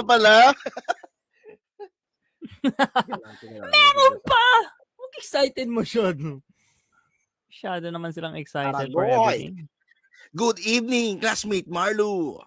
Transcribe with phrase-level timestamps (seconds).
[0.00, 0.56] Pa pala.
[3.68, 4.46] meron pa!
[4.96, 6.16] Huwag excited mo siya.
[7.52, 9.68] Masyado naman silang excited for everything.
[10.32, 12.40] Good evening, classmate Marlo.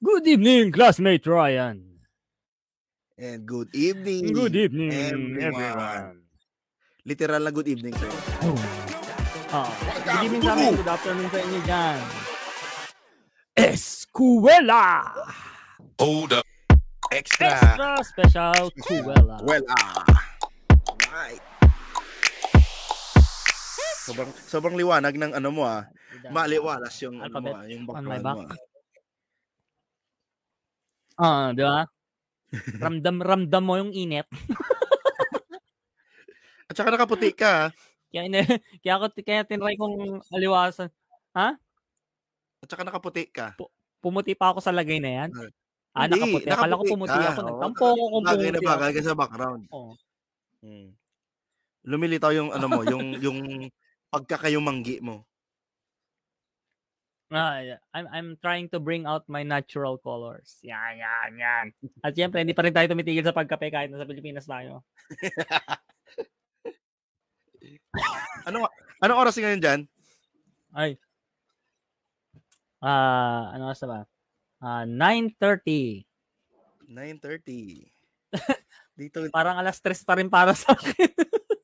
[0.00, 1.84] Good evening, classmate Ryan.
[3.20, 4.32] And good evening.
[4.32, 5.60] Good evening, everyone.
[5.60, 6.16] everyone.
[7.04, 8.08] Literal na good evening sir.
[8.40, 8.56] Oh.
[9.52, 9.68] Oh.
[10.00, 10.72] Good evening sa amin.
[10.80, 11.98] Good afternoon sa inyo dyan.
[13.58, 15.12] Escuela!
[15.98, 16.46] Hold up.
[17.10, 17.58] Extra.
[17.58, 19.42] Extra special Kuwela.
[19.42, 19.78] Kuwela.
[21.10, 21.42] Right.
[24.06, 25.90] Sobrang, sobrang liwanag ng ano mo ah.
[26.30, 28.36] Maliwalas yung Alphabet ano mo, ah, yung background back.
[28.36, 28.42] mo.
[31.18, 31.82] Ah, uh, di ba?
[32.78, 34.24] ramdam ramdam mo yung init.
[36.70, 37.68] At saka nakaputi ka.
[37.68, 37.68] ah.
[38.08, 38.46] Kaya ina,
[38.80, 40.88] kaya ako kaya tinry kong aliwasan.
[41.34, 41.58] Ha?
[42.62, 43.58] At saka nakaputi ka.
[43.98, 45.30] Pumuti pa ako sa lagay na yan.
[45.96, 46.46] Ah, Hindi, nakaputi.
[46.46, 47.40] Akala ko nakaputi pumuti ka, ako.
[47.40, 47.48] oo.
[47.48, 48.68] Nagtampo ako kung Bagay pumuti na ako.
[48.70, 49.62] bagay ka sa background.
[49.72, 49.92] Oo.
[50.58, 50.88] Hmm.
[51.88, 53.38] Lumilitaw yung ano mo, yung yung
[54.10, 55.24] pagkakayumanggi mo.
[57.28, 57.76] Ah, yeah.
[57.92, 60.56] I'm I'm trying to bring out my natural colors.
[60.64, 61.66] Yan, yan, yan.
[62.00, 64.80] At syempre, hindi pa rin tayo tumitigil sa pagkape kahit nasa Pilipinas tayo.
[68.46, 68.64] Ano
[68.98, 69.80] ano oras ngayon diyan?
[70.72, 70.96] Ay.
[72.80, 74.00] Ah, ano oras na ba?
[74.60, 76.04] Ah, 9:30.
[76.86, 77.90] 9:30.
[78.96, 81.12] Dito Parang alas 3 pa rin para sa akin.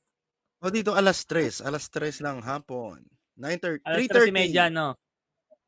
[0.63, 3.03] oh dito alas 3, alas 3 lang hapon.
[3.35, 4.31] 9:30, alas 3:30.
[4.31, 4.95] 3:30 no.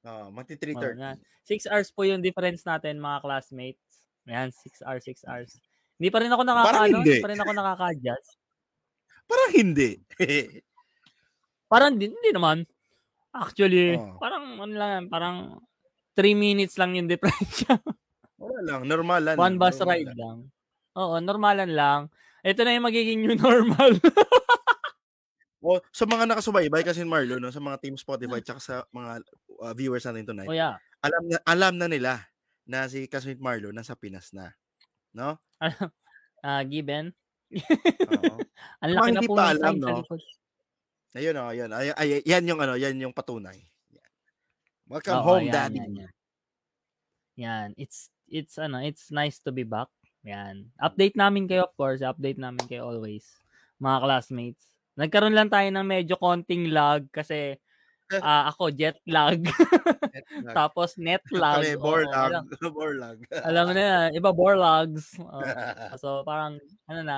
[0.05, 0.97] Oh, magti Oh, 3:30.
[0.97, 1.17] yan.
[1.47, 4.09] 6 hours po yung difference natin mga classmates.
[4.27, 5.63] Yan, 6 hours, 6 hours.
[6.01, 7.15] Hindi pa rin ako Parang nakakaano, hindi.
[7.15, 8.37] hindi pa rin ako nakaka-adjust.
[9.31, 9.99] Parang hindi.
[11.71, 12.63] Parang hindi, hindi naman.
[13.35, 14.23] Actually, Oh.
[14.23, 15.61] parang ano lang parang
[16.17, 17.63] 3 minutes lang yung difference.
[18.41, 19.37] Wala lang, normalan.
[19.37, 19.93] One bus normalan.
[19.93, 20.39] ride lang.
[20.97, 22.01] Oo, normalan lang.
[22.41, 24.01] Ito na yung magiging new normal.
[25.67, 29.19] O, sa mga nakasubaybay kasi Marlo, no, sa mga team Spotify tsaka sa mga
[29.61, 30.79] uh, viewers natin tonight, oh yeah.
[31.03, 32.23] alam na alam na nila
[32.63, 34.55] na si Kasmit Marlo nasa Pinas na.
[35.11, 35.43] No?
[36.47, 37.11] Ah, given.
[37.51, 38.37] Oo.
[38.85, 40.07] Ang laki na po ng alam, no?
[41.17, 41.71] Ayun oh, ayun.
[41.73, 43.59] Ay, ay, yan yung ano, yan yung patunay.
[44.87, 45.79] Welcome Oo, home, yan, daddy.
[45.83, 46.13] Yan, yan.
[47.37, 49.91] Yan, it's it's ano, it's nice to be back.
[50.23, 50.71] Yan.
[50.79, 53.27] Update namin kayo of course, update namin kayo always.
[53.83, 54.65] Mga classmates.
[54.95, 57.59] Nagkaroon lang tayo ng medyo konting lag kasi
[58.23, 59.43] ah, ako jet lag.
[60.57, 61.67] Tapos net lag.
[61.67, 62.31] Kami, borlag.
[62.31, 62.45] alam,
[62.79, 63.19] borlag.
[63.43, 65.19] alam mo na yan, iba borlags.
[65.19, 65.43] Oo.
[65.99, 67.17] so parang ano na,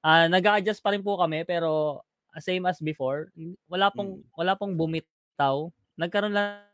[0.00, 2.00] ah nag-a-adjust pa rin po kami pero
[2.40, 3.28] same as before.
[3.68, 5.68] Wala pong wala pong bumitaw.
[6.00, 6.69] Nagkaroon lang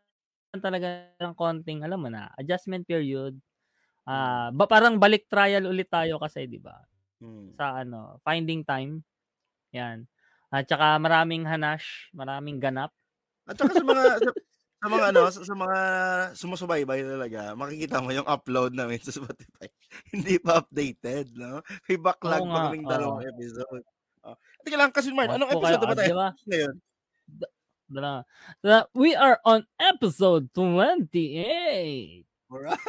[0.62, 3.36] talaga ng konting, alam mo na, adjustment period.
[4.06, 6.78] Ah, ba parang balik trial ulit tayo kasi, 'di ba?
[7.18, 7.52] Hmm.
[7.58, 9.02] Sa ano, finding time.
[9.74, 10.06] Yan.
[10.52, 12.94] At saka maraming hanash, maraming ganap.
[13.50, 14.30] At saka sa mga sa,
[14.76, 15.78] sa mga ano, sa, sa mga
[16.38, 19.66] sumusubaybay talaga, makikita mo yung upload namin sa Spotify.
[20.14, 21.64] Hindi pa updated, no?
[21.90, 23.84] May backlog pa kaming dalawang episode.
[24.26, 24.38] Oh.
[24.62, 26.28] Teka lang, kasi Mark, anong episode ba ah, tayo di ba?
[26.46, 26.74] ngayon?
[27.86, 28.26] Dala.
[28.62, 28.90] Dala.
[28.94, 32.26] We are on episode 28.
[32.50, 32.78] Alright.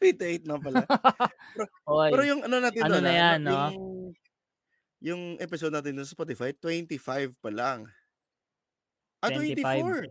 [0.00, 0.84] 28 na pala.
[1.88, 2.10] Oy.
[2.12, 3.52] Pero yung ano natin Ano doon, na ah, yan, no?
[3.56, 3.76] yung,
[5.00, 7.88] yung episode natin sa Spotify, 25 pa lang.
[9.24, 10.04] Ah, 25.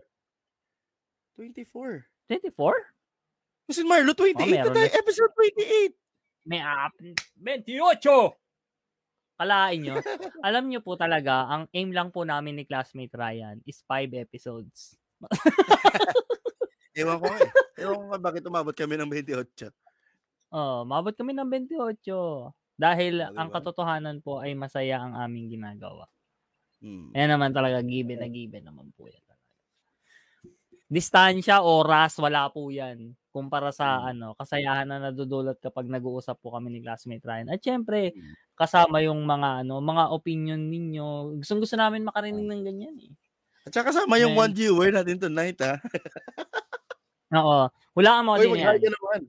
[1.38, 2.02] 24.
[2.02, 2.02] 24.
[2.26, 3.70] 24?
[3.70, 4.88] Kasi Marlo, 28 Oh, na tayo.
[4.90, 5.94] na- Episode 28.
[6.44, 6.92] May up
[7.38, 8.34] 28.
[9.34, 9.94] Kalain nyo.
[10.46, 14.94] Alam nyo po talaga, ang aim lang po namin ni classmate Ryan is 5 episodes.
[16.94, 17.50] Ewan ko eh.
[17.82, 19.74] Ewan ko bakit umabot kami ng 28.
[20.54, 22.54] Oh, mabot kami ng 28.
[22.74, 23.56] Dahil Oh, ang diba?
[23.58, 26.06] katotohanan po ay masaya ang aming ginagawa.
[26.78, 27.10] Hmm.
[27.14, 29.18] Yan naman talaga, given na given naman po yan.
[29.26, 29.42] talaga.
[30.86, 33.14] Distansya, oras, wala po yan.
[33.34, 34.14] Kumpara sa Hmm.
[34.14, 37.50] ano, kasayahan na nadudulot kapag nag-uusap po kami ni classmate Ryan.
[37.50, 38.34] At syempre, Hmm.
[38.54, 41.34] kasama yung mga ano, mga opinion ninyo.
[41.42, 43.10] Gustong gusto namin makarinig ng ganyan eh.
[43.66, 45.82] At saka kasama yung Then- one viewer natin tonight, ha?
[47.34, 47.66] Oo.
[47.98, 48.78] Hulaan mo Uy, din yan.
[48.78, 49.20] naman.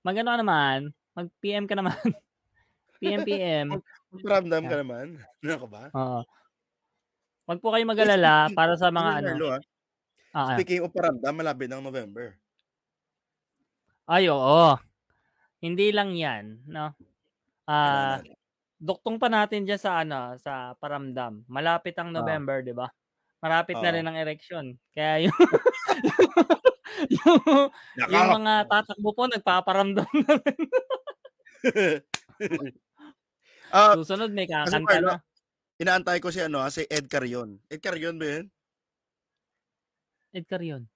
[0.00, 0.78] Magano ka naman.
[1.12, 1.96] Mag-PM ka naman.
[3.00, 3.68] PM, PM.
[4.20, 5.16] Ramdam ka naman.
[5.40, 5.82] Ano ka ba?
[5.92, 6.20] Oo.
[7.48, 9.28] Wag po kayo mag-alala para sa mga Ano, ano.
[9.34, 9.48] Marlo,
[10.34, 10.38] ah?
[10.38, 10.60] Ah, ah.
[10.60, 12.40] Speaking of paramdam, malapit ng November.
[14.08, 14.76] Ay, oo.
[15.62, 16.92] Hindi lang yan, no?
[17.68, 18.34] Ah, ano?
[18.80, 21.44] duktong pa natin diyan sa ano, sa paramdam.
[21.50, 22.88] Malapit ang November, 'di ba?
[23.44, 23.94] Malapit na Oo.
[23.94, 24.76] rin ang election.
[24.94, 25.38] Kaya yung,
[27.22, 27.42] yung
[28.10, 30.60] yung mga tatakbo po nagpaparamdam na rin.
[33.72, 35.16] Ah, Susunod may kakanta Carlo, na.
[35.82, 37.60] inaantay ko si ano, ah, si Ed Carion.
[37.70, 38.46] Ed Carion ba 'yun?
[40.30, 40.86] Edgar yun.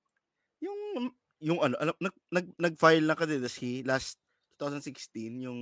[0.62, 1.10] Yung
[1.42, 4.16] yung ano, alam nag nag nag-file na candidacy last
[4.56, 5.60] 2016 yung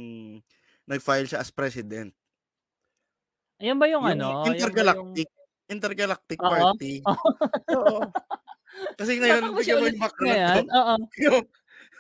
[0.84, 2.12] nag-file siya as president.
[3.60, 5.28] Ayun ba yung, Yung ano, yun ba yung intergalactic
[5.72, 6.50] intergalactic Oo.
[6.52, 6.92] party.
[7.80, 7.98] Oo.
[9.00, 10.64] Kasi ngayon bigyan mo yung background ngayon?
[10.68, 10.76] ko.
[10.76, 10.94] Oo.
[11.24, 11.38] Yung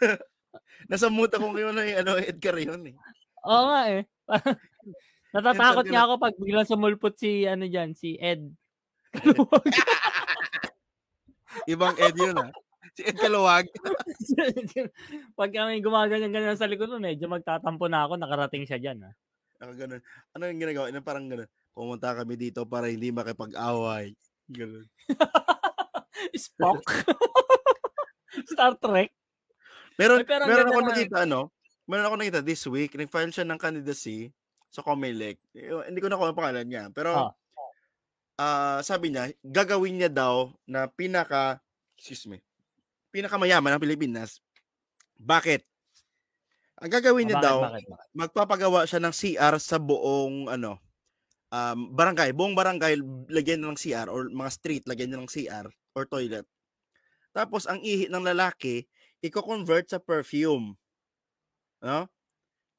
[0.90, 2.96] nasa mute ako ngayon na ano, Ed Carion eh.
[3.48, 4.00] Oo nga eh.
[5.32, 6.04] Natatakot nga Intergalactic.
[6.04, 8.52] ako pag biglang sumulpot si ano diyan, si Ed.
[9.12, 9.64] Kaluwag.
[11.66, 12.50] Ibang Ed yun ah.
[12.92, 13.66] Si Ed Kaluwag.
[15.38, 19.14] pag kami gumaganyan-ganyan sa likod mo, medyo magtatampo na ako, nakarating siya diyan ah.
[19.62, 20.02] Ako ganun.
[20.34, 20.84] Ano yung ginagawa?
[20.90, 21.48] Ano, parang ganun.
[21.72, 24.12] Pumunta kami dito para hindi makipag-away.
[24.50, 24.86] Ganun.
[26.36, 26.82] Spock.
[28.52, 29.12] Star Trek.
[29.96, 31.40] Meron, Ay, pero meron ako na- nakita, ano?
[31.84, 32.92] Meron ako nakita this week.
[32.92, 34.32] Nag-file siya ng candidacy
[34.72, 35.36] sa Comelec.
[35.52, 36.88] Eh, Hindi ko na ang pangalan niya.
[36.90, 37.32] Pero, Ah.
[38.42, 41.62] Ah sabi niya, gagawin niya daw na pinaka,
[41.94, 42.42] excuse me,
[43.14, 44.42] pinakamayaman ng Pilipinas.
[45.14, 45.62] Bakit?
[46.82, 48.08] Ang gagawin niya bakit, daw, bakit, bakit?
[48.10, 50.82] magpapagawa siya ng CR sa buong ano
[51.52, 52.98] um, barangay, buong barangay
[53.30, 56.48] lagyan niya ng CR or mga street lagyan niya ng CR or toilet.
[57.30, 58.88] Tapos ang ihi ng lalaki
[59.22, 60.74] i-convert sa perfume.
[61.84, 62.10] No?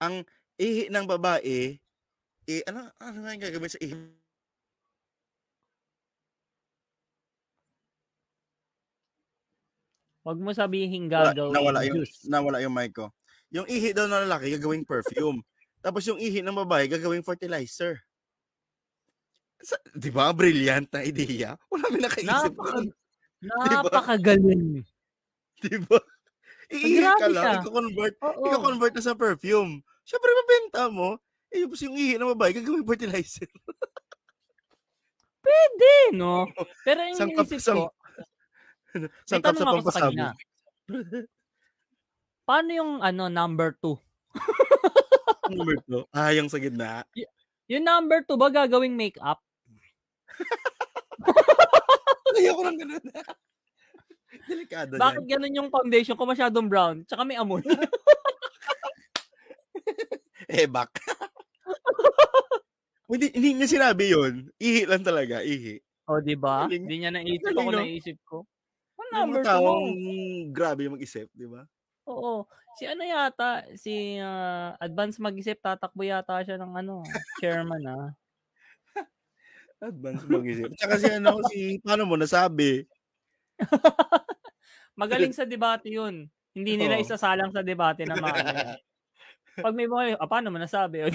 [0.03, 0.27] Ang
[0.59, 1.79] ihi ng babae
[2.43, 3.95] eh, ano ano nga yung gagawin sa ihi?
[10.23, 12.23] Huwag mo sabihin Wala, gagawin nawala yung juice.
[12.31, 13.11] nawala yung mic ko.
[13.51, 15.43] Yung ihi daw ng lalaki gagawing perfume.
[15.83, 17.99] Tapos yung ihi ng babae gagawing fertilizer.
[19.59, 20.31] Sa, 'Di ba?
[20.31, 21.59] Brilliant na idea.
[21.71, 22.55] Wala may nakaisip.
[22.55, 22.79] Napaka,
[23.83, 24.83] napakagaling.
[25.59, 25.99] 'Di ba?
[26.73, 28.15] Iihi ka lang, i-convert,
[28.47, 29.83] i-convert na sa perfume.
[30.07, 31.19] Syempre mabenta mo.
[31.53, 33.45] Eh, tapos yung ihi ng babae gagawing fertilizer.
[35.43, 36.47] Pwede, no?
[36.87, 37.43] Pero yung sang- ko,
[39.29, 40.09] Sangkap sa ako sa.
[42.49, 43.95] Paano yung ano number two?
[45.53, 46.07] Number two.
[46.15, 47.03] Ah, yung sa gitna.
[47.67, 49.43] Yung number two ba gagawing makeup?
[52.33, 53.03] Ayoko lang ganun.
[54.47, 55.29] Delikado Bakit yan.
[55.29, 57.03] ganun yung foundation ko masyadong brown?
[57.05, 57.59] Tsaka may amoy.
[60.53, 61.01] Eh, bak.
[63.09, 64.33] hindi, hindi niya sinabi yun.
[64.61, 65.81] Ihi lang talaga, ihi.
[66.05, 66.69] o, di ba?
[66.69, 67.79] Hindi niya naisip ako, no?
[67.81, 68.37] naisip ko.
[69.13, 69.65] Yung number mga two mo?
[69.69, 69.89] taong
[70.49, 71.61] grabe mag-isip, di ba?
[72.09, 72.49] Oo.
[72.73, 77.05] Si ano yata, si ah, Advance mag-isip, tatakbo yata siya ng ano,
[77.37, 78.09] chairman ah.
[79.93, 80.73] Advance mag-isip.
[80.73, 82.81] Tsaka si ano, si, paano mo nasabi?
[84.99, 86.29] Magaling sa debate yun.
[86.53, 87.03] Hindi nila Oo.
[87.05, 88.41] isasalang sa debate na mga.
[89.65, 91.05] Pag may mga, ah, paano mo nasabi?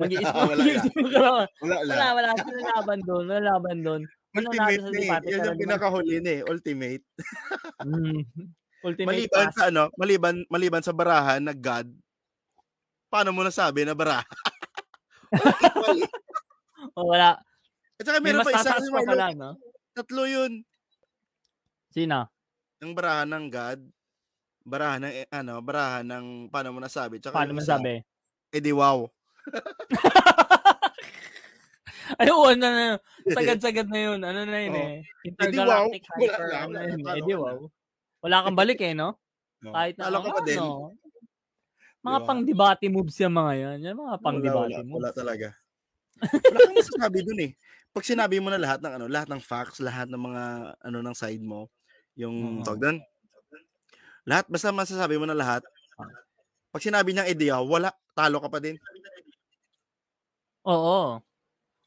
[0.00, 1.44] Mag-iisip Wala mag-iisip ka lang.
[1.60, 2.12] Wala, Wala, wala.
[2.16, 2.30] wala.
[2.40, 3.24] Wala laban doon.
[3.28, 4.02] Wala laban doon.
[4.08, 5.30] Sino Ultimate nasa na eh.
[5.32, 6.42] Yun yung pinakahuli na eh.
[6.44, 7.04] Ultimate.
[7.80, 8.20] Mm.
[8.86, 9.56] Ultimate Maliban pass.
[9.56, 11.90] sa ano, maliban, maliban sa barahan na God,
[13.10, 14.22] paano mo nasabi na baraha?
[15.26, 16.06] Eh.
[16.94, 17.34] O, wala.
[17.98, 19.58] At saka meron pa isa pa pala, no?
[19.90, 20.62] tatlo yun.
[21.90, 22.30] Sino?
[22.78, 23.80] Ang barahan ng God,
[24.62, 27.18] barahan ng, eh, ano, barahan ng, paano mo nasabi?
[27.18, 28.00] Tsaka Paano yung mo isa, sabi?
[28.54, 29.08] Eh di wow.
[32.14, 32.86] Ay, oo, ano na.
[33.26, 34.20] Sagad-sagad na yun.
[34.22, 34.78] Ano na yun Oo.
[34.78, 34.96] eh.
[35.02, 36.14] Eh, Intergalactic wow.
[36.14, 36.46] Wala hyper.
[36.46, 37.20] Ano wala na yun na, eh.
[37.20, 37.36] Na.
[37.42, 37.58] wow.
[38.22, 39.08] Wala kang balik eh, no?
[39.62, 39.70] No.
[39.74, 40.58] Kahit na, Talo ka pa din.
[40.60, 40.94] ano,
[42.06, 42.28] mga Di ba?
[42.30, 43.78] pang-debate moves yung mga yan.
[43.82, 44.96] Yan mga Wala, pang-debate wala, moves.
[45.02, 45.48] wala talaga.
[46.22, 47.52] Wala kang masasabi dun eh.
[47.90, 50.42] Pag sinabi mo na lahat ng ano, lahat ng facts, lahat ng mga
[50.84, 51.66] ano ng side mo,
[52.14, 52.64] yung Oo.
[52.64, 52.98] tawag doon.
[54.26, 55.62] Lahat basta masasabi mo na lahat.
[55.98, 56.10] Ah.
[56.70, 58.76] Pag sinabi niyang idea, wala, talo ka pa din.
[60.66, 61.22] Oo.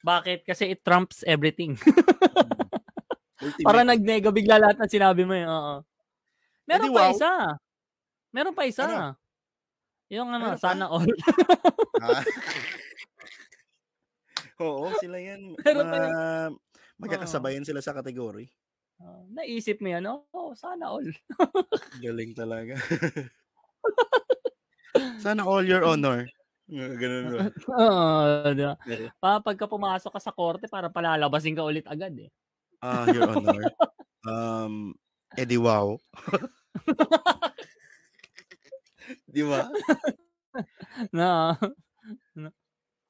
[0.03, 0.47] Bakit?
[0.47, 1.75] Kasi it trumps everything.
[3.67, 5.45] Para nagnega bigla lahat ng sinabi mo eh.
[5.47, 5.83] Oo.
[6.67, 7.13] Meron Edi pa wow.
[7.15, 7.31] isa.
[8.29, 8.85] Meron pa isa.
[8.85, 9.15] Ano?
[10.09, 10.63] Yung ano, Meron pa?
[10.63, 11.09] sana all.
[11.99, 12.23] Ah.
[14.63, 15.51] Oo, sila yan.
[15.67, 16.23] Meron pa Mga,
[16.95, 18.47] magkakasabayan sila sa kategory.
[19.03, 21.03] Ah, naisip mo yan, oh, sana all.
[21.99, 22.79] Galing talaga.
[25.19, 26.23] Sana all your honor.
[26.69, 27.39] Ganun ba?
[27.81, 28.77] Oo, di ba?
[29.17, 32.29] Pa, pagka pumasok ka sa korte, para palalabasin ka ulit agad eh.
[32.79, 33.73] Ah, your honor.
[34.23, 34.93] Um,
[35.35, 35.97] edi wow.
[39.25, 39.65] Di ba?
[41.09, 41.57] Na,
[42.37, 42.53] na-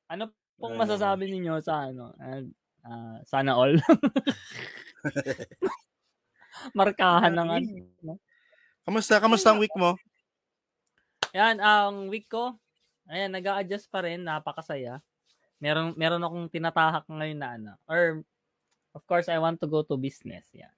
[0.08, 2.16] ano pong Ay, masasabi ninyo sa ano?
[2.16, 2.44] ah,
[2.88, 3.76] ah, sana all.
[6.80, 8.16] Markahan ng ano.
[8.88, 9.20] Kamusta?
[9.20, 9.96] Kamusta ang week mo?
[11.36, 12.58] Yan, ang week ko,
[13.10, 15.02] ayan, nag adjust pa rin, napakasaya.
[15.60, 17.72] Meron, meron akong tinatahak ngayon na ano.
[17.90, 18.24] Or,
[18.96, 20.48] of course, I want to go to business.
[20.54, 20.74] Yeah.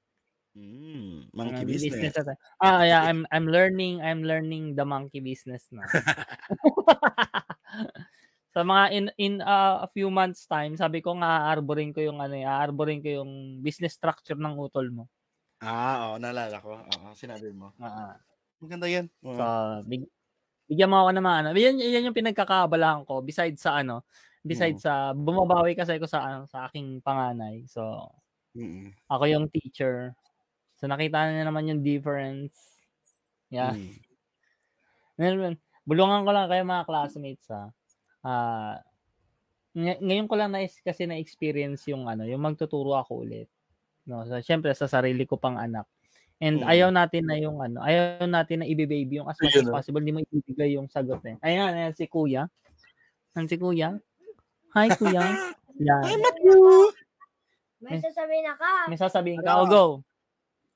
[0.57, 2.13] Mm, monkey Uh, business.
[2.17, 2.35] ata.
[2.59, 5.87] Ah, yeah, I'm I'm learning, I'm learning the monkey business na.
[8.55, 12.19] Sa mga in in uh, a few months time, sabi ko nga aarborin ko yung
[12.19, 15.07] ano, aarborin ko yung business structure ng utol mo.
[15.63, 16.73] Ah, oo, naalala ko.
[16.73, 17.71] Oo, sinabi mo.
[17.79, 18.05] Oo.
[18.61, 19.07] Maganda yan.
[19.23, 19.37] Oo.
[19.37, 19.43] So,
[19.87, 20.03] big,
[20.71, 21.49] bigyan mo ako ng mga ano.
[21.51, 24.07] Yan, yan yung pinagkakaabalahan ko besides sa ano,
[24.39, 27.67] besides sa bumabawi kasi ako sa ano, sa aking panganay.
[27.67, 28.07] So,
[28.51, 30.11] Mm, ako yung teacher.
[30.75, 32.83] So, nakita niya naman yung difference.
[33.47, 33.75] Yeah.
[33.75, 33.95] mm.
[35.87, 37.71] Bulungan ko lang kayo mga classmates ha.
[38.21, 38.75] Ah,
[39.73, 43.47] ngay- ngayon ko lang na kasi na experience yung ano, yung magtuturo ako ulit.
[44.05, 45.87] No, so syempre sa sarili ko pang anak.
[46.41, 46.73] And Mm.
[46.73, 49.77] ayaw natin na yung ano, ayaw natin na i-baby yung as much as no?
[49.77, 51.37] possible, hindi mo ibibigay yung sagot eh.
[51.45, 52.49] Ayan, ayan si Kuya.
[53.37, 54.01] Ayan si Kuya.
[54.73, 55.21] Hi Kuya.
[55.85, 56.01] Yan.
[57.77, 58.89] May sasabihin na ka.
[58.89, 60.01] May sasabihin ka, oh, go.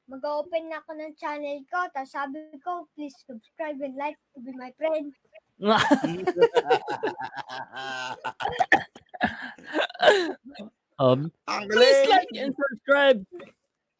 [0.05, 1.81] Mag-open na ako ng channel ko.
[1.89, 5.17] Tapos sabi ko, please subscribe and like to be my friend.
[11.01, 11.33] um,
[11.73, 13.25] Please like and subscribe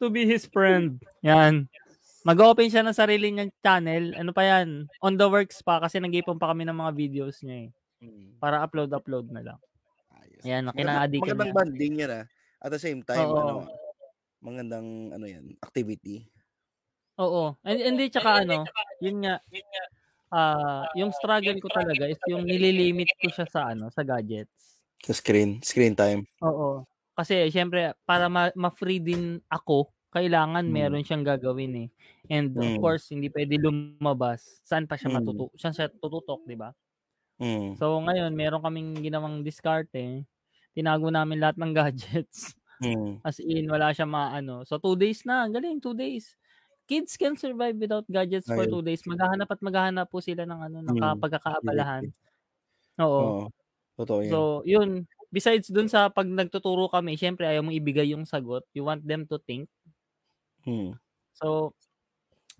[0.00, 1.00] to be his friend.
[1.24, 1.68] Yan.
[2.26, 4.10] Mag-open siya ng sarili niyang channel.
[4.18, 4.90] Ano pa yan?
[4.98, 7.70] On the works pa kasi nag-ipon pa kami ng mga videos niya eh.
[8.02, 9.58] Mm, Para upload-upload na lang.
[10.18, 10.42] ayos.
[10.42, 12.24] Maganda- kinaadi ka Magandang banding yan ah.
[12.58, 13.38] At the same time, Oo.
[13.38, 13.54] ano,
[14.42, 16.26] magandang ano yan, activity.
[17.22, 17.54] Oo.
[17.62, 18.66] And, hindi, tsaka ano,
[19.00, 19.38] yun nga,
[20.34, 24.82] ah yung struggle ko talaga is yung nililimit ko siya sa ano, sa gadgets.
[25.06, 26.26] Sa screen, screen time.
[26.42, 26.82] Oo.
[27.16, 30.72] Kasi syempre para ma- ma-free din ako, kailangan Mm.
[30.72, 31.88] meron siyang gagawin eh.
[32.28, 32.80] And of Mm.
[32.80, 34.60] course, hindi pwede lumabas.
[34.64, 35.16] Saan pa siya Mm.
[35.20, 36.72] matutu saan siya tututok, 'di ba?
[37.40, 37.76] Mm.
[37.80, 40.24] So ngayon, meron kaming ginawang diskarte.
[40.76, 42.52] Tinago namin lahat ng gadgets.
[42.84, 43.20] Mm.
[43.24, 44.64] As in, wala siya maano.
[44.68, 46.36] So two days na, galing, two days.
[46.88, 49.02] Kids can survive without gadgets for two days.
[49.08, 51.02] Maghahanap at maghahanap po sila ng ano, ng Mm.
[51.02, 52.04] ka- pagkakaabalahan.
[53.02, 53.20] Oo.
[53.20, 53.46] Oo.
[53.98, 54.30] Totoo yan.
[54.32, 54.90] So, yun.
[55.36, 58.64] Besides dun sa pag nagtuturo kami, syempre ayaw mong ibigay yung sagot.
[58.72, 59.68] You want them to think.
[60.64, 60.96] Mm.
[61.36, 61.76] So,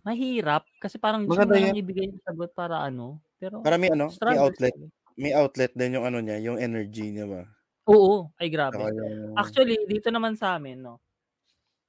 [0.04, 3.24] mahirap kasi parang gusto mo lang ibigay yung sagot para ano.
[3.40, 4.76] Pero, Para may ano, may outlet.
[4.76, 4.92] siya.
[5.16, 7.48] May outlet din yung ano niya, yung energy niya ba?
[7.88, 8.76] Oo, ay grabe.
[8.76, 9.32] Yung...
[9.32, 11.00] Actually, dito naman sa amin, no.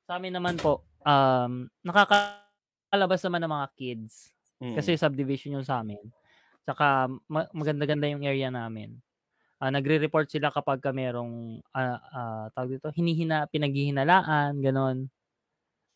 [0.08, 4.32] Sa amin naman po, um, nakakalabas naman ng mga kids.
[4.64, 4.80] Mm.
[4.80, 6.00] Kasi subdivision yung sa amin.
[6.64, 8.96] Tsaka ma- maganda-ganda yung area namin.
[9.62, 15.10] Ah, nagre-report sila kapag ka merong ah, ah, tawag dito, hinihina, pinaghihinalaan, ganon.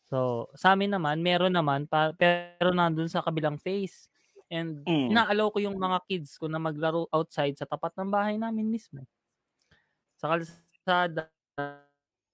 [0.08, 4.08] So, sa amin naman, meron naman, pa, pero nandun sa kabilang face.
[4.50, 5.12] And Mm.
[5.12, 9.06] inaalaw ko yung mga kids ko na maglaro outside sa tapat ng bahay namin mismo.
[10.22, 11.34] Sa kalsada,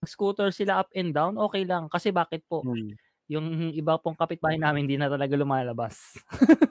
[0.05, 1.89] scooter sila up and down, okay lang.
[1.89, 2.65] Kasi bakit po?
[2.65, 2.99] Mm.
[3.29, 6.17] Yung iba pong kapitbahay namin hindi na talaga lumalabas.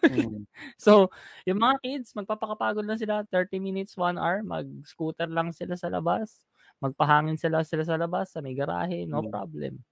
[0.09, 0.47] Mm.
[0.81, 1.09] So,
[1.45, 6.45] yung mga kids, magpapakapagod lang sila 30 minutes, 1 hour, mag-scooter lang sila sa labas,
[6.81, 9.29] magpahangin sila sila sa labas, sa may garahe, no Mm.
[9.29, 9.83] problem.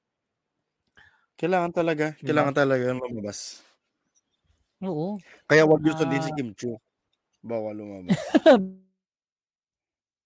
[1.39, 2.05] Kailangan talaga.
[2.21, 2.23] Diba?
[2.23, 3.59] Kailangan talaga lumabas.
[4.83, 5.23] Oo.
[5.49, 6.37] Kaya wag yung sundin si Ah.
[6.37, 6.73] Kim Chu.
[7.43, 8.21] Bawal lumabas.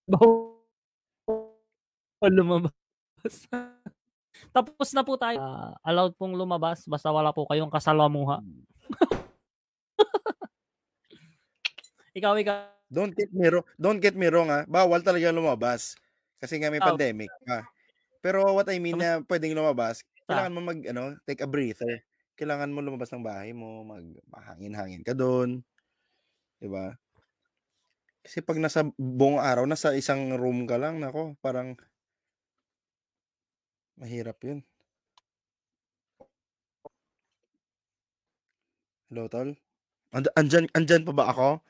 [0.08, 0.94] Bawal
[2.32, 2.74] lumabas.
[4.56, 5.38] Tapos na po tayo.
[5.40, 8.40] Ah, allowed pong lumabas basta wala po kayong kasalamuha.
[12.18, 12.72] ikaw, ikaw.
[12.90, 14.66] Don't get me wrong, don't get me wrong ah.
[14.66, 15.94] Bawal talaga lumabas.
[16.42, 16.90] Kasi nga may Oh.
[16.90, 17.62] pandemic pa.
[18.24, 22.02] Pero what I mean na pwedeng lumabas, kailangan mo mag ano, take a breather.
[22.40, 25.62] Kailangan mo lumabas ng bahay mo, mag mahangin-hangin ka doon.
[26.60, 26.96] 'Di ba?
[28.26, 31.80] Kasi pag nasa buong araw nasa isang room ka lang, nako, parang
[34.00, 34.64] mahirap 'yun.
[39.10, 39.58] Hello, tol?
[40.14, 41.62] And andyan, andyan pa ba ako?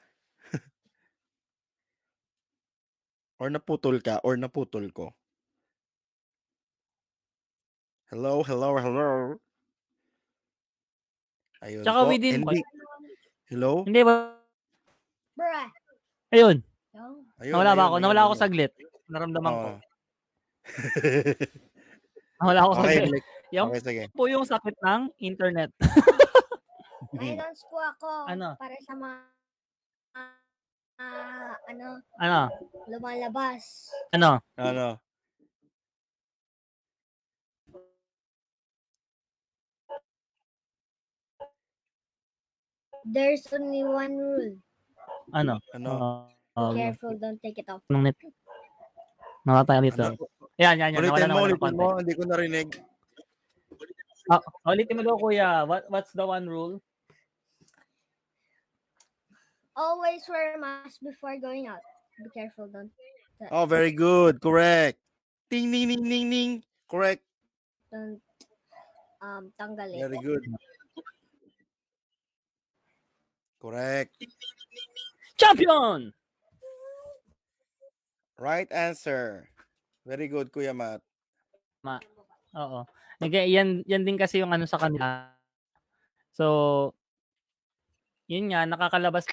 [3.39, 5.15] or naputol ka or naputol ko?
[8.11, 9.39] Hello, hello, hello.
[11.63, 12.09] Ayun Tsaka po.
[12.09, 12.59] within Hindi.
[13.49, 13.83] Hello?
[13.87, 14.35] Hindi ba?
[15.37, 15.67] Bruh.
[16.35, 16.57] Ayun.
[17.39, 17.95] Ayun, Nawala ba ayun, ako?
[17.95, 18.43] ayun, Nawala ako ayun.
[18.43, 18.71] saglit.
[19.07, 19.69] Naramdaman ko.
[22.39, 22.45] Oo.
[22.45, 23.03] Nawala ako okay.
[23.05, 23.27] Blake.
[23.55, 24.03] Yung Okay, sige.
[24.13, 25.73] po yung sakit ng internet.
[27.17, 28.53] Announce po ako Ano?
[28.55, 29.17] para sa mga
[31.01, 31.87] ah, ano,
[32.21, 32.39] Ano?
[32.85, 33.89] lumalabas.
[34.13, 34.37] Ano?
[34.53, 35.01] Ano?
[43.05, 44.51] There's only one rule.
[45.33, 45.57] Ano?
[45.73, 45.89] Ano?
[46.53, 47.81] Uh, Be careful, don't take it off.
[47.87, 48.17] ng net.
[49.47, 50.03] Nawala tayo dito.
[50.03, 50.38] Ano?
[50.59, 51.01] Yan, yan, yan.
[51.07, 51.87] Nawala Ulitin mo, ulitin mo.
[51.95, 52.69] Hindi ko narinig.
[54.27, 55.63] Ah, ulitin mo daw, kuya.
[55.63, 56.83] What, what's the one rule?
[59.79, 61.79] Always wear a mask before going out.
[62.19, 62.91] Be careful, don't
[63.47, 64.43] Oh, very good.
[64.43, 64.99] Correct.
[65.47, 66.51] Ting, ning, ning, ning, ning.
[66.91, 67.23] Correct.
[67.87, 68.19] don't
[69.23, 70.03] um tanggal it.
[70.03, 70.43] Very good.
[73.63, 74.11] Correct.
[75.39, 76.11] Champion!
[78.35, 79.47] Right answer.
[80.07, 81.03] Very good, Kuya Matt.
[82.55, 82.87] Oo.
[83.19, 85.35] Nag- yan, yan din kasi yung ano sa kanila.
[86.31, 86.45] So,
[88.29, 89.27] yun nga, nakakalabas.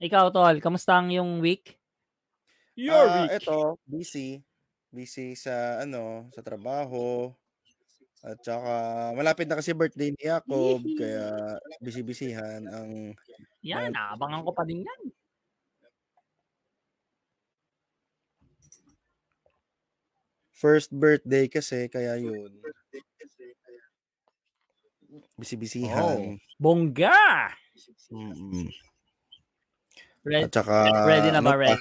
[0.00, 1.76] Ikaw, Tol, kamusta ang yung week?
[2.88, 4.40] Ah, ito, busy.
[4.90, 7.30] Busy sa ano, sa trabaho.
[8.20, 8.72] At saka
[9.16, 13.16] malapit na kasi birthday ni Jacob, kaya busy-busyhan ang
[13.64, 14.99] Yan, naabangan ko pa din yan.
[20.60, 22.52] First birthday kasi, kaya yun.
[25.40, 26.36] Busy-busyhan.
[26.60, 27.48] Bongga!
[28.12, 28.68] Mm-mm.
[30.20, 30.76] Red, At saka,
[31.08, 31.80] ready na ba, ano pa, Red?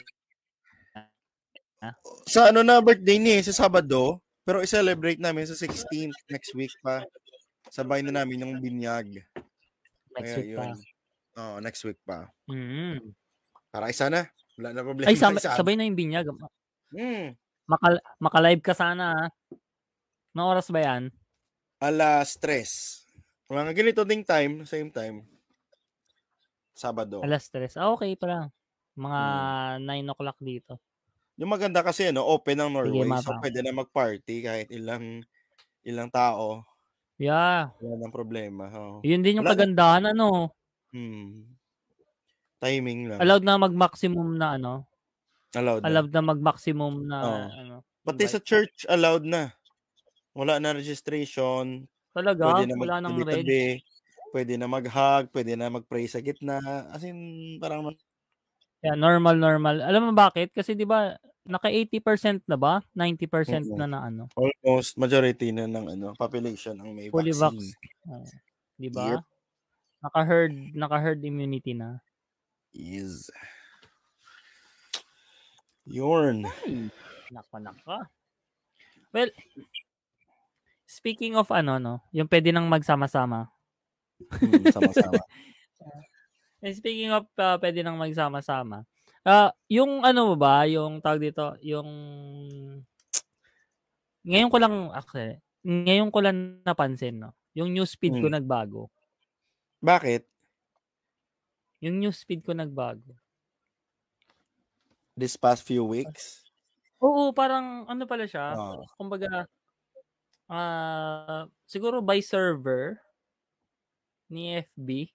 [2.28, 6.72] Sa ano na birthday niya, eh, sa Sabado, pero i-celebrate namin sa 16th next week
[6.80, 7.04] pa.
[7.68, 9.28] Sabay na namin yung binyag.
[10.16, 10.64] Next Kaya week pa.
[10.64, 10.78] yun.
[11.40, 12.28] Oo, next week pa.
[12.48, 13.14] Mm.
[13.70, 14.26] Para isa na.
[14.58, 15.08] Wala na problema.
[15.08, 15.56] Ay, sabay, isa.
[15.56, 16.26] sabay na yung binyag.
[16.90, 17.38] Hmm.
[17.70, 19.26] Maka, maka-live ka sana, ha?
[20.34, 21.14] Anong oras ba yan?
[21.78, 23.06] Alas 3.
[23.46, 25.22] Mga ganito ding time, same time.
[26.74, 27.22] Sabado.
[27.22, 27.76] Alas 3.
[27.76, 28.50] Ah, okay pala.
[28.96, 29.22] Mga
[29.78, 29.86] Hmm.
[29.86, 30.82] 9 o'clock dito.
[31.38, 33.06] Yung maganda kasi ano, open ang Norway.
[33.22, 33.40] so mapa.
[33.40, 35.24] pwede na mag-party kahit ilang
[35.82, 36.66] ilang tao.
[37.16, 37.72] Yeah.
[37.78, 38.68] Wala nang problema.
[38.72, 39.00] Oo.
[39.04, 40.52] Yun din yung Wala na- kagandahan, ano.
[40.90, 41.48] Hmm.
[42.60, 43.20] Timing lang.
[43.22, 44.84] Allowed na mag-maximum na, ano.
[45.58, 45.82] Allowed.
[45.82, 45.88] na.
[45.90, 47.46] Allowed na mag-maximum na, Oo.
[47.50, 47.76] ano.
[48.06, 49.54] Pati sa church, allowed na.
[50.38, 51.90] Wala na registration.
[52.14, 52.54] Talaga?
[52.54, 53.46] Pwede na Wala nang reg?
[54.30, 55.34] Pwede na mag-hug.
[55.34, 56.62] Pwede na mag-pray sa gitna.
[56.94, 57.90] As in, parang
[58.80, 59.84] Yeah, normal, normal.
[59.84, 60.56] Alam mo bakit?
[60.56, 61.12] Kasi di ba
[61.44, 62.80] naka 80% na ba?
[62.96, 63.76] 90% Oo.
[63.76, 64.24] na na ano.
[64.40, 67.74] almost majority na ng ano, population ang may Fully vaccine.
[67.76, 68.08] vax.
[68.08, 68.24] Oh,
[68.80, 69.20] di ba?
[69.20, 69.24] Yep.
[70.00, 72.00] Naka-herd, naka-herd immunity na.
[72.72, 73.28] Is.
[75.90, 76.46] Yorn.
[77.34, 77.98] Nako, nako.
[79.10, 79.30] Well,
[80.86, 83.50] speaking of ano, no, yung pwede nang magsama-sama.
[84.38, 85.22] Hmm, sama-sama.
[86.64, 88.84] And speaking of uh, pwede nang magsama-sama.
[89.24, 91.88] Ah, yung ano ba, yung tawag dito, yung
[94.28, 97.32] ngayon ko lang actually, ngayon ko lang napansin, no.
[97.56, 98.36] Yung newsfeed ko Hmm.
[98.38, 98.92] nagbago.
[99.80, 100.28] Bakit?
[101.82, 103.16] Yung newsfeed ko nagbago.
[105.20, 106.46] This past few weeks?
[107.04, 109.48] Oo, parang ano pala siya, Ah, kumbaga
[110.50, 112.98] ah siguro by server
[114.30, 115.10] ni FB.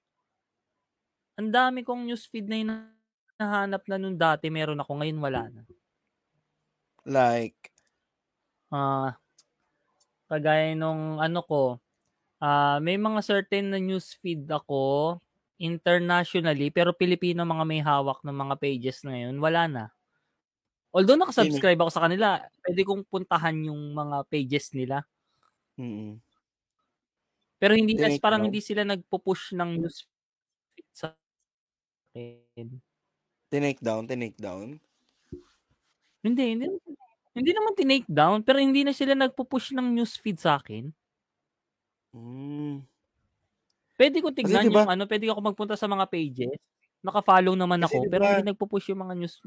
[1.38, 5.62] Ang dami kong newsfeed na hinahanap na nung dati meron ako, ngayon wala na.
[7.06, 7.72] like,
[8.72, 9.18] Ah,
[10.30, 11.62] kagaya nung ano ko,
[12.42, 15.18] ah may mga certain na newsfeed ako
[15.58, 19.84] internationally pero Pilipino mga may hawak ng mga pages na yun, wala na.
[20.94, 25.02] Although nakasubscribe ako sa kanila, pwede kong puntahan yung mga pages nila.
[25.74, 26.22] mm
[27.58, 31.16] Pero hindi na, parang hindi sila nagpo-push ng newsfeed sa
[32.14, 32.78] akin.
[33.50, 34.78] tinake down, tinake down.
[36.22, 36.66] Hindi, hindi.
[37.34, 40.94] Hindi naman tinake down, pero hindi na sila nagpo-push ng newsfeed sa akin.
[42.14, 42.86] Mm.
[43.98, 46.59] Pwede ko tignan diba- yung ano, pwede ako magpunta sa mga pages.
[47.07, 49.38] Naka-follow naman Kasi ako, diba- pero hindi nagpo-push yung mga news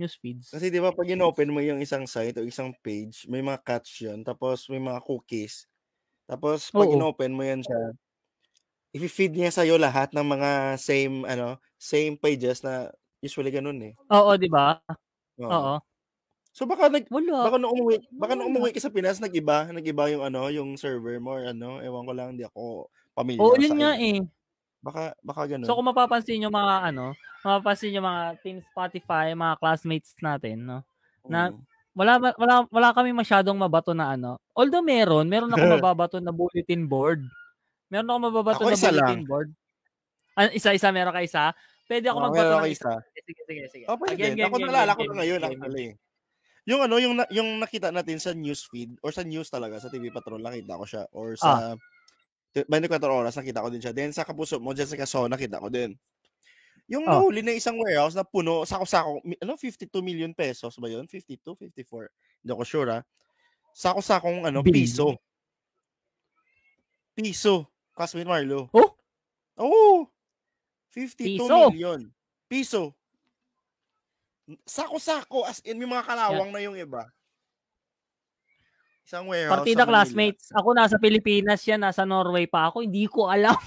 [0.00, 0.50] news feeds.
[0.52, 4.02] Kasi di ba pag in-open mo yung isang site o isang page, may mga catch
[4.02, 5.70] yun, tapos may mga cookies.
[6.28, 6.92] Tapos pag Oo.
[6.92, 7.94] in-open mo yan siya,
[8.96, 12.90] i-feed niya sa'yo lahat ng mga same, ano, same pages na
[13.22, 13.96] usually ganun eh.
[14.08, 14.80] Oo, 'di ba?
[15.38, 15.54] Oo.
[15.54, 15.80] Oo.
[16.54, 17.40] So baka nag, Wala.
[17.40, 21.18] baka nung umuwi, baka nung umuwi ka sa Pinas, nag-iba, nag-iba yung ano, yung server
[21.22, 24.18] mo or ano, ewan ko lang, hindi ako pamilyar Oo, yun nga eh.
[24.80, 25.68] Baka, baka ganun.
[25.68, 30.78] So kung mapapansin nyo mga ano, mapapansin nyo mga Team Spotify, mga classmates natin, no?
[31.24, 31.68] na- Mm.
[31.90, 34.38] Wala wala wala kami masyadong mabato na ano.
[34.54, 37.26] Although meron, meron ako mababato na bulletin board.
[37.88, 39.26] Meron ako mababato Ako na bulletin lang.
[39.26, 39.48] board.
[40.32, 41.50] Ah, isa-isa meron ka isa.
[41.84, 42.94] Pwede ako Oo, magbato ng isa.
[42.94, 43.20] isa.
[43.20, 43.84] Sige, sige, sige.
[43.84, 44.14] Oh, pwede.
[44.16, 45.86] Game, game, ako game, nalala ko na ngayon actually.
[46.62, 50.38] Yung ano, yung yung nakita natin sa newsfeed or sa news talaga sa TV Patrol
[50.38, 51.36] nakita ko siya or Ah.
[51.36, 51.82] sa T-
[52.52, 52.66] 24
[53.06, 53.94] oras, nakita ko din siya.
[53.94, 55.94] Then sa kapuso mo, dyan sa Kaso, nakita ko din.
[56.90, 57.22] Yung Oh.
[57.22, 61.06] nahuli na isang warehouse na puno, sako-sako, ano, 52 million pesos ba yun?
[61.06, 62.10] 52, 54?
[62.42, 63.00] Hindi ako sure ha.
[63.70, 64.74] Sako-sakong ano, Billion?
[64.82, 65.08] piso.
[67.14, 67.70] Piso.
[67.94, 68.66] Kasmin Marlo.
[68.74, 68.90] Oh?
[69.60, 70.10] Oo.
[70.90, 71.70] 52 Piso?
[71.70, 72.00] million.
[72.50, 72.96] Piso.
[74.66, 75.46] Sako-sako.
[75.46, 77.06] As in, may mga kalawang na yung iba.
[79.10, 80.54] Isang warehouse Partida classmates.
[80.54, 82.86] Ako nasa Pilipinas yan, nasa Norway pa ako.
[82.86, 83.58] Hindi ko alam.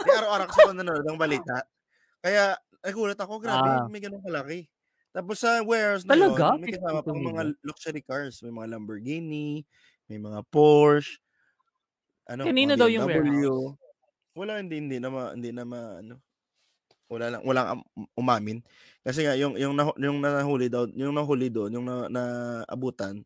[0.00, 1.60] Di araw-araw kasi ako nanonood ng balita.
[2.24, 3.84] Kaya, nagulat ako, grabe, Ah.
[3.92, 4.64] may ganun kalaki.
[5.12, 6.56] Tapos sa warehouse na Talaga?
[6.56, 8.40] yun, may kasama 52 pang mga luxury cars.
[8.40, 9.60] May mga Lamborghini,
[10.08, 11.20] may mga Porsche,
[12.32, 13.76] ano, Kanino daw yung warehouse?
[14.32, 16.16] Wala, hindi, hindi na ma, hindi na ma, ano,
[17.10, 18.58] wala lang, walang am- umamin.
[19.02, 23.22] Kasi nga, yung, yung, yung nahuli daw, yung nahuli doon, yung na, naabutan,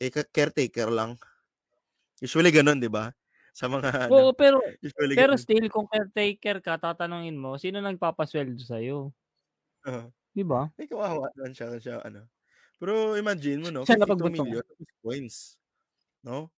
[0.00, 1.20] eh, caretaker lang.
[2.22, 3.12] Usually ganun, di ba?
[3.52, 5.44] Sa mga, ano, Oo, pero usually pero ganun.
[5.44, 9.16] still kung caretaker ka, tatanungin mo, sino nagpapasweldo sa iyo?
[9.84, 10.08] Oo.
[10.34, 10.68] 'Di ba?
[10.78, 12.28] Ay, kawawa lang siya, siya, ano.
[12.80, 13.84] Pero imagine mo, no?
[13.84, 14.64] Siya 52 napagbuto million
[15.04, 15.58] coins.
[16.24, 16.50] No?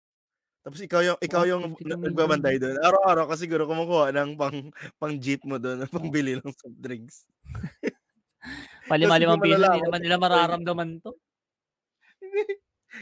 [0.69, 2.13] Tapos ikaw yung, ikaw yung 52 na- million.
[2.13, 2.77] nagbabantay doon.
[2.77, 4.69] Araw-araw ka siguro kumukuha ng pang,
[5.01, 7.25] pang jeep mo doon, pangbili ng soft drinks.
[8.93, 11.17] Palima-limang piso, hindi naman nila mararamdaman to.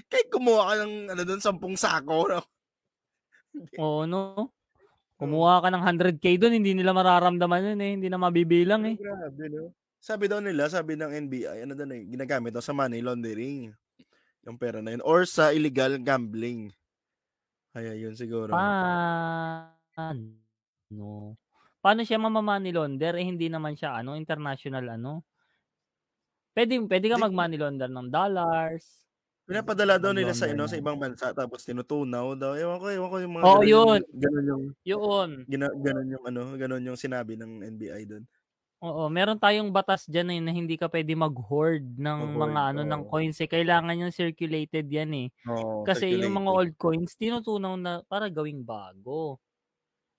[0.07, 2.39] Kahit kumuha ka ng ano doon, sampung sako.
[2.39, 2.41] No?
[3.83, 4.55] Oo, no?
[5.19, 7.93] Kumuha ka ng 100k doon, hindi nila mararamdaman yun eh.
[7.99, 8.95] Hindi na mabibilang eh.
[8.95, 9.75] Grabe, no?
[9.99, 13.75] Sabi daw nila, sabi ng NBI, ano doon eh, ginagamit daw sa money laundering.
[14.47, 15.03] Yung pera na yun.
[15.03, 16.71] Or sa illegal gambling.
[17.77, 18.57] Kaya yun siguro.
[18.57, 20.33] Paano?
[21.85, 25.29] Paano siya mamamoney launder eh hindi naman siya ano, international ano?
[26.57, 29.05] Pwede pwede ka mag-money launder ng dollars.
[29.45, 32.57] Pinapadala daw nila sa ano, sa ng- ibang bansa tapos tinutunaw daw.
[32.57, 34.01] Ewan ko, ewan ko yung mga Oo, ganun yun.
[34.01, 35.31] yung ganun yung Yun.
[35.45, 38.25] gina, ganun yung ano, ganun yung sinabi ng NBI doon.
[38.85, 42.83] Oo, meron tayong batas diyan eh, na hindi ka pwede mag-hoard ng Mag-hoard, mga ano
[42.85, 43.49] ng coins eh.
[43.49, 45.29] Kailangan yung circulated yan eh.
[45.45, 49.41] Oo, Kasi yung mga old coins tinutunaw na para gawing bago.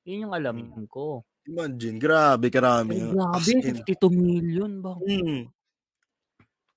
[0.05, 0.87] Yun yung alam Hmm.
[0.89, 1.25] ko.
[1.47, 2.95] Imagine, grabe karami.
[2.95, 3.83] Ay, As grabe, in.
[3.83, 5.03] 52 million ba?
[5.03, 5.51] Mm.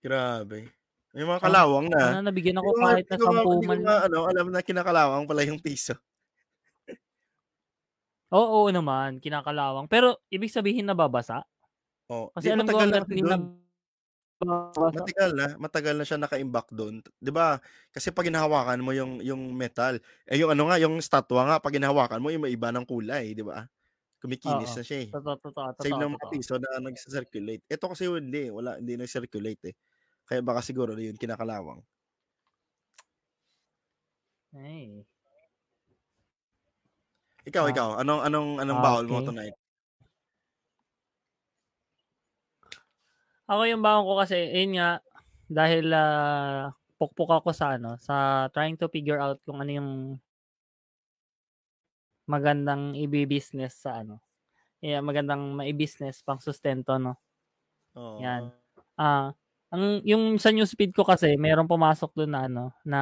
[0.03, 0.73] Grabe.
[1.13, 2.05] May mga kalawang na.
[2.05, 4.05] Sana nabigyan ako ko nga, kahit na ko nga, 10 hindi ko man nga, lang.
[4.09, 6.01] ano, alam na kinakalawang pala yung piso.
[8.33, 9.91] Oo, oo naman, kinakalawang.
[9.91, 11.43] Pero ibig sabihin nababasa?
[12.11, 13.41] Oh, Kasi di, alam ko matagal na kasi hindi doon.
[14.43, 14.81] nababasa.
[14.91, 16.99] Matagal na, matagal na siya naka-imbak doon.
[17.23, 17.63] 'Di ba?
[17.95, 21.79] Kasi pag hinahawakan mo yung yung metal, eh yung ano nga, yung statwa nga pag
[21.79, 23.71] hinahawakan mo, yung may iba ng kulay, 'di ba?
[24.23, 25.11] Kumikinis na siya eh.
[25.13, 26.35] Totoo, totoo, totoo, ng mga totoo.
[26.35, 27.65] piso na nagsa-circulate.
[27.71, 29.77] Ito kasi hindi, wala hindi nag-circulate eh.
[30.29, 31.85] Kaya baka siguro yun kinakalawang.
[34.53, 35.07] Ay.
[37.49, 37.73] Ikaw, Ah.
[37.73, 39.25] ikaw, anong anong anong Ah, bawal mo okay.
[39.25, 39.57] tonight?
[43.51, 44.91] Ako yung baon ko kasi, ayun nga,
[45.51, 46.71] dahil ah,
[47.03, 49.91] pukpok ako sa ano, sa trying to figure out kung ano yung
[52.31, 54.23] magandang i-business sa ano.
[54.79, 57.19] Yeah, magandang mai-business pang sustento, no?
[57.99, 58.23] Oo.
[58.23, 58.55] Yan.
[58.95, 59.35] Ah,
[59.75, 63.01] ang yung sa newsfeed ko kasi, mayroong pumasok doon na ano, na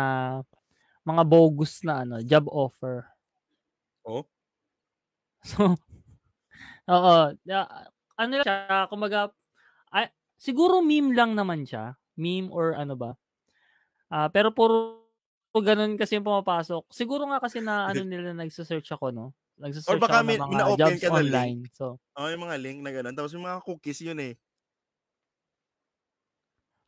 [1.05, 3.05] mga bogus na ano, job offer.
[4.09, 4.25] Oh?
[5.45, 5.77] So,
[6.97, 7.69] oo, ya-
[8.17, 9.29] ano lang siya, kumbaga,
[9.93, 13.15] ay, siguro meme lang naman siya, meme or ano ba.
[14.11, 15.05] Ah, pero puro
[15.59, 16.87] ganun kasi yung pumapasok.
[16.93, 19.27] Siguro nga kasi na ano nila nagse-search ako, no?
[19.87, 21.59] Or Nagse-search baka ako ng mga jobs ka na link.
[21.59, 21.71] online.
[21.75, 23.15] So, Oh, yung mga link na gano'n.
[23.17, 24.39] Tapos yung mga cookies yun eh.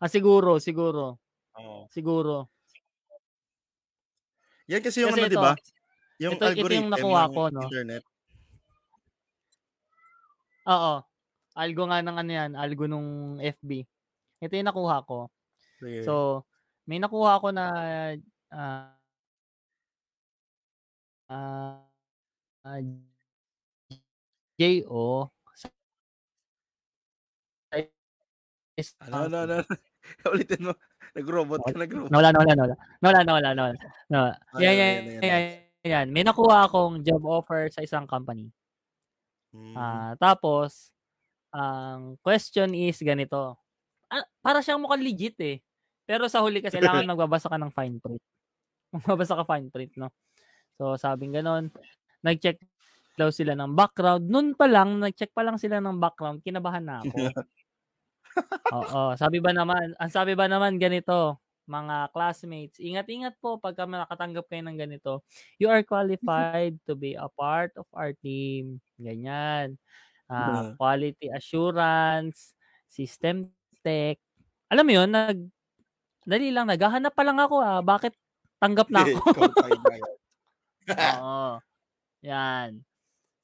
[0.01, 1.21] ah, siguro, siguro,
[1.55, 1.91] Oo.
[1.91, 2.51] siguro.
[4.69, 5.57] Yan kasi yung Kasi ano, di ito, ba?
[6.21, 7.73] Yung ito, ito algorithm yung nakuha ng ko, no?
[7.73, 8.05] internet.
[10.67, 11.10] Oo.
[11.59, 13.83] Algo nga ng ano yan, algo nung FB.
[14.41, 15.29] Ito yung nakuha ko.
[15.83, 16.07] Sige.
[16.07, 16.45] So,
[16.87, 17.65] may nakuha ako na
[18.51, 18.95] ah
[21.31, 21.87] ah
[22.67, 22.81] ah,
[24.59, 25.69] JO sa
[29.05, 29.57] ano, ano, ano.
[30.33, 30.73] Ulitin mo.
[31.13, 32.09] Nag-robot ka, nag-robot.
[32.09, 32.75] Nawala, nawala, nawala.
[33.03, 33.77] Nawala, nawala, nawala.
[34.09, 34.35] nawala.
[34.57, 35.43] Yan, yan, ayan, yan,
[35.85, 36.07] yan.
[36.09, 38.49] May nakuha akong job offer sa isang company.
[39.51, 39.75] Hmm.
[39.75, 40.95] Ah, tapos,
[41.51, 43.59] ang question is ganito.
[44.11, 45.63] Ah, para siyang mukhang legit eh.
[46.07, 48.25] Pero sa huli kasi kailangan magbabasa ka ng fine print.
[48.95, 50.11] Magbabasa ka fine print, no?
[50.75, 51.71] So, sabing ganon.
[52.27, 52.59] Nag-check
[53.15, 54.27] daw sila ng background.
[54.27, 57.15] Noon pa lang, nag-check pa lang sila ng background, kinabahan na ako.
[58.81, 61.39] Oo, sabi ba naman, ang sabi ba naman ganito,
[61.71, 65.13] mga classmates, ingat-ingat po pagka nakatanggap kayo ng ganito.
[65.63, 68.83] You are qualified to be a part of our team.
[68.99, 69.79] Ganyan.
[70.37, 70.81] Mhm.
[70.81, 72.55] quality assurance,
[72.91, 73.51] system
[73.85, 74.19] tech.
[74.73, 75.39] Alam mo 'yun, nag
[76.29, 78.15] dali lang, naghahanap pa lang ako, ah, bakit
[78.63, 79.21] tanggap na ako?
[81.01, 81.61] Oo.
[82.25, 82.83] 'Yan.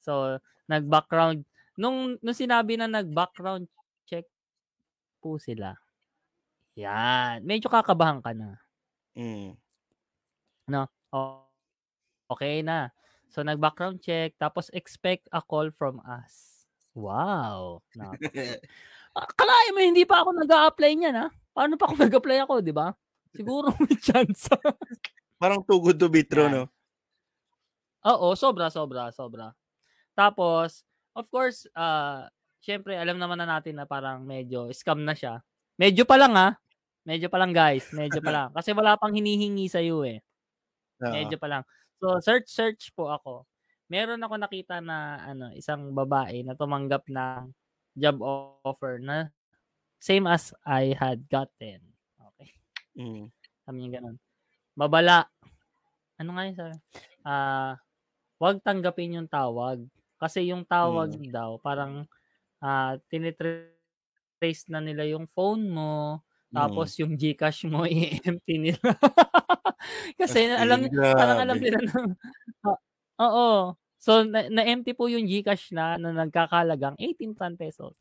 [0.03, 0.39] So,
[0.71, 1.45] nag-background
[1.79, 3.67] nung nung sinabi na nag-background
[4.09, 4.27] check
[5.23, 5.75] po sila,
[6.77, 8.59] 'yan, medyo kakabahan ka na.
[9.17, 9.57] Mm.
[10.67, 11.47] No, o
[12.33, 12.91] okey na.
[13.29, 16.56] So, nag-background check tapos expect a call from us.
[16.97, 18.57] Wow, napaka
[19.29, 21.29] akalain mo hindi pa ako nag-a-apply niyan, ah.
[21.53, 22.89] Paano pa kung nag-apply ako, 'di ba?
[23.33, 24.57] Siguro may tsansa.
[25.37, 26.65] Parang too good to be true, 'no?
[26.65, 26.75] Yan.
[28.13, 29.53] Oo, sobra, sobra, sobra.
[30.17, 30.81] Tapos,
[31.13, 32.25] of course, ah,
[32.61, 35.41] siyempre alam naman na natin na parang medyo scam na siya.
[35.77, 36.57] Medyo pa lang, ah.
[37.05, 38.49] Medyo pa lang, guys, medyo pa lang.
[38.51, 40.19] Kasi wala pang hinihingi sa'yo, eh.
[40.97, 41.63] Medyo pa lang.
[42.01, 43.45] So, search search po ako.
[43.89, 47.55] Meron ako nakita na ano, isang babae na tumanggap ng
[47.95, 48.19] job
[48.67, 49.31] offer na
[49.99, 51.95] same as I had gotten.
[52.19, 52.55] Okey.
[52.95, 53.31] Mm.
[53.65, 54.17] Sabi niya gano'n.
[54.77, 55.27] Babala.
[56.19, 56.75] Ano nga 'yun sabi?
[57.27, 57.75] Ah,
[58.41, 59.85] "Wag tanggapin yung tawag."
[60.21, 61.31] Kasi yung tawag Mm.
[61.31, 62.05] daw parang,
[62.63, 63.95] ah, tini-trace
[64.71, 66.23] na nila yung phone mo,
[66.53, 66.87] Mm.
[66.87, 68.81] tapos yung GCash mo i-empty nila.
[70.21, 71.93] Kasi As alam parang alam nila na
[73.21, 73.75] oo.
[73.97, 77.97] So, na na-empty po yung GCash na na nagkakahalagang 18 pesos.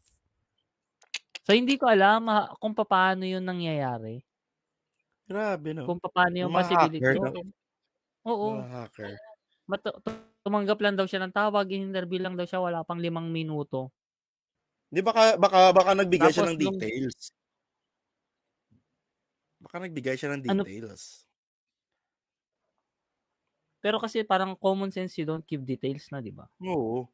[1.47, 4.23] So, hindi ko alam, ah, kung papaano yun nangyayari.
[5.29, 5.87] Grabe, 'no?
[5.87, 7.39] Kung papaano Yung mga possibility, hacker, 'no?
[8.29, 8.51] oo.
[8.51, 9.13] Mga hacker.
[9.71, 9.91] Matu
[10.47, 13.93] tumanggap lang daw siya ng tawag, in-interview lang daw siya, wala pang 5 minuto.
[14.93, 17.31] 'Di baka baka baka nagbigay siya Tapos ng nung details.
[19.61, 21.26] Baka nagbigay siya ng Ano details.
[23.87, 26.51] Pero kasi parang common sense you don't give details na, 'di ba?
[26.65, 27.05] Oo.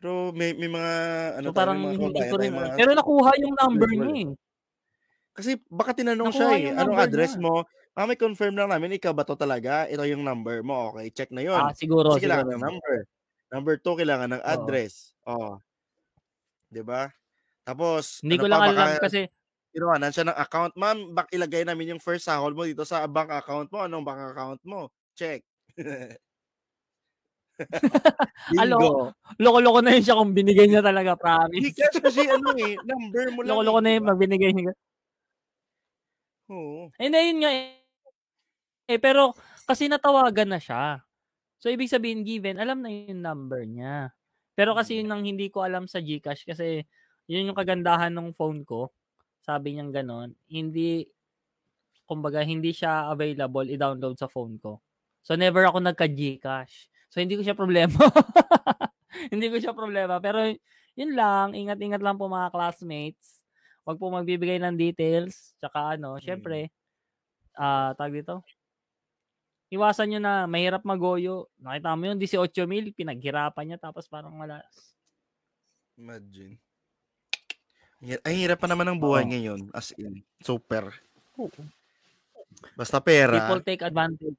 [0.00, 0.92] Pero may may mga
[1.40, 4.20] ano So, tayo, parang mga hindi ko rin mga Pero nakuha yung number niya, eh.
[4.24, 4.34] eh.
[5.36, 7.42] Kasi baka tinanong siya, Nakuha eh, yung "Anong address niya.
[7.42, 7.66] mo?"
[7.98, 9.90] "Ah, may confirm lang namin, ikaw ba 'to talaga?
[9.90, 11.66] Ito yung number mo." Okey, check na yun.
[11.66, 12.54] Ah, siguro, Kasi kailangan siguro.
[12.54, 12.96] ng number.
[13.50, 14.78] Number 2, kailangan ng Oo.
[14.82, 15.14] address.
[15.26, 15.58] Oh.
[16.72, 17.10] 'Di ba?
[17.66, 19.26] Tapos Hindi ano ko pa, lang alam baka kasi
[19.74, 23.30] kinuhanan siya ng account, "Ma'am, bak ilagay namin yung first sahod mo dito sa bank
[23.32, 23.84] account mo.
[23.84, 25.42] Anong bank account mo?" Check.
[28.50, 29.14] Bingo.
[29.38, 31.70] loko-loko na yun siya kung binigay niya talaga, promise.
[31.70, 34.08] GCash kasi ano, eh, number mo lang, eh, Loko-loko na yun ba?
[34.12, 34.74] 'pag binigay niya.
[36.50, 36.92] Oo.
[37.00, 39.00] Hindi, yun nga, eh.
[39.00, 39.32] Pero
[39.64, 41.00] kasi natawagan na siya.
[41.60, 44.12] So, ibig sabihin given, alam na yung number niya.
[44.58, 46.84] Pero kasi yun ang hindi ko alam sa GCash kasi
[47.30, 48.92] yun yung kagandahan nung phone ko.
[49.44, 51.06] Sabi niyang gano'n, hindi
[52.08, 54.80] kumbaga hindi siya available i-download sa phone ko.
[55.24, 56.92] So, never ako nagka-GCash.
[57.08, 57.96] So, hindi ko siya problema.
[59.32, 60.18] Hindi ko siya problema.
[60.20, 60.42] Pero
[60.98, 63.40] yun lang, ingat-ingat lang po mga classmates.
[63.86, 65.54] Wag po magbibigay ng details.
[65.56, 66.22] Tsaka ano, Mm.
[66.22, 66.58] siyempre,
[67.56, 68.42] ah, tawag dito?
[69.72, 71.48] Iwasan niyo na mahirap magoyo.
[71.56, 74.60] Nakita mo yun, 18,000 pinaghirapan niya tapos parang wala.
[75.96, 76.58] Imagine.
[78.04, 79.30] Ang hirap pa naman ng buhay Oo.
[79.30, 80.92] ngayon, as in, super.
[82.76, 83.40] Basta pera.
[83.40, 84.36] People take advantage.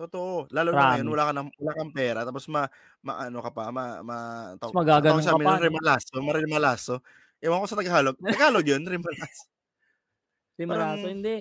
[0.00, 0.48] Totoo.
[0.48, 2.64] Lalo na ngayon wala ka ng wala kang pera tapos ma
[3.04, 4.16] maano ka pa, ma ma
[4.56, 5.64] Ta's taw ang tawag magaganon ka pa, no?
[5.68, 6.94] remalaso, maremalaso.
[7.40, 8.16] Ewan ko sa Tagalog.
[8.16, 9.44] Tagalog yun, remalaso?
[10.60, 11.36] Remalaso, Parang hindi.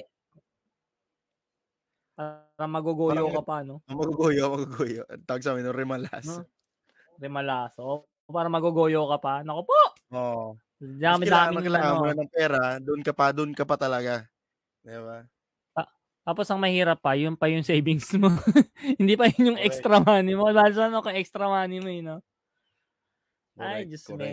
[2.16, 3.76] Parang magogoyo Parang ka pa, no?
[3.92, 5.04] magogoyo.
[5.08, 6.40] Ang tawag sa'min nun remalaso.
[6.40, 6.48] No?
[7.20, 8.08] Remalaso.
[8.28, 9.34] Parang magogoyo ka pa.
[9.44, 9.82] Naku po!
[10.16, 10.56] Oo.
[10.80, 12.08] Kailangan na Dami-daming kailangan mo ano.
[12.08, 14.24] na ng pera, dun ka pa, dun ka pa talaga.
[14.80, 15.28] 'Di ba?
[16.30, 18.30] Ta tapos ang mahirap pa, yun pa yung savings mo.
[19.02, 19.82] Hindi pa yun yung Correct.
[19.82, 20.46] extra money mo.
[20.54, 22.22] Lalo ano kung extra money mo, eh, no?
[23.58, 24.32] Ay, Correct, Diyos me.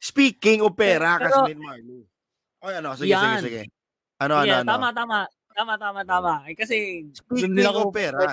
[0.00, 2.00] Speaking of Pe pera, pero Kasmin Marley.
[2.64, 3.40] Ay ano, sige, sige, Yan.
[3.44, 3.62] sige.
[4.24, 4.70] Ano, Sige, ano, ano?
[4.72, 5.18] tama, tama.
[5.56, 6.34] Tama, tama, tama.
[6.48, 7.96] Eh, kasi Speaking ako of eh.
[8.00, 8.28] pera.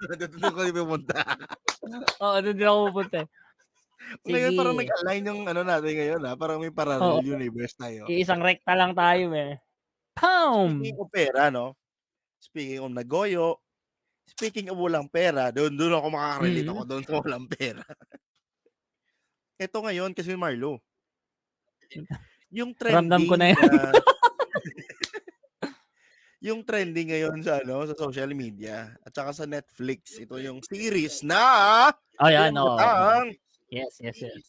[0.36, 1.18] Dun ko din pupunta.
[2.20, 3.28] Oo, dun din ako pupunta, eh.
[4.28, 4.82] Ngayon parang Sige.
[4.84, 8.04] nag-align yung ano natin ngayon, ah, parang may parallel universe tayo.
[8.04, 9.56] Iisang rekta lang tayo, eh.
[10.12, 10.68] Pow!
[10.68, 11.72] Speaking of pera, 'no?
[12.44, 13.56] Speaking of nagoyo,
[14.28, 16.88] speaking of walang pera, dun dun ako makaka-relate ako Mm.
[16.92, 17.80] dun sa walang pera.
[19.56, 20.84] Eto ngayon, Kasmin Marlo.
[22.52, 23.56] Yung Ramdam ko trending na yan.
[23.64, 24.02] na
[26.44, 31.24] yung trending ngayon sa ano, sa social media at saka sa Netflix, ito yung series
[31.24, 31.88] na
[32.20, 32.78] Oh, yan, oo, oo.
[32.78, 33.32] ang
[33.72, 34.44] Yes, yes, yes.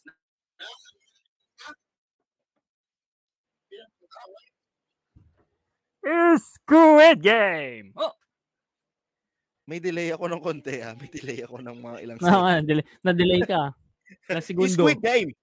[6.38, 7.90] Squid Game!
[7.98, 8.14] Oh!
[9.66, 10.94] May delay ako ng konti ah.
[10.94, 13.74] May delay ako ng mga ilang Na, na, delay, na-delay ka.
[14.30, 14.70] Na segundo.
[14.70, 15.34] Squid Game!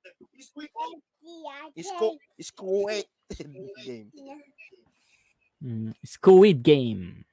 [1.23, 3.07] Yeah, Isko, Squid
[3.83, 4.07] Game.
[5.63, 7.23] Mm, Squid Game.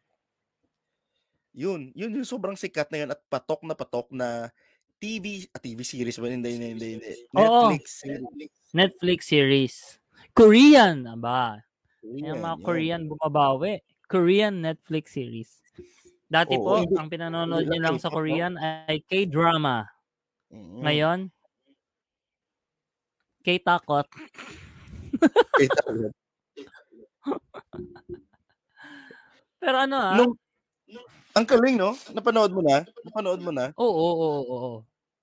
[1.51, 4.51] Yun, yun yung sobrang sikat na yun at patok na patok na
[5.03, 6.31] TV, ah, TV series ba?
[6.31, 6.91] Hindi, hindi, hindi.
[7.35, 7.75] Oo.
[7.75, 7.85] Netflix.
[8.07, 8.53] series.
[8.71, 9.75] Netflix series.
[10.31, 11.59] Korean, aba.
[12.05, 12.57] Yun, Yung mga.
[12.65, 13.81] Korean bumabawi.
[14.09, 15.61] Korean Netflix series.
[16.31, 18.11] Dati Oo, po, hindi- ang pinanonood niyo lang sa?
[18.11, 19.87] Korean ay K-drama.
[20.51, 20.81] Mm.
[20.83, 21.21] Ngayon,
[23.41, 24.05] K-takot.
[25.57, 26.13] Kita ko yun.
[29.61, 30.33] Pero ano ah, Nung,
[31.37, 31.93] ang kaling, no?
[32.13, 32.85] Napanood mo na?
[33.05, 33.73] Napanood mo na?
[33.77, 34.73] oo, oo, oo, oo.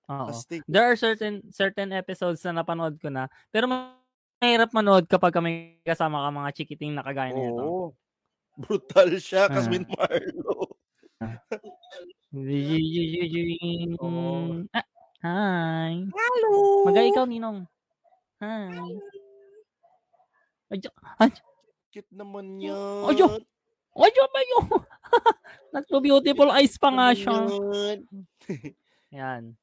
[0.07, 0.31] Oo.
[0.71, 3.67] There are certain certain episodes na napanood ko na, pero
[4.37, 7.57] mahirap manood kapag kami kasama ka mga chikiting na kagaya nito.
[7.57, 7.85] Oo.
[8.57, 9.53] Brutal siya, Ah.
[9.53, 10.77] Kasmin Marlo.
[13.97, 14.65] Oo.
[14.73, 14.85] Ah,
[15.89, 16.05] hi.
[16.05, 16.53] Hello.
[16.85, 17.65] Maga ikaw, Ninong.
[18.37, 18.69] Hi.
[20.67, 21.31] Ay, jo- ay,
[21.89, 22.75] Cute naman yan.
[23.07, 23.27] Ay, yo.
[23.97, 24.59] ay, jo, ay, yo.
[25.73, 27.47] Nagpo-beautiful eyes pa nga siya.
[29.09, 29.55] Yan.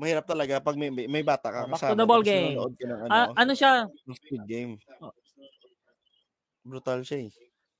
[0.00, 2.56] Mahirap talaga pag may, may, may bata ka Oh, back to the ball game.
[2.56, 3.84] ka ng ano, Ah, ano siya?
[4.08, 4.80] Squid Game.
[6.62, 7.30] Brutal siya eh.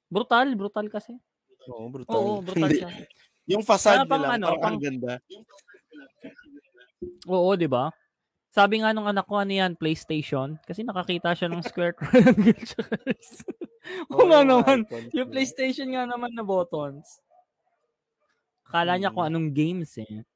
[0.07, 1.17] Brutal, brutal kasi.
[1.67, 2.13] Oo, brutal.
[2.13, 2.77] Oo, brutal Hindi.
[2.77, 2.91] siya.
[3.49, 5.13] Yung facade pang nila, ano, parang pang- ang ganda.
[7.25, 7.89] Oo, di ba?
[8.51, 10.59] Sabi nga nung anak ko, ano yan, PlayStation.
[10.61, 12.53] Kasi nakakita siya ng square triangle.
[12.61, 13.31] checkers.
[14.11, 14.79] Oo nga yung naman.
[15.15, 15.31] Yung.
[15.31, 17.23] PlayStation nga naman na buttons.
[18.67, 20.27] Akala niya kung anong games eh.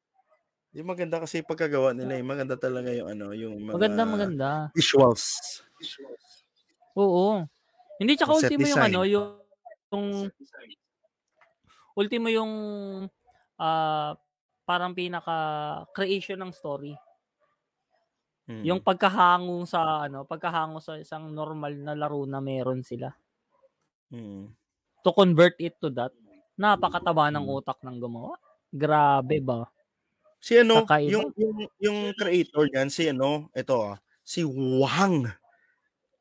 [0.74, 2.24] Yung maganda kasi pagkagawa nila, eh.
[2.26, 4.48] maganda talaga yung ano, yung mga Maganda, maganda.
[4.74, 5.62] visuals.
[6.98, 7.46] Oo.
[8.02, 8.90] Hindi tsaka Yung ultimo yung design.
[8.90, 9.28] ano, yung,
[9.94, 10.06] yung
[11.94, 12.52] ultimo yung
[13.54, 14.18] ah
[14.66, 15.37] parang pinaka
[15.94, 16.98] creation ng story.
[18.50, 18.64] Mm.
[18.66, 23.08] Yung pagkahango sa ano, pagkahango sa isang normal na laro na meron sila.
[24.12, 24.52] Mm.
[25.04, 26.12] To convert it to that,
[26.56, 27.56] napakataba ng Hmm.
[27.60, 28.37] utak ng gumawa.
[28.72, 29.68] Grabe ba?
[30.44, 31.09] Si ano, Kakaiba.
[31.09, 35.24] yung, yung, yung creator niyan, si ano, ito ah, si Wang.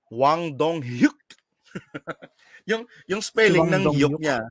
[0.08, 1.20] Wang Dong-hyuk.
[2.72, 4.48] yung, yung spelling Wang ng yuk niya,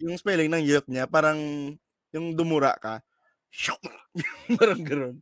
[0.00, 1.36] yung spelling ng yuk niya, parang
[2.16, 3.04] yung dumura ka,
[4.56, 5.16] parang gano'n.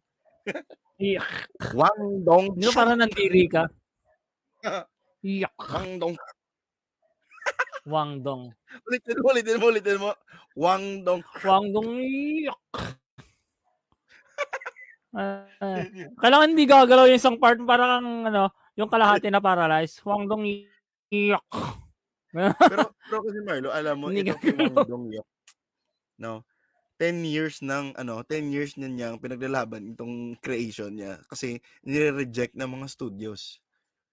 [1.03, 1.51] Iyak.
[1.75, 3.67] Wang Dong Di ba parang nandiri ka?
[5.27, 5.59] Iyak.
[5.75, 6.15] Wang Dong.
[7.83, 8.55] Wang Dong.
[8.87, 10.11] Ulitin mo, ulitin mo, ulitin mo.
[10.55, 11.27] Wang Dong.
[11.43, 11.99] Wang Dong.
[11.99, 13.02] Iyak.
[15.13, 15.85] Ah, ah.
[16.17, 20.01] kailangan hindi gagalaw yung isang part para kang ano, yung kalahati na paralyzed.
[20.09, 20.45] Wang Dong
[21.13, 21.45] iyak.
[22.33, 25.05] Pero, pero kasi Marlo, alam mo, Hindi ito ka si Wang Dong.
[26.17, 26.41] No?
[26.97, 32.71] 10 years ng ano, 10 years na niyang pinaglalaban itong creation niya kasi nire-reject ng
[32.79, 33.61] mga studios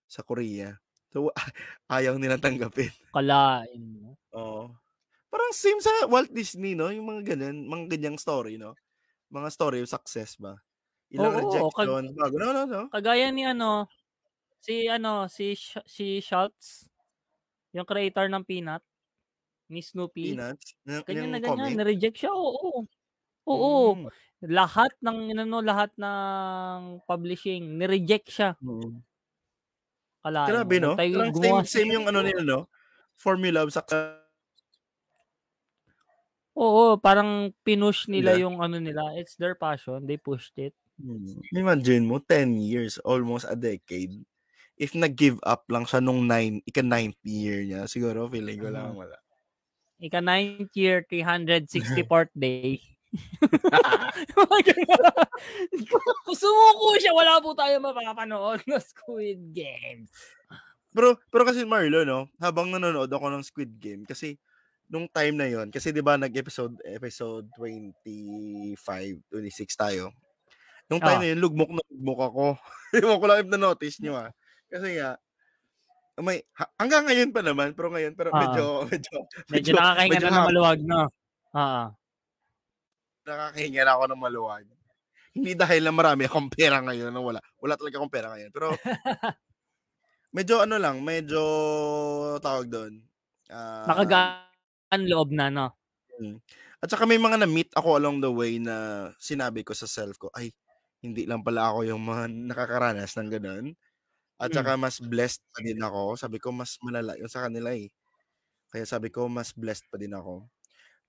[0.09, 0.75] sa Korea.
[1.15, 1.31] So
[1.95, 2.91] ayaw nilang tanggapin.
[3.13, 4.19] Kalain mo.
[4.35, 4.73] Oo.
[5.29, 6.89] Parang same sa Walt Disney, no?
[6.89, 8.73] Yung mga ganyan, mga ganyang story, no?
[9.29, 10.57] Mga story of success ba?
[11.09, 12.35] Ilang Oo, rejection, bago.
[12.37, 12.81] No, no, no.
[12.93, 13.89] Kagaya ni ano,
[14.61, 16.85] si ano, si Sh- si Schultz,
[17.73, 18.85] yung creator ng Peanut,
[19.69, 20.33] ni Snoopy.
[20.37, 20.77] Peanuts.
[20.85, 21.77] Yung, Ganyan na ganyan, comic.
[21.77, 22.33] na-reject siya.
[22.33, 22.85] Oo.
[23.49, 23.73] Oo.
[23.97, 24.09] Mm.
[24.49, 28.53] Lahat ng inano, lahat ng publishing, ni-reject siya.
[28.61, 29.01] Mm.
[30.19, 30.93] Kalain Grabe, no?
[30.93, 32.59] Tayo Parang gumawa same, same yung ano nila, no?
[33.17, 34.19] Formula success.
[36.60, 38.43] Oo, parang pinush nila Nila.
[38.43, 39.15] yung ano nila.
[39.15, 40.03] It's their passion.
[40.03, 40.75] They pushed it.
[41.00, 41.39] Hmm.
[41.56, 44.12] Imagine mo, 10 years, almost a decade.
[44.75, 49.00] If nag-give up lang siya nung 9, ika-9th year niya, siguro feeling ko lang Mhm.
[49.00, 49.17] wala.
[50.00, 52.79] Ika 9th year, 364th day.
[56.39, 60.12] Sumuko siya, wala po tayo mapapanood na Squid Games.
[60.93, 64.37] Pero, pero kasi Marlo, no, habang nanonood ako ng Squid Game, kasi
[64.89, 68.73] nung time na yon kasi di ba nag-episode episode 25,
[69.29, 70.10] 26 tayo.
[70.90, 71.21] Nung time Ah.
[71.21, 72.46] na yun, lugmok na lugmok ako.
[73.06, 74.29] Ewan ko lang if na-notice nyo ah.
[74.69, 75.17] Kasi nga,
[76.19, 78.42] may, ha- hanggang ngayon pa naman, pero ngayon, pero Ah.
[78.42, 79.15] medyo, medyo,
[79.54, 81.02] Medyo nakakahinga medyo na ng maluwag, no?
[81.54, 81.87] Ah,
[83.25, 84.65] nakakahinga na ako ng maluwag.
[85.29, 87.21] Hindi dahil na marami akong pera ngayon, no?
[87.21, 87.40] wala.
[87.62, 88.50] Wala talaga akong pera ngayon.
[88.50, 88.73] Pero,
[90.35, 91.42] medyo ano lang, medyo
[92.42, 92.94] tawag doon.
[93.50, 95.67] ah, nakagaan loob na, no?
[96.79, 100.29] At saka may mga na-meet ako along the way na sinabi ko sa self ko,
[100.33, 100.50] ay,
[101.04, 103.65] hindi lang pala ako yung mga nakakaranas ng ganun.
[104.41, 104.56] At Mm.
[104.56, 106.17] saka mas blessed pa din ako.
[106.19, 107.89] Sabi ko, mas malala yun sa kanila eh.
[108.73, 110.47] Kaya sabi ko, mas blessed pa din ako.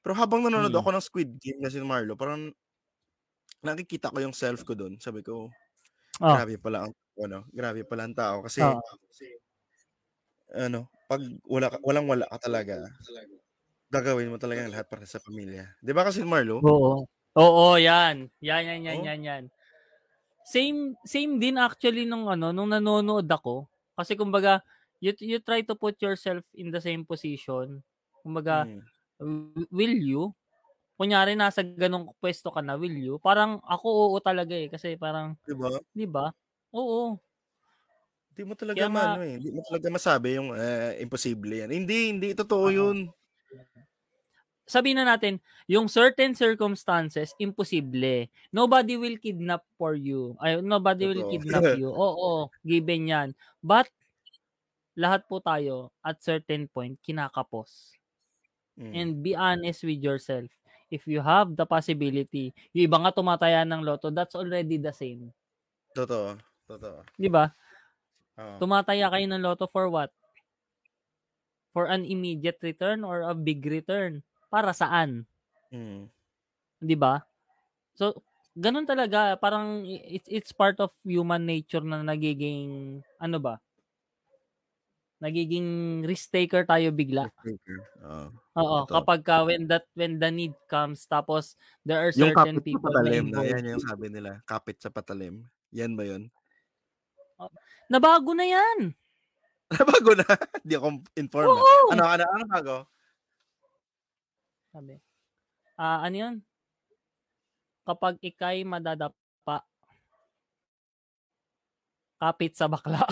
[0.04, 0.84] Pero habang nanonood Mm.
[0.84, 2.52] ako ng Squid Game kasi Marlo, parang
[3.64, 4.96] nakikita ko yung self ko dun.
[5.00, 5.52] Sabi ko,
[6.20, 9.00] Oh, grabe pala ang ano, grabe pala ang tao kasi Oo.
[10.54, 12.86] ano, pag wala ka, walang wala ka talaga,
[13.94, 15.64] gagawin mo talaga ang lahat para sa pamilya.
[15.82, 16.66] 'Di ba kasi Marlo?
[16.66, 17.06] oo.
[17.38, 18.28] Oo, yan.
[18.42, 19.06] Yan, yan, yan, Oh.
[19.06, 19.44] yan, yan.
[20.50, 23.70] Same, same din actually nung ano, nung nanonood ako.
[23.94, 24.62] Kasi kumbaga,
[25.04, 27.82] you, you try to put yourself in the same position.
[28.24, 28.90] Kumbaga, Mm.
[29.70, 30.22] will you?
[31.00, 33.14] Kunyari, nasa ganong pwesto ka na, will you?
[33.22, 34.68] Parang ako oo talaga eh.
[34.70, 35.70] Kasi parang, 'Di ba?
[35.94, 36.30] di ba?
[36.74, 37.18] Oo.
[38.30, 41.70] Hindi mo talaga Kaya ma- maano eh, hindi mo talaga masabi yung eh, imposible yan.
[41.74, 42.70] Hindi, hindi totoo Oo.
[42.70, 43.10] 'yun.
[44.70, 48.30] Sabihin na natin, yung certain circumstances, imposible.
[48.54, 50.38] Nobody will kidnap for you.
[50.38, 51.90] Ay, nobody will kidnap you.
[51.90, 53.28] Oo, given yan.
[53.58, 53.90] But,
[54.94, 57.98] lahat po tayo, at certain point, kinakapos.
[58.78, 58.92] Mm.
[58.94, 60.46] And be honest with yourself.
[60.90, 65.30] If you have the possibility, yung iba nga tumataya ng loto, that's already the same.
[65.94, 66.38] Totoo.
[66.66, 67.02] Totoo.
[67.18, 67.50] Di ba?
[68.38, 68.58] Oo.
[68.62, 70.10] Tumataya kayo ng loto for what?
[71.70, 74.26] For an immediate return or a big return?
[74.50, 75.22] Para saan?
[75.70, 76.10] Mm.
[76.82, 77.22] 'di ba?
[77.94, 78.18] So,
[78.58, 83.62] ganun talaga, parang it's it's part of human nature na nagiging ano ba?
[85.22, 87.30] Nagiging risk taker tayo bigla.
[87.46, 87.78] Taker.
[88.02, 88.26] Oo.
[88.58, 88.90] Oo, Ito.
[88.90, 91.54] kapag ka when that when the need comes tapos
[91.86, 94.30] there are Yung certain kapit sa people na patalim na, yan yung sabi nila.
[94.48, 95.46] Kapit sa patalim.
[95.70, 96.26] Yan ba yun?
[97.86, 98.96] Nabago na 'yan.
[99.94, 100.26] Bago na.
[100.66, 101.54] Hindi ako informed.
[101.62, 101.94] Oo.
[101.94, 102.76] Ano, ano, ano bago?
[104.70, 104.94] Sabi.
[105.74, 106.34] Ah, ano 'yun?
[107.82, 109.66] Kapag ikay madadapa
[112.20, 113.00] kapit sa bakla.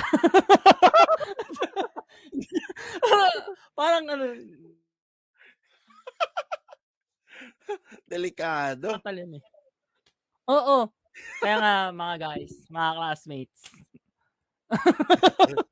[3.79, 4.25] Parang ano,
[8.09, 8.97] Delikado.
[9.01, 9.45] Patalim eh.
[10.49, 10.89] Oo.
[11.43, 13.63] Kaya nga mga guys, mga classmates.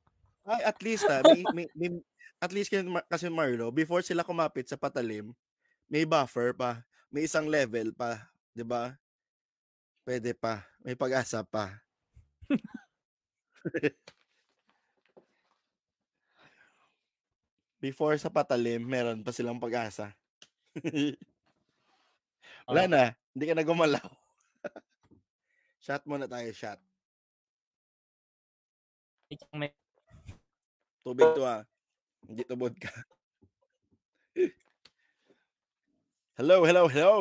[0.47, 2.05] Ay, at least ah, may, may, may-
[2.37, 2.69] at least
[3.09, 5.33] kasi Marlo, before sila kumapit sa patalim,
[5.87, 6.83] may buffer pa.
[7.11, 8.27] May isang level pa.
[8.51, 8.95] 'di ba?
[10.07, 10.63] Pwede pa.
[10.83, 11.83] May pag-asa pa.
[17.83, 20.15] Before sa patalim, meron pa silang pag-asa.
[22.67, 22.91] Wala Oo.
[22.91, 23.03] na.
[23.35, 24.09] Hindi ka na gumalaw.
[25.85, 26.81] shot muna tayo, shot.
[29.53, 29.69] May
[31.07, 31.63] Tubig to ah.
[32.27, 32.91] Hindi to vodka.
[36.37, 37.13] Hello, hello, hello.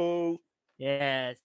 [0.77, 1.41] Yes.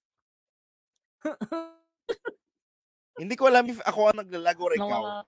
[3.16, 5.24] Hindi ko alam if ako ang naglalago or ikaw.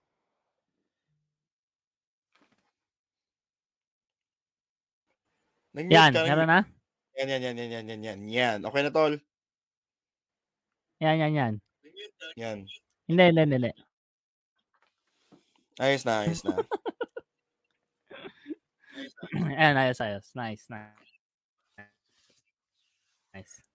[5.74, 6.62] Nag-mute Yan, ka, meron na?
[7.18, 8.58] Yan, yan, yan, yan, yan, yan, yan, yan.
[8.62, 9.14] Okay na, tol?
[11.02, 11.54] Yan, yan, yan.
[12.38, 12.58] Yan.
[13.10, 13.72] Hindi, hindi, hindi.
[15.82, 16.62] Ayos na, ayos na.
[19.34, 20.30] Ayan, ayos, ayos.
[20.38, 21.13] Nice, nice.
[23.34, 23.66] Nice.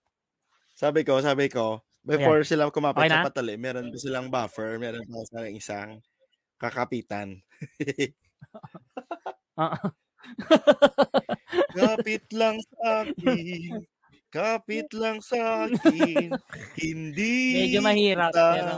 [0.78, 3.26] Sabi ko, sabi ko, before sila kumapit Okay sa na?
[3.26, 5.90] patalim, meron pa silang buffer, meron pa silang isang
[6.62, 7.42] kakapitan.
[11.78, 13.82] Kapit lang sa akin.
[14.28, 16.30] Kapit lang sa akin.
[16.78, 17.66] Hindi.
[17.66, 18.46] Medyo mahirap, kita.
[18.54, 18.74] pero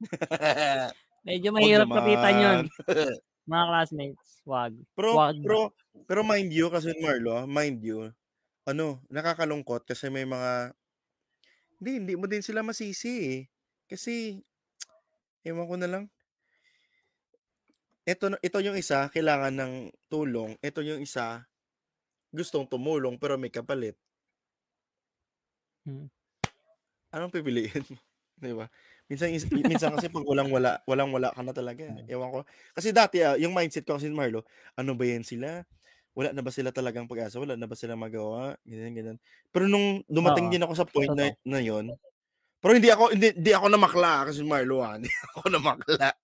[1.28, 2.58] medyo mahirap kapitan yun.
[3.46, 4.72] Mga classmates, wag.
[4.96, 5.36] Pero, Wag.
[5.40, 5.72] pero,
[6.10, 8.10] pero mind you, kasi Marlo, ah, mind you,
[8.66, 10.74] ano, nakakalungkot kasi may mga,
[11.78, 13.38] hindi, hindi mo din sila masisi eh.
[13.86, 14.42] Kasi,
[15.46, 16.04] ewan ko na lang.
[18.02, 19.72] Ito, ito yung isa, kailangan ng
[20.10, 20.58] tulong.
[20.58, 21.46] Ito yung isa,
[22.34, 23.94] gustong tumulong pero may kapalit.
[25.86, 26.10] Hmm.
[27.14, 28.02] Anong pipiliin mo?
[28.42, 28.66] Di ba?
[29.06, 31.86] Minsan, is- minsan kasi pag walang wala, walang wala ka na talaga.
[32.10, 32.40] Ewan ko.
[32.74, 34.42] Kasi dati, ah, yung mindset ko kasi Marlo,
[34.74, 35.62] ano ba yan sila?
[36.14, 37.38] Wala na ba sila talagang pag-asa?
[37.38, 38.58] Wala na ba sila magawa?
[38.66, 39.18] Ganyan, ganyan.
[39.54, 40.52] Pero nung dumating Oo.
[40.52, 41.46] din ako sa point na, Totoo.
[41.46, 41.86] na yon,
[42.60, 45.00] pero hindi ako hindi, hindi ako namakla kasi Marlo ah.
[45.00, 46.08] Hindi ako namakla.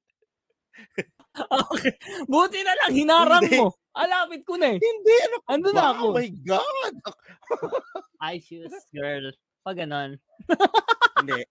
[1.37, 1.93] Okay.
[2.25, 3.61] Buti na lang, hinarang Hindi.
[3.61, 3.69] mo.
[3.93, 4.81] Alapit ko na eh.
[4.81, 5.77] Hindi, ano ka Andun ba?
[5.77, 6.05] na ako.
[6.09, 6.95] Oh my God!
[8.25, 9.29] I choose girl.
[9.61, 10.17] Pag ganon.
[11.21, 11.45] hindi.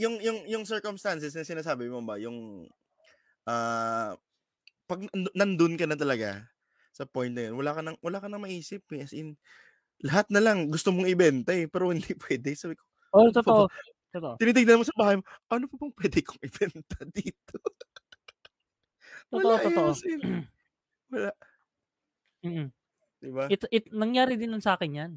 [0.00, 2.64] Yung, yung, yung circumstances na sinasabi mo ba, yung,
[3.44, 4.16] ah,
[4.88, 6.48] pag nand- nandun ka na talaga,
[6.96, 9.04] sa point na yun, wala ka nang, wala ka nang maisip eh.
[9.04, 9.36] As in,
[10.00, 12.56] lahat na lang gusto mong ibenta eh, pero hindi pwede.
[12.56, 13.68] Sabi ko, Oh, totoo.
[14.12, 14.36] Totoo.
[14.40, 17.56] tinitignan mo sa bahay mo, ano pa bang pwede kong ibenta dito?
[19.28, 19.88] Totoo, Wala eh, totoo.
[19.92, 20.20] as in.
[21.12, 21.30] Wala.
[22.40, 22.68] Mm.
[23.20, 23.44] Di ba?
[23.52, 25.12] It, it, nangyari din nun sa akin yan.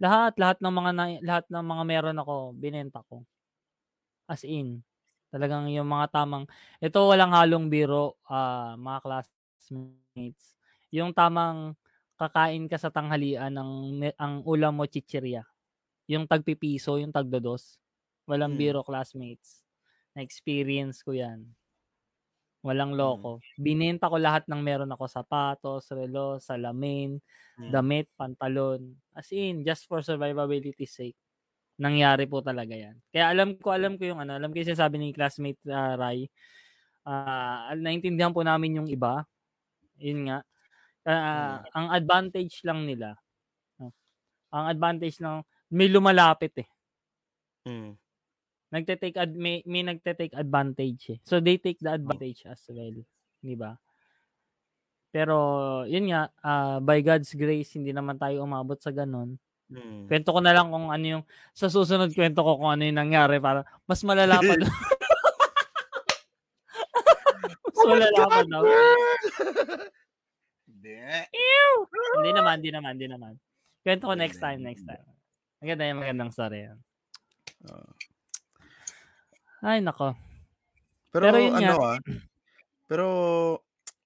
[0.00, 3.26] Lahat, lahat ng mga, na, lahat ng mga meron ako, binenta ko.
[4.30, 4.80] As in,
[5.28, 6.48] talagang yung mga tamang,
[6.80, 8.98] ito walang halong biro, ah mga
[9.68, 10.56] classmates.
[10.90, 11.76] Yung tamang
[12.18, 13.70] kakain ka sa tanghalian ng
[14.18, 15.44] ang ulam mo chichirya.
[16.10, 17.78] Yung tagpipiso, yung tagdodos.
[18.28, 18.58] Walang Hmm.
[18.58, 19.64] biro classmates.
[20.16, 21.54] Na-experience ko yan.
[22.66, 22.98] Walang Hmm.
[22.98, 23.38] loko.
[23.54, 27.22] Binenta ko lahat ng meron ako, sapatos, relo, salamin,
[27.56, 27.70] Hmm.
[27.70, 28.98] damit, pantalon.
[29.14, 31.14] As in, just for survivability sake.
[31.78, 32.98] Nangyari po talaga yan.
[33.14, 36.26] Kaya alam ko, alam ko yung ano, alam ko yung sinasabi ni classmate uh, Rai.
[37.06, 39.24] Ah, naintindihan po namin yung iba.
[39.98, 40.38] Yun nga.
[41.08, 43.16] Ah, Ang advantage lang nila.
[43.80, 43.92] no?
[44.52, 46.68] Ang advantage lang, may lumalapit eh.
[47.68, 47.96] Hmm.
[48.68, 51.18] Nagte-take ad, may, may nagte-take advantage eh.
[51.24, 52.96] So they take the advantage as well,
[53.40, 53.80] 'di ba?
[55.08, 55.36] Pero
[55.88, 59.40] yun nga, ah, by God's grace hindi naman tayo umabot sa ganun.
[59.68, 60.08] Hmm.
[60.08, 63.36] Kwento ko na lang kung ano yung sa susunod kwento ko kung ano yung nangyari
[63.36, 64.54] para mas malala pa
[67.68, 68.62] mas malala pa daw.
[70.68, 70.94] Hindi.
[72.18, 73.32] Hindi naman, hindi naman, hindi naman.
[73.82, 75.02] Kwento ko next time, next time.
[75.58, 76.78] Maganda yung magandang story yan.
[77.66, 77.90] Ah.
[79.64, 80.14] Ay, nako.
[81.10, 81.98] Pero, Pero yun ano ah,
[82.84, 83.06] pero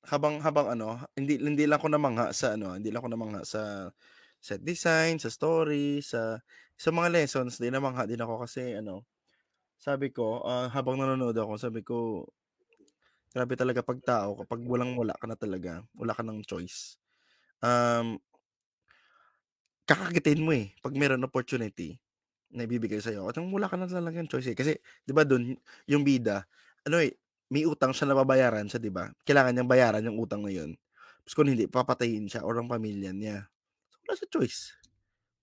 [0.07, 3.91] habang habang ano, hindi hindi lang ako namangha sa ano, hindi lang ako namangha sa
[4.39, 6.39] set design, sa story, sa
[6.79, 9.07] sa mga lessons, din namangha din ako kasi ano,
[9.79, 12.27] sabi ko, ah, habang nanonood ako, sabi ko,
[13.33, 17.01] grabe talaga pag tao, kapag walang wala ka na talaga, wala ka ng choice.
[17.65, 18.21] Um,
[19.89, 21.97] kakakitin mo eh, pag meron opportunity
[22.53, 23.27] na ibibigay sa'yo.
[23.29, 24.57] At wala ka na talagang choice eh.
[24.57, 24.73] Kasi,
[25.03, 25.57] di ba dun,
[25.89, 26.45] yung bida,
[26.85, 27.17] ano eh,
[27.49, 29.09] may utang siya na babayaran siya, di ba?
[29.25, 30.77] Kailangan niyang bayaran yung utang na yun.
[31.25, 33.49] Tapos kung hindi, papatayin siya or ang pamilya niya.
[33.93, 34.61] So, wala sa choice.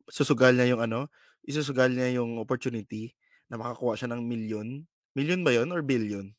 [0.09, 1.09] Susugal niya yung ano,
[1.45, 3.13] isusugal niya yung opportunity
[3.49, 4.85] na makakuha siya ng million.
[5.17, 6.33] Million ba yun or billion?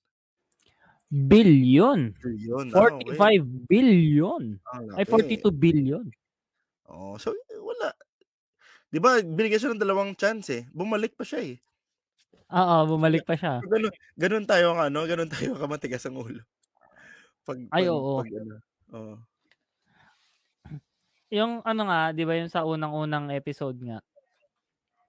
[1.11, 2.15] Billion.
[2.23, 2.75] Billion.
[2.75, 3.19] Ah, okay.
[3.19, 4.61] 45 billion.
[4.67, 5.09] Ah, Ay, laki.
[5.09, 6.11] 42 billion.
[6.89, 7.93] Oh, so eh, wala.
[8.93, 10.63] 'Di ba, binigyan siya ng dalawang chance eh.
[10.75, 11.57] Bumalik pa siya eh.
[12.51, 13.63] Oo, bumalik pa siya.
[13.63, 16.41] Ganun, ganun tayo ang ano, ganun tayo kamatigas ang ulo.
[17.47, 18.27] Pag, Ay, pag, oo.
[18.27, 18.55] Pag, ano,
[18.95, 19.17] oh.
[21.31, 24.03] Yung ano nga, 'di ba yung sa unang-unang episode nga,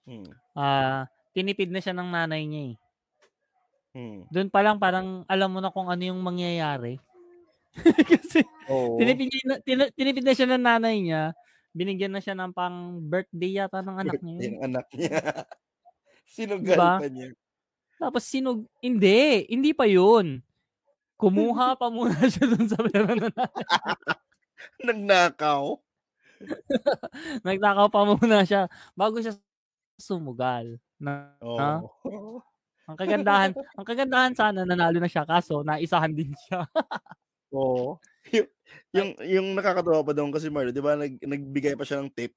[0.05, 0.41] Hmm.
[0.57, 2.75] ah, tinipid na siya ng nanay niya eh.
[3.91, 4.23] Hmm.
[4.31, 6.95] Doon pa lang parang alam mo na kung ano yung mangyayari.
[8.11, 8.99] Kasi Oo.
[8.99, 11.35] tinipid, na- tina- tinipid na siya ng nanay niya,
[11.71, 14.35] binigyan na siya ng pang birthday yata ng anak niya.
[14.39, 14.43] yun.
[14.55, 15.11] Yung anak niya.
[16.35, 16.93] Sinugal Diba?
[16.99, 17.27] pa niya.
[17.99, 20.39] Tapos sinug, hindi, hindi pa yun.
[21.19, 23.51] Kumuha pa muna siya dun sa pera na nanay.
[24.81, 25.77] Nagnakaw.
[27.45, 28.65] Nagtakaw pa muna siya
[28.97, 29.37] bago siya
[30.01, 30.81] sumugal.
[30.97, 31.57] Na, Oo.
[31.59, 31.77] Ha?
[32.89, 36.65] Ang kagandahan, ang kagandahan sana nanalo na siya kaso naisahan din siya.
[37.55, 37.99] Oo.
[38.31, 38.47] yung,
[38.95, 42.31] yung, yung nakakatawa pa doon kasi Marlo, di ba, nag, nagbigay pa siya ng tip.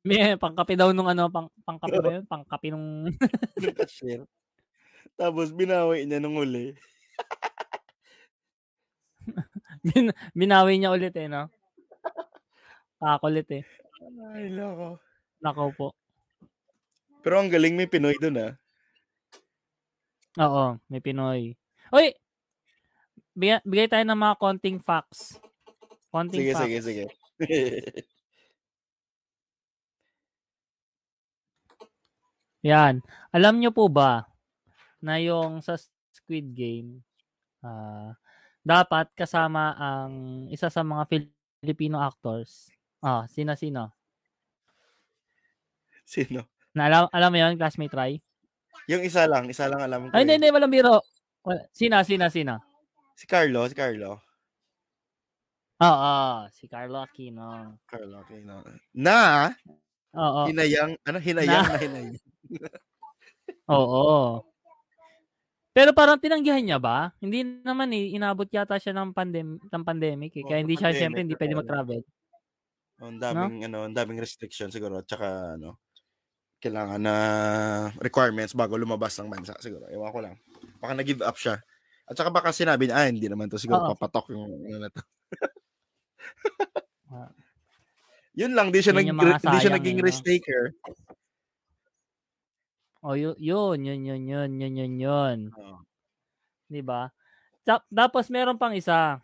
[0.00, 2.24] May pangkape daw nung ano, pang, pangkape ba yun?
[2.26, 3.06] Pangkape nung...
[3.62, 4.24] ng cashier.
[5.14, 6.72] Tapos binawi niya nung uli.
[9.86, 11.52] bin, binawi niya ulit eh, no?
[13.00, 13.64] Kakulit eh.
[14.32, 14.96] Ay, loko.
[15.44, 15.88] Nako po.
[17.20, 18.52] Pero ang galing may Pinoy doon ah.
[20.40, 21.56] Oo, may Pinoy.
[21.92, 22.14] Uy!
[23.34, 25.38] Bigay, bigay tayo ng mga konting facts.
[26.10, 26.64] Konting Sige, facts.
[26.66, 27.04] sige, sige.
[32.68, 33.00] Yan.
[33.32, 34.28] Alam nyo po ba
[35.00, 35.80] na yung sa
[36.12, 37.00] Squid Game,
[37.64, 38.12] ah
[38.60, 40.12] dapat kasama ang
[40.52, 41.08] isa sa mga
[41.60, 42.68] Filipino actors.
[43.00, 43.92] Ah, sino-sino?
[46.04, 46.49] Sino?
[46.74, 48.12] Na alam, alam mo yun, classmate Rai?
[48.86, 50.14] Yung isa lang, isa lang alam ko.
[50.14, 51.02] Ay, hindi, hindi, walang biro.
[51.42, 51.66] Wala.
[51.74, 52.62] Sino, sino, sino?
[53.18, 54.22] Si Carlo, si Carlo.
[55.80, 56.14] Oo,
[56.54, 57.80] si Carlo Aquino.
[57.88, 58.44] Carlo, okay.
[58.44, 58.62] No.
[58.94, 59.50] Na,
[60.10, 61.70] Oo, hinayang, ano, hinayang Na.
[61.74, 62.18] na, hinayang.
[63.78, 64.42] oo.
[65.70, 67.14] Pero parang tinanggihan niya ba?
[67.22, 70.44] Hindi naman eh, inabot yata siya ng, pandem ng pandemic eh.
[70.46, 72.00] Kaya hindi siya, pandemic, syempre, hindi pwede mag-travel.
[73.00, 74.98] Oh, ang daming, ano, ang daming restriction siguro.
[75.00, 75.78] At saka, ano,
[76.60, 77.14] kailangan na
[77.98, 79.88] requirements bago lumabas ng bansa siguro.
[79.88, 80.36] Ewan ko lang.
[80.78, 81.58] Baka nag-give up siya.
[82.06, 83.96] At saka baka sinabi niya, ah, hindi naman to siguro Oo.
[83.96, 85.02] papatok yung ano na to.
[87.10, 87.30] Ah.
[88.38, 90.06] Yun lang, di siya, Yun nag, di siya naging eh, no?
[90.06, 90.70] risk taker.
[93.02, 95.38] Oh, yun, yun, yun, yun, yun, yun, yun, yun.
[95.56, 95.80] Oo.
[96.70, 97.10] 'Di ba?
[97.66, 99.18] Tap tapos meron pang isa,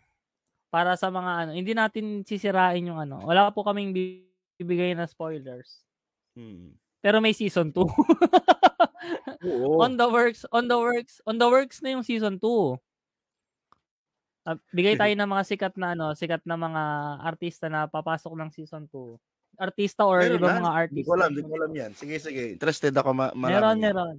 [0.71, 5.83] para sa mga ano, hindi natin sisirain yung ano, wala po kaming bibigay na spoilers.
[6.37, 6.75] Mm.
[7.07, 7.79] Pero may season 2.
[9.47, 9.79] Oo.
[9.79, 12.43] on the works, on the works, on the works na yung season 2.
[14.43, 16.83] Ah, bigay tayo ng mga sikat na ano, sikat na mga
[17.23, 19.15] artista na papasok ng season 2.
[19.55, 20.59] Artista or Meron ibang na?
[20.59, 21.07] mga Hindi artist.
[21.07, 21.91] ko alam, hindi ko alam yan.
[21.95, 22.43] Sige, sige.
[22.51, 23.87] Interested ako ma Meron, yan.
[23.87, 24.15] meron.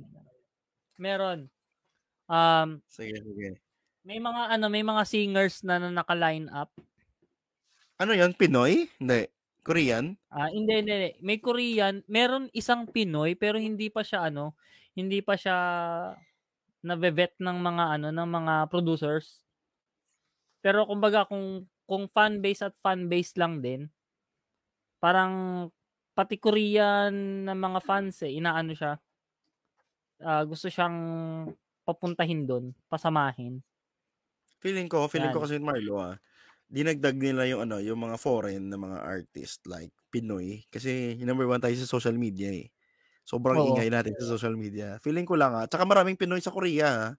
[0.96, 1.38] Meron.
[2.24, 3.60] Um, Sige, sige.
[4.02, 6.72] may mga ano, may mga singers na, na naka-line up.
[7.96, 8.32] Ano yan?
[8.32, 8.88] Pinoy?
[8.96, 9.28] Hindi.
[9.66, 10.16] Korean?
[10.28, 11.10] Ah, hindi, hindi, hindi.
[11.24, 14.52] May Korean, meron isang Pinoy pero hindi pa siya ano,
[14.92, 15.56] hindi pa siya
[16.82, 19.26] nabe-vet ng mga ano, ng mga producers.
[20.64, 23.80] Pero kumbaga kung kung fan base at fan base lang din,
[25.02, 25.32] parang
[26.14, 27.14] pati Korean
[27.46, 28.98] na mga fans eh, inaano siya.
[30.22, 30.96] ah, gusto siyang
[31.86, 33.62] papuntahin doon, pasamahin.
[34.58, 35.44] Feeling ko, feeling ko Yan.
[35.46, 36.14] kasi Marlo ah,
[36.68, 41.60] dinagdag nila yung ano, yung mga foreign na mga artist like Pinoy kasi number one
[41.60, 42.68] tayo sa social media eh.
[43.28, 43.76] Sobrang Oo.
[43.76, 44.96] ingay natin sa social media.
[45.04, 45.66] Feeling ko lang ah.
[45.68, 47.12] Tsaka maraming Pinoy sa Korea ah.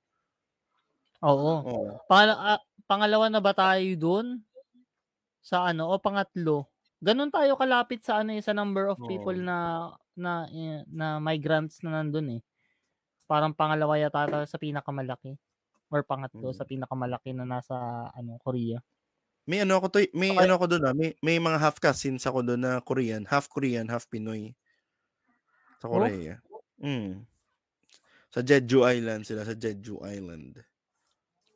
[1.23, 1.53] Oo.
[1.67, 1.91] Oo.
[2.07, 4.39] Pangala- ah, pangalawa na ba tayo doon?
[5.43, 5.91] Sa ano?
[5.91, 6.67] O pangatlo?
[7.03, 9.43] Ganun tayo kalapit sa ano eh, sa number of people Oo.
[9.45, 9.57] na
[10.19, 12.41] na eh, na migrants na nandun eh.
[13.29, 15.35] Parang pangalawa yata tayo sa pinakamalaki
[15.93, 16.57] or pangatlo Mm.
[16.57, 17.75] sa pinakamalaki na nasa
[18.13, 18.79] ano Korea.
[19.49, 20.45] May ano ako to, may Okay.
[20.45, 23.89] ano ako doon ah, may, may mga half cousins ako doon na Korean, half Korean,
[23.89, 24.53] half Pinoy.
[25.81, 25.97] Sa Oh?
[25.97, 26.37] Korea.
[26.77, 27.25] Mm.
[28.29, 30.61] Sa Jeju Island sila, sa Jeju Island.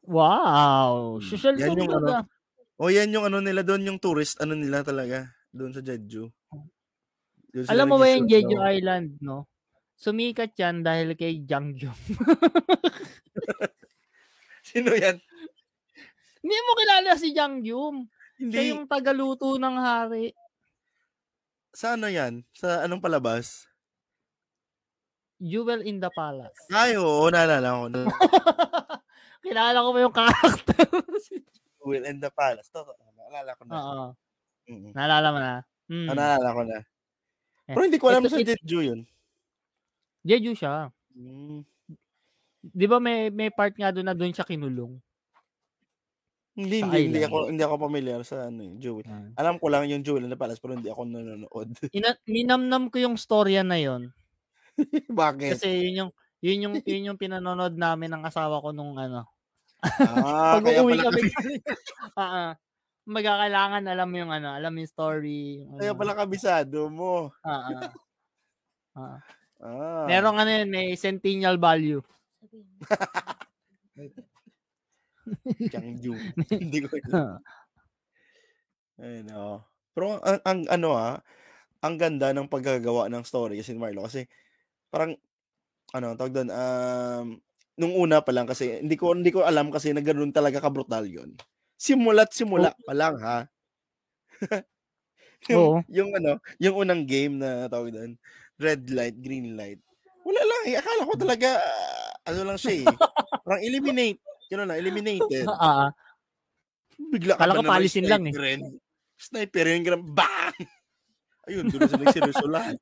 [0.10, 1.22] Wow!
[1.22, 1.30] Hmm.
[1.30, 2.26] Social Yan yung talaga.
[2.82, 6.34] O yan yung ano nila doon, yung tourist, ano nila talaga, doon sa Jeju.
[7.54, 8.74] Doon Alam mo ba yung Jeju daw.
[8.74, 9.46] Island, no?
[9.94, 11.94] Sumikat yan dahil kay Jangyum.
[14.68, 15.20] Sino yan?
[16.44, 17.96] Hindi mo kilala si Jangyum.
[18.36, 18.52] Hindi.
[18.52, 20.36] Siya yung tagaluto ng hari.
[21.72, 22.44] Sa ano yan?
[22.52, 23.66] Sa anong palabas?
[25.40, 26.56] Jewel in the Palace.
[26.72, 27.84] Ay, oo, naalala ko.
[29.44, 30.84] Kilala ko ba yung character?
[31.84, 32.72] Will and the Palace.
[32.72, 32.96] Totoo.
[33.20, 33.72] Naalala ko na.
[33.76, 34.06] Oo.
[34.72, 34.92] Mm.
[34.96, 35.54] Naalala mo na?
[35.92, 36.08] Mm.
[36.08, 36.78] Ah, naalala ko na.
[37.64, 39.00] Eh, Pero hindi ko alam ito- sa Jeju yun.
[40.24, 40.92] Jeju siya.
[41.12, 41.68] Mm.
[42.64, 44.96] Di ba may may part nga doon na doon siya kinulong?
[46.54, 49.10] Hindi, Sa hindi, hindi ako hindi ako familiar sa ano, eh, Jewel.
[49.10, 49.42] Ah.
[49.42, 51.70] Alam ko lang yung Jewel the Palace pero hindi ako nanonood.
[51.98, 54.14] Ina- ninamnam ko yung storya na yon
[55.10, 55.58] Bakit?
[55.58, 56.12] kasi yun yung
[56.46, 59.26] yun yung yun yung pinanonood namin ng asawa ko nung ano.
[59.82, 61.22] ah, Pag kaya uuwi pala, kami.
[62.14, 62.52] Ah, ah.
[63.10, 65.66] magkakailangan alam mo yung ano, alam yung story.
[65.66, 66.00] yung kaya ano.
[66.06, 67.34] pala kabisado mo.
[67.42, 67.90] Ah, ah.
[68.94, 69.18] Ah.
[69.58, 70.06] Ah.
[70.06, 72.04] Merong ano yun, may centennial value.
[75.72, 76.24] Changju.
[76.60, 77.44] hindi ko alam.
[79.02, 79.58] Ayun, oo.
[79.94, 81.18] Pero ang, ang ano ah,
[81.84, 84.26] ang ganda ng paggagawa ng story kasi Marlo kasi
[84.94, 85.18] parang
[85.96, 87.28] ano, tawag doon, um,
[87.80, 91.06] nung una pa lang kasi hindi ko hindi ko alam kasi na ganoon talaga ka-brutal
[91.10, 91.36] 'yon.
[91.80, 93.38] Simula't simula pa lang ha.
[95.52, 95.84] yung, Oo.
[95.90, 98.12] yung ano, yung unang game na tawag doon,
[98.62, 99.82] red light, green light.
[100.26, 100.76] Wala lang eh.
[100.80, 102.92] Akala ko talaga ah, ano lang siya eh.
[103.46, 104.22] Parang eliminate.
[104.50, 105.46] Yun lang, eliminated.
[105.54, 105.90] Ah, ah.
[106.94, 108.34] Bigla ka Kala ko na palisin lang eh.
[108.34, 108.62] sniperin?
[109.18, 110.56] Sniper yun, ganun, bang!
[111.50, 112.78] Ayun, doon na sila nagseryoso lahat.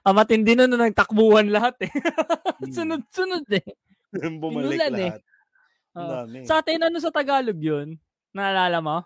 [0.00, 1.92] Ah, matindi na nung nagtakbuhan lahat eh.
[2.56, 2.72] Hmm.
[2.72, 3.68] Sunod-sunod eh.
[4.16, 5.12] Bumalik Pinulan eh.
[5.12, 5.20] lahat.
[5.92, 6.38] Dami.
[6.48, 8.00] Sa atin, ano sa Tagalog yun?
[8.32, 8.96] Naalala mo?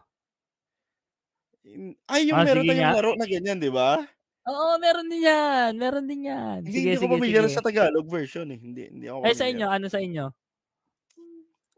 [2.06, 2.94] Ay, yung Ah, meron tayong nga.
[2.94, 3.98] laro na ganyan, di ba?
[4.46, 5.70] Oo, meron din yan.
[5.74, 6.62] Meron din yan.
[6.62, 7.54] Hindi, Sige, hindi ko sige, familiar sige.
[7.54, 8.58] sa Tagalog version eh.
[8.58, 10.24] Hindi, hindi ako Eh, sa inyo, ano sa inyo?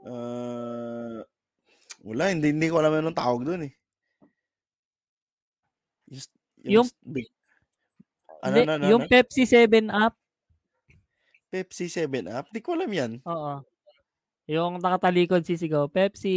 [0.03, 1.23] Ah,
[2.03, 3.73] wala, hindi, hindi ko alam anong tawag doon eh.
[6.07, 6.31] Just,
[6.63, 7.27] Yung- s- big,
[8.41, 9.11] ano, Hindi, ano, ano, yung ano?
[9.11, 10.15] Pepsi 7 Up.
[11.49, 12.47] Pepsi 7 Up?
[12.49, 13.13] Di ko alam yan.
[13.23, 13.63] Oo.
[14.45, 16.35] Yung nakatalikod sisigaw, Pepsi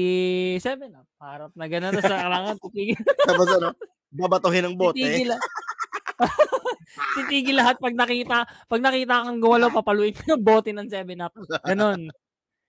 [0.55, 1.07] 7 Up.
[1.18, 2.55] Harap na gano'n sa karangan.
[2.61, 2.95] Titigil,
[3.28, 3.74] Tapos ano,
[4.13, 4.95] babatuhin ng bote.
[4.95, 5.34] titigil,
[7.18, 11.34] titigil lahat pag nakita, pag nakita kang gumalaw, papaluin ka ng bote ng 7 Up.
[11.66, 12.13] Ganon.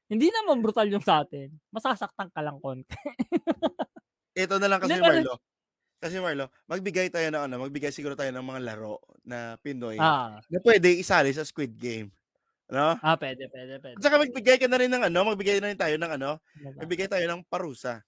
[0.07, 1.51] Hindi naman brutal yung sa atin.
[1.75, 2.95] Masasaktan ka lang konti.
[4.39, 5.41] Ito na lang kasi Marlo.
[5.97, 10.39] Kasi Marlo, magbigay tayo ng ano, magbigay siguro tayo ng mga laro na Pinoy Ah,
[10.47, 12.13] na pwede isali sa Squid Game.
[12.69, 12.99] Ano?
[13.01, 13.97] ah, pwede, pwede, pwede.
[13.97, 16.39] At saka magbigay ka na rin ng ano, magbigay na rin tayo ng ano,
[16.77, 18.05] magbigay tayo ng parusa.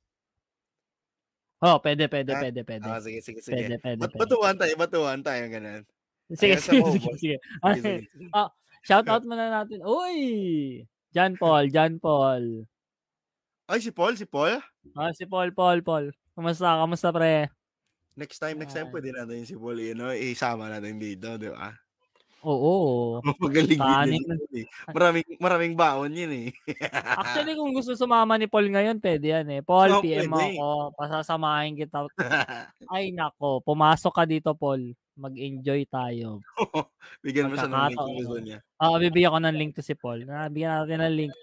[1.59, 2.87] Oh, pwede, pwede, Ah, pwede, pwede.
[2.87, 3.57] Ah, sige, sige, sige.
[3.57, 4.21] Pwede, pwede, Bat- pwede.
[4.23, 5.83] batuhan tayo, batuhan tayo, ganun.
[6.29, 7.37] Sige, Ayan sa sige, sige, sige.
[7.41, 8.31] Sige, sige.
[8.87, 9.81] Shout out muna natin.
[9.83, 10.19] Uy!
[11.09, 12.69] John Paul, John Paul.
[13.69, 14.61] Ay, si Paul, si Paul.
[14.97, 16.13] Ah, si Paul, Paul, Paul.
[16.37, 17.49] Kumusta, kamusta pre?
[18.19, 21.73] Next time, next time pwede natin si Paul, you know, isama natin dito, di ba?
[22.47, 23.19] Oo.
[23.43, 24.23] Magaling din Kanin.
[24.23, 24.39] yun.
[24.55, 24.67] eh.
[24.95, 26.49] Maraming, maraming baon yun eh.
[27.19, 29.61] Actually, kung gusto sumama ni Paul ngayon, pwede yan eh.
[29.61, 30.55] Paul, Oo, PM mo pwede.
[30.55, 30.69] ako.
[30.95, 32.07] Pasasamahin kita.
[32.95, 33.59] Ay, nako.
[33.61, 34.95] Pumasok ka dito, Paul.
[35.19, 36.39] Mag-enjoy tayo.
[37.21, 38.59] Bigyan mo siya ng link kung gusto niya.
[38.79, 40.23] Ah, bibigyan ko ng link to si Paul.
[40.31, 41.35] Ah, bigyan natin ng link.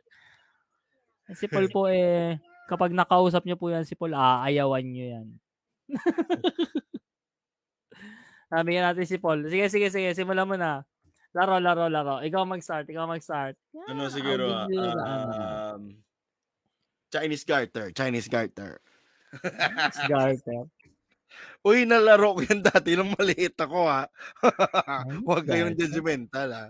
[1.36, 5.28] Si Paul po eh, kapag nakausap niyo po yan si Paul, aayawan niyo yan.
[8.56, 9.44] Ah, bigyan natin si Paul.
[9.46, 10.16] Sige, sige, sige.
[10.16, 10.88] Simulan mo na.
[11.36, 12.24] Laro, laro, laro.
[12.24, 12.88] Ikaw mag-start.
[12.88, 13.60] Ikaw mag-start.
[13.92, 14.72] Ano Ah, siguro, ano.
[15.04, 15.82] um,
[17.12, 18.80] Chinese garter, Chinese garter.
[20.08, 20.64] Garter.
[21.68, 24.08] Uy, nalaro ko yan dati nung maliit ako ha.
[25.28, 26.66] Huwag kayong judgmental ha.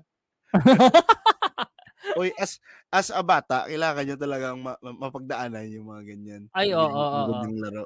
[2.20, 2.58] Uy, as
[2.90, 6.44] as a bata, kailangan nyo talagang ma- ma- mapagdaanan yung mga ganyan.
[6.56, 7.22] Ay, oo, Yung oo, oo.
[7.28, 7.84] magandang laro.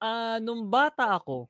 [0.00, 1.46] Ah, nung bata ako,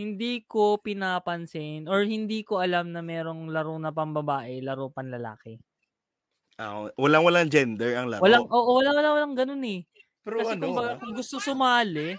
[0.00, 5.60] hindi ko pinapansin or hindi ko alam na merong laro na pambabae, laro panlalaki.
[6.56, 8.24] Ah, walang walang gender ang laro.
[8.24, 9.84] Walang oo, wala wala walang ganun eh.
[10.24, 12.16] Pero Kasi ano, kung, baga, ah, kung gusto sumali,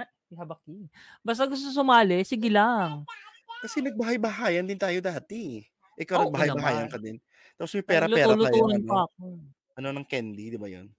[0.00, 0.08] ah,
[0.40, 0.88] habaki.
[1.20, 3.04] Basta gusto sumali, sige lang.
[3.64, 5.64] kasi nagbahay-bahayan din tayo dati.
[5.96, 7.16] Ikaw Oo nagbahay-bahayan ka din.
[7.56, 8.60] Tapos may pera-pera tayo.
[8.68, 9.24] Ano, pa ako.
[9.80, 10.92] ano ng candy, di ba yun?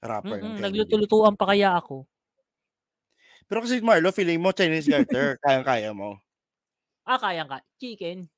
[0.00, 0.62] Rapper candy.
[0.64, 2.08] nagluto-lutuan pa kaya ako.
[3.52, 6.16] Pero kasi Marlo, feeling mo Chinese garter, kayang-kaya mo.
[7.06, 7.58] Ah, kaya ka.
[7.82, 8.30] Chicken.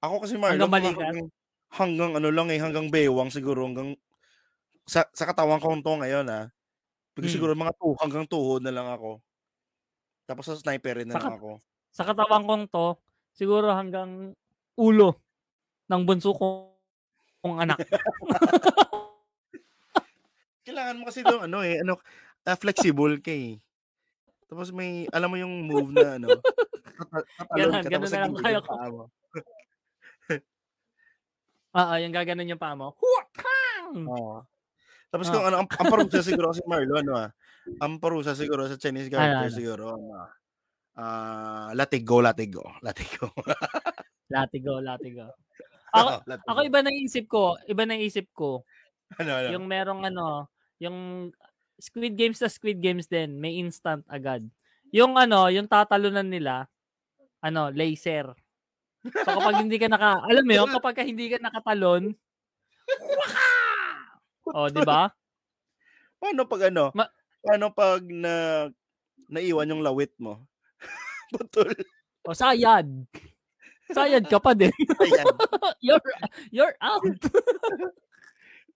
[0.00, 1.28] Ako kasi Marlo, Hanggang hanggang,
[1.68, 3.92] hanggang ano lang eh, hanggang bewang siguro, hanggang
[4.88, 6.48] sa, sa katawan ko to ngayon ah.
[7.16, 7.36] Because Hmm.
[7.36, 9.20] siguro mga tu, hanggang tuhod na lang ako.
[10.28, 11.50] Tapos sa sniper rin na Sa lang ako.
[11.94, 12.98] Sa katawan kong to,
[13.36, 14.34] siguro hanggang
[14.74, 15.14] ulo
[15.90, 16.74] ng bunso kong
[17.44, 17.78] kong anak.
[20.66, 22.00] Kailangan mo kasi doon ano eh, ano,
[22.48, 23.60] ah, flexible ka eh.
[24.44, 28.44] Tapos may, alam mo yung move na ano, tata- tatalon ka tapos na lang nagiging
[28.44, 28.72] kaya yung ko.
[28.74, 29.04] paa mo.
[31.74, 32.88] Oo, yung gaganon yung paa mo.
[34.06, 34.38] Oo.
[35.10, 35.32] Tapos Ah.
[35.32, 37.30] kung ano, ang, ang parusa siguro kasi Marlo, ano ah,
[37.82, 39.10] ang parusa siguro sa Chinese
[39.46, 39.54] ano?
[39.54, 40.30] siguro, ano ah,
[40.98, 43.30] ah, latigo, latigo, latigo.
[44.30, 45.30] Latigo, latigo.
[45.94, 46.48] Ako, Oo, latigo.
[46.50, 48.66] ako iba naisip ko, iba naisip ko.
[49.14, 49.48] ano, ano?
[49.54, 50.50] Yung merong ano,
[50.82, 51.30] yung
[51.78, 54.46] Squid Games na Squid Games din, may instant agad.
[54.94, 56.70] Yung ano, yung tatalunan nila,
[57.42, 58.30] ano, laser.
[59.04, 62.14] So kapag hindi ka naka, alam mo yun, kapag ka hindi ka nakatalon!
[64.54, 65.08] Oh, di ba?
[66.20, 66.92] Paano pag ano?
[66.92, 67.12] Ma-
[67.44, 68.66] paano pag na
[69.28, 70.44] naiwan yung lawit mo?
[71.32, 71.72] Putol.
[72.24, 72.88] O sayad.
[73.92, 74.72] Sayad ka pa din.
[75.84, 76.00] You're
[76.48, 77.04] you're out.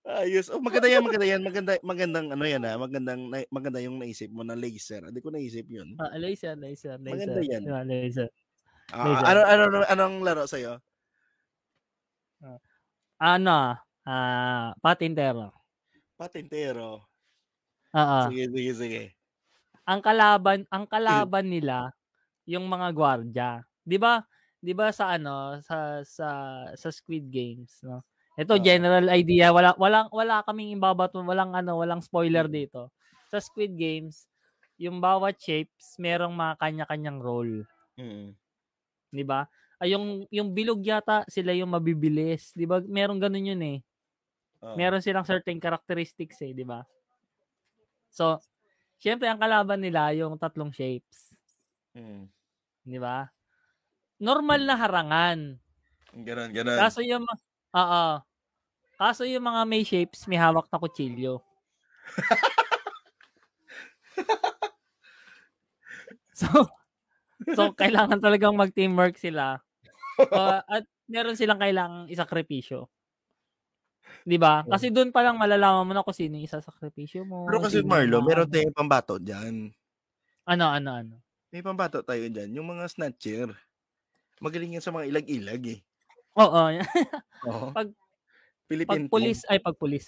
[0.07, 0.47] Ayos.
[0.49, 1.41] Oh, maganda yan, maganda yan.
[1.43, 2.73] Maganda, magandang ano yan ha.
[2.79, 5.03] Magandang, na- maganda yung naisip mo na laser.
[5.05, 5.93] Hindi ko naisip yun.
[5.99, 7.13] Ah, laser, laser, laser.
[7.13, 7.61] Maganda yan.
[7.67, 8.29] Yeah, laser.
[8.89, 9.25] Ah, Laser.
[9.27, 10.81] ano, ano, ano, anong laro sa'yo?
[13.19, 13.75] Ano?
[14.07, 15.51] Ah, patintero.
[16.17, 17.05] Patintero.
[17.93, 18.19] Oo.
[18.29, 19.03] Sige, sige, sige.
[19.89, 21.89] ang kalaban ang kalaban nila
[22.45, 23.51] yung mga gwardiya.
[23.85, 24.21] 'Di ba?
[24.61, 26.29] 'Di ba sa ano sa sa
[26.77, 28.05] sa Squid Games, no?
[28.39, 28.63] Ito Oo.
[28.63, 32.87] general idea, wala walang wala kaming ibabato, walang ano, walang spoiler dito.
[33.31, 34.31] Sa Squid Games,
[34.79, 37.67] yung bawat shapes merong mga kanya-kanyang role,
[37.97, 38.35] Mm.
[39.13, 39.45] 'di ba?
[39.79, 42.81] Ay yung yung bilog yata sila yung mabibilis, 'di ba?
[42.83, 43.79] Merong ganun yun eh.
[44.61, 44.79] Oo.
[44.79, 46.85] Meron silang certain characteristics eh, 'di ba?
[48.15, 48.41] So,
[49.01, 51.35] syempre ang kalaban nila yung tatlong shapes.
[51.95, 52.29] Mm.
[52.87, 53.27] Di ba?
[54.21, 55.39] Normal na harangan.
[56.13, 56.89] Ganon, ganon.
[56.89, 57.25] Kaso yung
[57.75, 58.21] Oo.
[58.99, 61.39] Kaso yung mga may shapes, may hawak na kutsilyo.
[66.35, 66.67] so,
[67.55, 69.63] so kailangan talagang mag-teamwork sila.
[70.19, 72.91] Uh, at meron silang kailangang isakripisyo.
[74.27, 74.67] 'Di ba?
[74.67, 77.47] Kasi doon pa lang malalaman mo na kung sino yung isasakripisyo mo.
[77.47, 79.71] Pero kasi Marlo, meron tayong pambato dyan.
[80.43, 81.15] Ano, ano, ano.
[81.49, 82.51] May pambato tayo dyan.
[82.57, 83.53] Yung mga snatcher.
[84.43, 85.79] Magaling yan sa mga ilag-ilag eh.
[86.39, 86.61] Oo.
[87.49, 87.67] Oo.
[87.73, 87.98] Pag-
[88.69, 90.05] Philippine pag pulis ay pag pulis.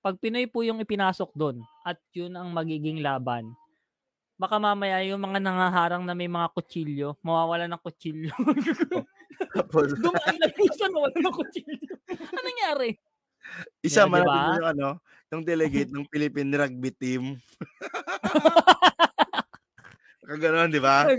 [0.00, 3.52] Pag Pinoy po yung ipinasok doon at yun ang magiging laban.
[4.38, 8.30] Baka mamaya yung mga nangaharang na may mga kutsilyo, mawawala ng kutsilyo.
[9.58, 11.94] Tapos, Dumaan na yung isa nawala ng kutsilyo.
[12.06, 12.88] Ano nangyari?
[13.82, 14.42] Yeah, natin diba?
[14.62, 14.88] yung ano,
[15.34, 17.42] yung delegate ng Philippine rugby team.
[20.22, 21.10] Nakaganon, di ba?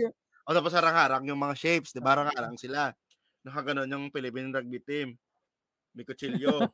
[0.47, 2.15] O tapos harang-harang yung mga shapes, di ba?
[2.15, 2.95] Harang-harang sila.
[3.43, 5.19] Nakaganon yung Philippine rugby team.
[5.93, 6.69] May kutsilyo.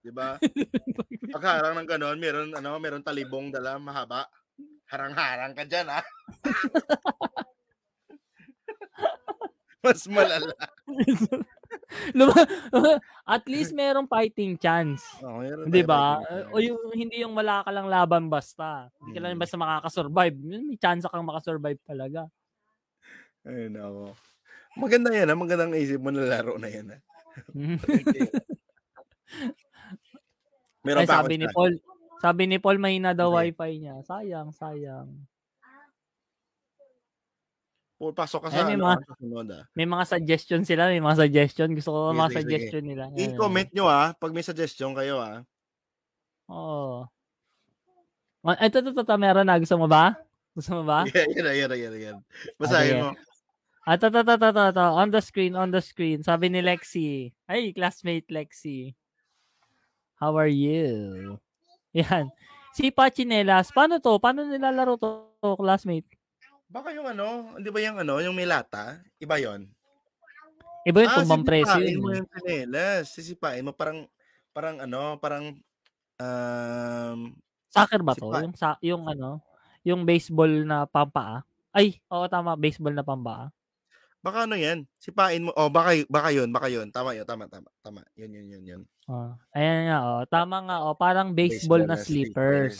[0.00, 0.40] 'Di ba?
[1.34, 4.24] Pagharang ng ganon, meron ano, meron talibong dala mahaba.
[4.86, 6.04] Harang-harang ka diyan, ah.
[9.84, 10.54] Mas malala.
[12.18, 12.50] Luma-
[13.26, 15.06] At least merong fighting chance.
[15.22, 16.18] Oo, meron 'Di ba?
[16.50, 18.90] O yung hindi yung wala ka lang laban basta.
[19.02, 19.42] Hindi ka lang Mm.
[19.42, 20.36] basta makakasurvive.
[20.42, 22.26] May chance kang makasurvive talaga.
[23.46, 24.10] Ay, nako.
[24.74, 25.38] Maganda yan, ah.
[25.38, 27.00] Magandang isip mo na laro na yan, ah.
[27.36, 28.26] Okay.
[30.86, 31.46] Meron Ay, pa sabi ni.
[31.50, 31.72] Paul,
[32.22, 33.50] sabi ni Paul mahina daw Okay.
[33.50, 33.98] wifi niya.
[34.06, 35.10] Sayang, sayang.
[37.96, 39.64] Paul, pasok ka Ay, sa, may ano, mga- sa sunod, ah.
[39.72, 41.68] May mga suggestion sila, may mga suggestion.
[41.74, 43.04] Gusto ko Sige, mga sige, suggestion nila.
[43.10, 43.18] Ayan.
[43.34, 45.42] I-comment nyo, ah, pag may suggestion kayo, ah.
[46.52, 47.08] Oo.
[48.46, 48.52] Oh.
[48.52, 49.58] Ito, ito, ito, ito, meron na.
[49.58, 50.14] Gusto mo ba?
[50.54, 51.02] Gusto mo ba?
[51.10, 52.16] Yan, yan, yan, yan, yan.
[52.60, 53.02] Basahin sige.
[53.02, 53.10] mo.
[53.86, 54.86] Ah, ito, ito, ito, ito, ito.
[54.98, 56.18] On the screen, on the screen.
[56.18, 57.30] Sabi ni Lexi.
[57.46, 58.98] Ay, classmate Lexi.
[60.18, 61.38] How are you?
[61.94, 62.26] Yan.
[62.74, 63.70] Si Pachinelas.
[63.70, 64.18] Paano to?
[64.18, 66.10] Paano nilalaro to, classmate?
[66.66, 68.98] Baka yung ano, di ba yung ano, yung may lata?
[69.22, 69.70] Iba yon.
[70.82, 72.02] Iba yung tumbang presyo sisipain yun.
[72.02, 73.02] mo yung pinelas.
[73.14, 74.10] Sisipain mo, parang,
[74.50, 75.54] parang ano, parang,
[76.18, 77.18] um,
[77.70, 78.34] Soccer ba to?
[78.34, 79.38] Yung, sa, yung ano,
[79.86, 81.46] yung baseball na pampaa.
[81.70, 83.54] Ay, oo tama, baseball na pambaa.
[84.24, 87.68] Baka ano yan, sipain mo, oh, baka, baka yun, baka yun, tama yun, tama, tama,
[87.80, 88.82] tama, yun, yun, yun, yun.
[89.06, 90.22] Oh, ayan nga, oh.
[90.26, 90.94] Tama nga, oh.
[90.98, 92.76] Parang baseball, Baseball na na slippers.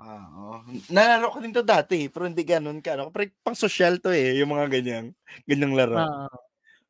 [0.00, 0.60] Ah, oh.
[0.88, 4.40] Nalaro ko din to dati, pero hindi ganun ka, ano, pero pang social to eh,
[4.40, 5.04] yung mga ganyan,
[5.44, 5.96] ganyang laro.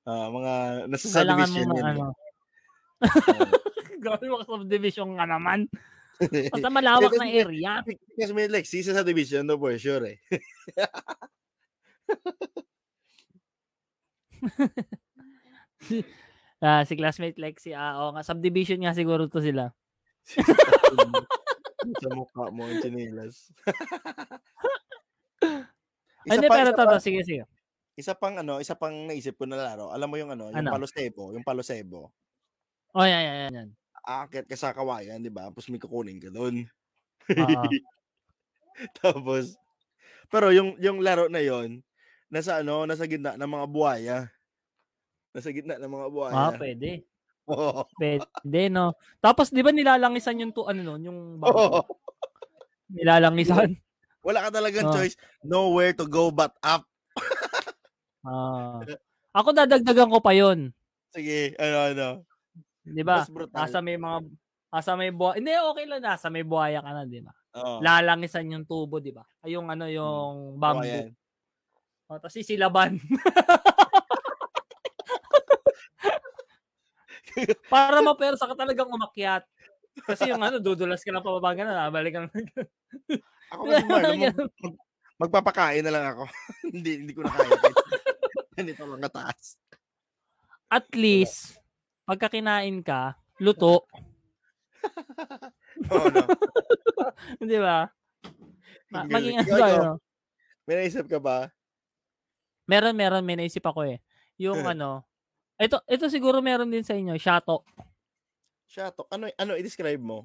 [0.06, 0.52] Ah, mga,
[0.90, 1.86] nasa sa kailangan mo division ma- yun.
[1.86, 2.06] ano.
[2.10, 2.14] eh.
[4.02, 5.66] Gawin mo ka subdivision ka naman.
[6.54, 7.82] Basta malawak na area.
[8.14, 10.18] Kasi may Lexi sa division no for sure eh.
[16.62, 19.74] Ah, si classmate Lexi, ah, oo nga, subdivision nga siguro to sila.
[21.98, 23.50] sa mukha mo ang chinelas.
[26.30, 27.50] Hindi, pa, pero to, to, sige, sige.
[27.98, 29.90] isa pang ano, isa pang naisip ko na laro.
[29.90, 30.70] Alam mo yung ano, yung Ano?
[30.70, 32.14] palo sebo, yung palo sebo.
[32.94, 33.68] Oh, yan, yan, yan, yan.
[34.06, 35.50] Aakyat ka sa kawayan, di ba?
[35.50, 36.62] Tapos may kukunin ka doon.
[37.26, 37.62] Oo.
[39.02, 39.58] Tapos,
[40.30, 41.82] pero yung yung laro na yon
[42.32, 44.18] nasa ano, nasa gitna ng mga buhaya.
[45.36, 46.34] Nasa gitna ng mga buhaya.
[46.34, 47.04] Ah, pwede.
[47.52, 47.84] Oo.
[48.00, 48.96] Pwede, no?
[49.20, 51.84] Tapos, di ba nilalangisan yung to, ano nun, yung Oo.
[51.84, 52.00] bangko?
[52.88, 53.76] Nilalangisan.
[54.26, 54.94] Wala ka talagang Oh.
[54.96, 55.18] choice.
[55.44, 56.86] Nowhere to go but up.
[58.22, 58.78] Ah.
[59.34, 60.70] Ako dadagdagan ko pa yon
[61.10, 62.08] Sige, ano, ano.
[62.86, 63.26] Di ba?
[63.50, 64.18] Nasa may mga,
[64.70, 67.34] nasa may buhay, hindi, okay lang, nasa may buhaya ka na, di ba?
[67.58, 67.82] Oo.
[67.82, 69.26] Lalangisan yung tubo, di ba?
[69.42, 70.86] Ay, yung ano, yung bamboo.
[70.86, 71.12] Buhayan.
[72.12, 73.00] O, tapos sisilaban.
[77.72, 79.48] Para mapersa ka talagang umakyat.
[80.04, 82.30] Kasi yung ano, dudulas ka lang pababa ka na, balik ka na.
[83.56, 84.80] Ako kasi Marlon, mag, mag-
[85.16, 86.28] magpapakain na lang ako.
[86.76, 87.56] hindi hindi ko na kaya.
[88.60, 89.56] Ganito lang kataas.
[90.68, 91.56] At least,
[92.04, 93.88] pagka kinain ka, luto.
[95.88, 96.22] Oo, no.
[97.40, 97.88] Di ba?
[98.92, 99.96] Ma- maging ano, ano.
[100.68, 101.48] May naisip ka ba?
[102.72, 104.00] Meron, meron, may naisip ako eh.
[104.40, 105.04] Yung ano,
[105.60, 107.68] ito, ito siguro meron din sa inyo, shato.
[108.64, 109.04] Shato.
[109.12, 110.24] Ano, ano, i-describe mo?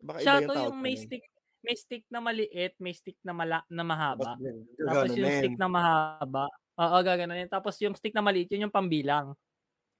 [0.00, 1.28] Baka Shato yung mo may stick,
[1.60, 4.40] may stick na maliit, may stick na mala, na mahaba.
[4.40, 5.36] Tapos, Tapos yung din.
[5.36, 6.48] stick na mahaba,
[6.80, 7.50] oo, gagano yun.
[7.52, 9.36] Tapos yung stick na maliit, yun yung pambilang,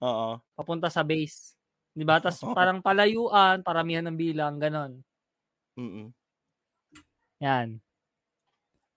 [0.01, 0.41] Oo.
[0.57, 1.53] papunta sa base.
[1.93, 2.25] Di ba?
[2.25, 5.05] Tapos parang palayuan, paramihan ng bilang, ganon.
[5.77, 6.09] Mm-mm.
[7.45, 7.77] Yan.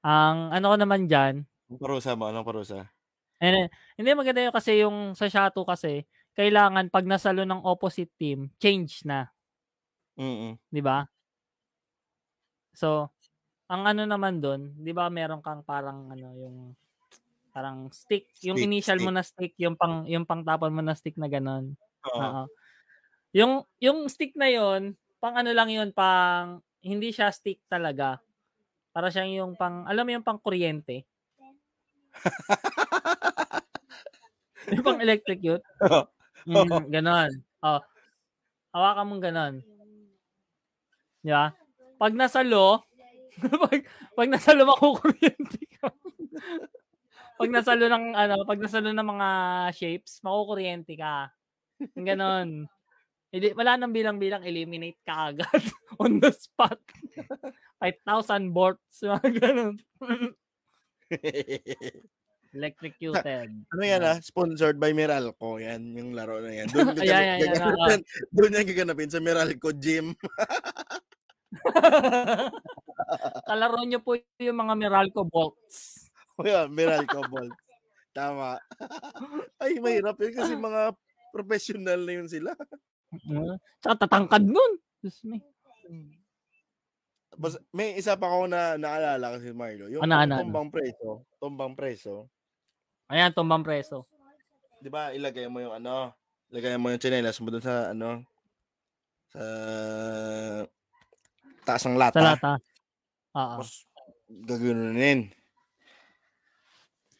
[0.02, 2.92] Ang ano ko naman dyan, Ang parusa mo, anong parusa?
[3.40, 6.04] eh, hindi maganda yun kasi yung sa Shato kasi,
[6.36, 9.32] kailangan pag nasalo ng opposite team, change na.
[10.18, 10.60] Mm-mm.
[10.72, 11.04] 'di ba?
[12.76, 13.12] So,
[13.72, 16.58] ang ano naman doon, 'di ba, meron kang parang ano, yung
[17.54, 19.14] parang stick, yung Stick, initial mo stick.
[19.14, 21.76] na stick, yung pang yung pangtapon mo na stick na ganun.
[22.06, 22.36] Oo.
[22.36, 22.48] Oo.
[23.36, 28.20] Yung yung stick na yon, pang ano lang yon, pang hindi siya stick talaga.
[28.96, 31.06] Para siyang yung pang, alam mo yung pang kuryente.
[34.74, 35.62] yung pang electric yun.
[36.46, 37.32] Mm, ganon.
[37.62, 37.82] Oh.
[38.72, 39.56] Hawakan mong ganon.
[41.22, 41.54] Di ba?
[42.02, 42.82] Pag nasalo,
[43.64, 43.86] pag,
[44.18, 45.94] pag nasalo makukuryente ka.
[47.38, 49.30] pag nasalo ng ano, pag nasalo ng mga
[49.76, 51.30] shapes, makukuryente ka.
[51.94, 52.66] Ganon.
[53.32, 55.64] Hindi, wala nang bilang-bilang, eliminate ka agad
[56.04, 56.76] on the spot.
[57.80, 59.76] 5,000 volts, mga ganon.
[62.52, 63.48] Electrocuted.
[63.72, 64.20] Ano yan ah?
[64.20, 65.56] Sponsored by Meralco.
[65.56, 66.68] Yan, yung laro na yan.
[66.68, 68.02] Doon Ayan, ayan, ayan, gaganapin,
[68.36, 70.12] doon yan gaganapin sa Meralco Gym.
[73.48, 76.12] Kalaro nyo po yung mga Meralco bolts.
[76.36, 77.48] O yan, Meralco Ball.
[78.12, 78.60] Tama.
[79.56, 80.92] Ay, mahirap yun kasi mga
[81.32, 82.52] professional na yun sila.
[83.12, 84.72] Uh, tsaka tatangkad nun.
[85.00, 85.40] Diyos me.
[87.32, 89.88] Tapos, may isa pa ako na naalala kasi Marlo.
[89.88, 90.44] Yung Ano, ano, ano?
[90.44, 91.08] tumbang preso.
[91.40, 92.28] Tumbang preso.
[93.08, 94.04] Ayan, tumbang preso.
[94.84, 96.12] Di ba, ilagay mo yung ano,
[96.52, 98.20] ilagay mo yung tsinelas mo dun sa ano,
[99.32, 99.44] sa
[101.64, 102.20] taas ng lata.
[102.20, 102.54] Sa lata.
[103.32, 103.56] Oo.
[103.64, 103.88] Tapos,
[104.28, 105.32] gaganunin.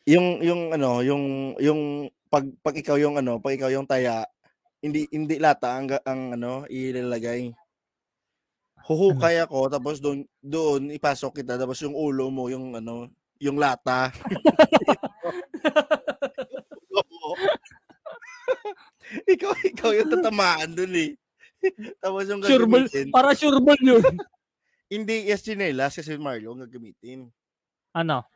[0.10, 4.28] Yung, yung ano, yung, yung, pag, pag ikaw yung ano, pag ikaw yung taya,
[4.84, 7.54] hindi, hindi lata ang, ang ano, ilalagay.
[8.88, 13.08] Huhukay ako, tapos doon, doon, ipasok kita, tapos yung ulo mo, yung ano,
[13.42, 14.12] yung lata.
[19.28, 21.12] Ikaw, ikaw yung tatamaan doon eh.
[22.00, 22.88] tapos yung Sureball.
[23.12, 24.02] Para sureball yun.
[24.92, 27.32] hindi yes chinelas kasi Marlo ang gagamitin.
[27.96, 28.28] ano?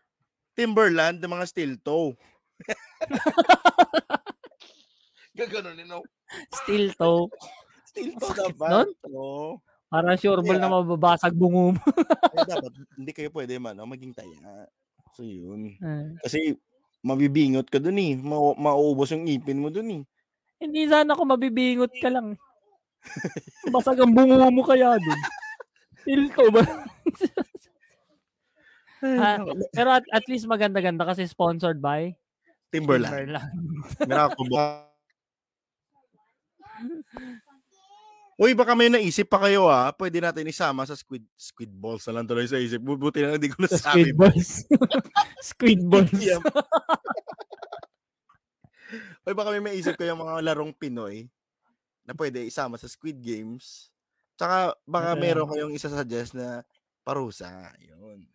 [0.55, 2.15] Timberland, ng mga steel toe.
[5.35, 5.99] Gaganon no?
[6.63, 7.27] Steel toe.
[7.91, 8.69] Steel toe dapat.
[8.71, 8.89] nun?
[9.11, 9.59] Oo.
[9.85, 10.65] Para sureball Yeah.
[10.65, 11.81] na mababasag bungo mo.
[12.33, 14.65] Kaya dapat hindi kayo pwede man maging taya.
[15.13, 15.77] So yun.
[15.77, 16.57] Eh, Kasi
[17.05, 18.17] mabibingot ka dun eh.
[18.17, 20.01] Ma- mauubos yung ipin mo dun eh.
[20.59, 22.33] Hindi sana ako mabibingot ka lang.
[23.73, 25.21] Basag ang bungo mo kaya dun.
[26.05, 26.61] Toe ba?
[29.05, 29.37] Ah,
[29.69, 32.09] pero at, at least maganda-ganda kasi sponsored by
[32.73, 33.29] Timberland.
[33.29, 33.53] Timberland.
[34.09, 34.49] Miracle
[38.35, 39.95] Uy, baka may naisip pa kayo ah.
[39.95, 42.83] Pwede natin isama sa squid squid balls na lang tuloy sa isip.
[42.83, 44.11] Buti na lang hindi ko Sa nasabi.
[44.11, 44.49] Squid Balls.
[45.55, 46.11] Squid Balls.
[49.25, 51.25] Uy, baka may maisip kayo mga larong Pinoy
[52.05, 53.89] na pwede isama sa Squid Games.
[54.35, 55.21] Tsaka baka Okay.
[55.23, 56.61] meron kayong isa-suggest na
[57.01, 57.71] parusa.
[57.81, 58.27] Yun.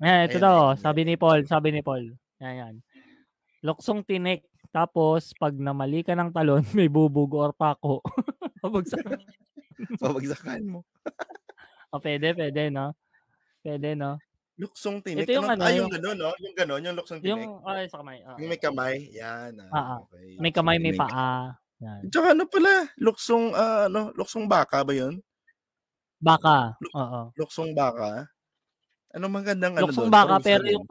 [0.00, 0.58] Ayan, ito Ayan, daw.
[0.72, 0.80] ayan.
[0.80, 1.40] Sabi ni Paul.
[1.44, 2.04] Sabi ni Paul.
[2.40, 2.74] Yan, yan.
[3.60, 4.49] Luksong tinik.
[4.70, 7.98] Tapos, pag namali ka ng talon, may bubog or pako.
[8.62, 9.02] Pabagsak.
[10.02, 10.80] Pabagsakan mo.
[11.90, 12.94] o, pwede, pwede, no?
[13.66, 14.22] Pwede, no?
[14.60, 15.26] Luksong tinik.
[15.26, 16.30] Ito yung Ano- ano, ah, yung gano'n, no?
[16.38, 17.48] Yung gano'n, yung luksong tinik.
[17.48, 18.18] Yung, ay, sa kamay.
[18.22, 18.36] ah.
[18.38, 18.96] Yung may kamay.
[19.16, 19.52] Yan.
[19.58, 19.80] Ah, ah.
[19.80, 20.36] Ah, okay.
[20.38, 21.56] may kamay, may paa.
[21.80, 22.00] Yan.
[22.12, 22.92] Tsaka ano pala?
[23.00, 24.12] Luksong, ah, ano?
[24.14, 25.16] Luksong baka ba yun?
[26.20, 26.76] Baka.
[26.92, 27.32] Oo.
[27.40, 28.28] Luksong baka?
[29.16, 30.84] Ano magandang ano Luksong baka, pero yung...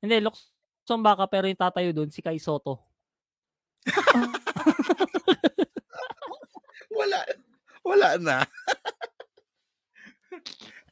[0.00, 0.55] Hindi, luksong
[0.94, 2.78] baka, pero yung tatayo doon, si Kai Soto.
[6.96, 7.20] Wala.
[7.82, 8.46] Wala na.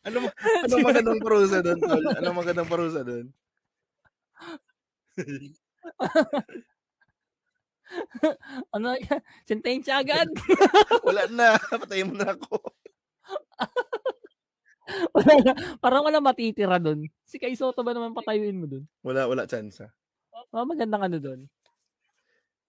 [0.06, 2.04] ano ano magandang parusa doon, tol?
[2.18, 3.32] Ano magandang parusa doon?
[8.74, 8.98] ano,
[9.46, 10.26] sentensya agad.
[11.06, 11.54] Wala na.
[11.58, 12.58] Patayin mo na ako.
[15.16, 15.52] wala na.
[15.80, 17.08] Parang wala matitira doon.
[17.24, 18.84] Si Kai Soto ba naman patayuin mo doon?
[19.00, 19.80] Wala, wala chance.
[20.52, 21.40] Oh, magandang ano doon.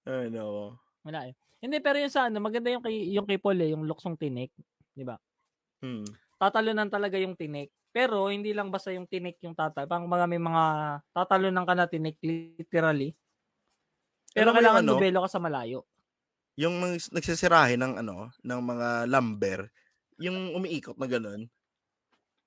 [0.06, 0.78] Ano?
[1.04, 1.34] Wala eh.
[1.60, 4.54] Hindi, pero yung sa ano, maganda yung kay, yung kay Paul eh, yung luksong tinik.
[4.94, 5.18] Di ba?
[5.82, 6.06] Hmm.
[6.38, 7.74] Tatalunan talaga yung tinik.
[7.96, 9.88] Pero hindi lang basta yung tinik yung tatal.
[9.88, 10.64] Pang mga may mga
[11.16, 13.16] tatalunan ka na tinik literally.
[14.36, 14.92] Pero yung kailangan ano?
[15.00, 15.88] nobelo ka sa malayo.
[16.60, 19.72] Yung mga nagsisirahe ng ano, ng mga lumber,
[20.20, 21.48] yung umiikot na ganun,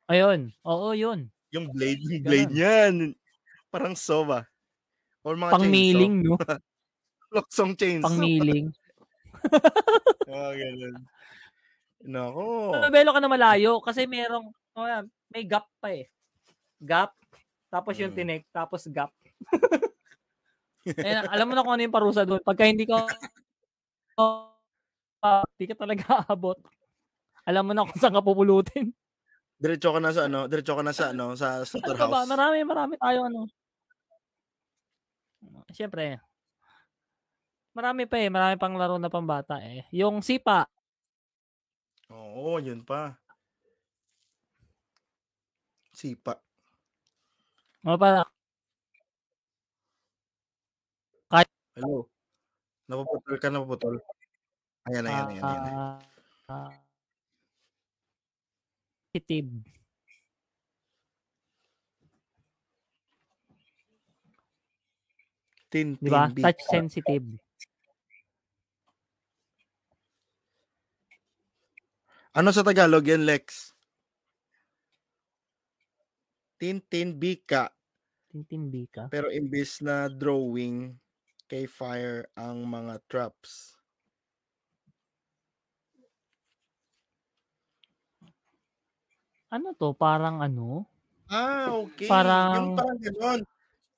[0.08, 0.50] Ayun.
[0.64, 1.28] Oo, yun.
[1.48, 2.94] yung blade, yung blade niyan.
[3.72, 4.48] Parang soba.
[5.24, 6.36] Or mga Pangmiling, no?
[7.36, 8.16] Luksong chainsaw.
[8.16, 8.72] Pangmiling.
[10.28, 10.96] Oh, ganun.
[12.04, 12.44] Nako.
[12.72, 14.86] Nobelo ka na malayo kasi merong oh,
[15.28, 16.08] may gap pa eh.
[16.80, 17.12] Gap,
[17.68, 18.18] tapos yung Mm.
[18.18, 19.12] tinik, tapos gap.
[21.04, 22.40] eh, alam mo na kung ano yung parusa doon.
[22.40, 23.04] Pagka hindi ka
[24.16, 26.56] uh, hindi ka talaga aabot.
[27.44, 28.92] Alam mo na kung saan ka pupulutin.
[29.58, 32.22] Diretso ka na sa ano, diretso ka na sa ano, sa Ano pa ba?
[32.22, 32.30] slaughterhouse.
[32.30, 33.40] Marami, marami tayo ano.
[35.74, 36.22] Siyempre,
[37.74, 38.30] marami pa eh.
[38.30, 39.82] Marami pang laro na pambata eh.
[39.90, 40.66] Yung sipa,
[42.08, 43.20] Oo, yun pa.
[45.92, 46.40] Sipa.
[47.84, 48.24] ano pa,
[51.78, 52.10] Hello.
[52.90, 54.02] Napuputol ka, napuputol.
[54.90, 55.74] Ayan, ayan, ayan, ayan.
[55.78, 55.98] ah,
[56.50, 56.70] ah,
[59.08, 59.48] sensitive.
[65.68, 66.28] Tin, Di ba?
[66.28, 66.68] Touch bika.
[66.68, 67.26] sensitive.
[72.36, 73.72] Ano sa Tagalog yan, Lex?
[76.60, 77.72] Tintin bika.
[78.28, 79.08] Tintimbika.
[79.08, 80.92] Pero imbis na drawing,
[81.48, 83.77] kay fire ang mga traps.
[89.48, 89.96] Ano to?
[89.96, 90.84] Parang ano?
[91.28, 92.08] Ah, okay.
[92.08, 93.40] Parang- Yung parang gano'n.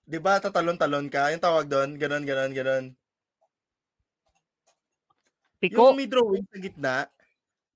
[0.06, 1.30] 'Di ba tatalon-talon ka?
[1.30, 2.84] Yung tawag doon, gano'n, gano'n, gano'n.
[5.60, 5.92] Piko.
[5.92, 6.94] Yung may drawing sa gitna.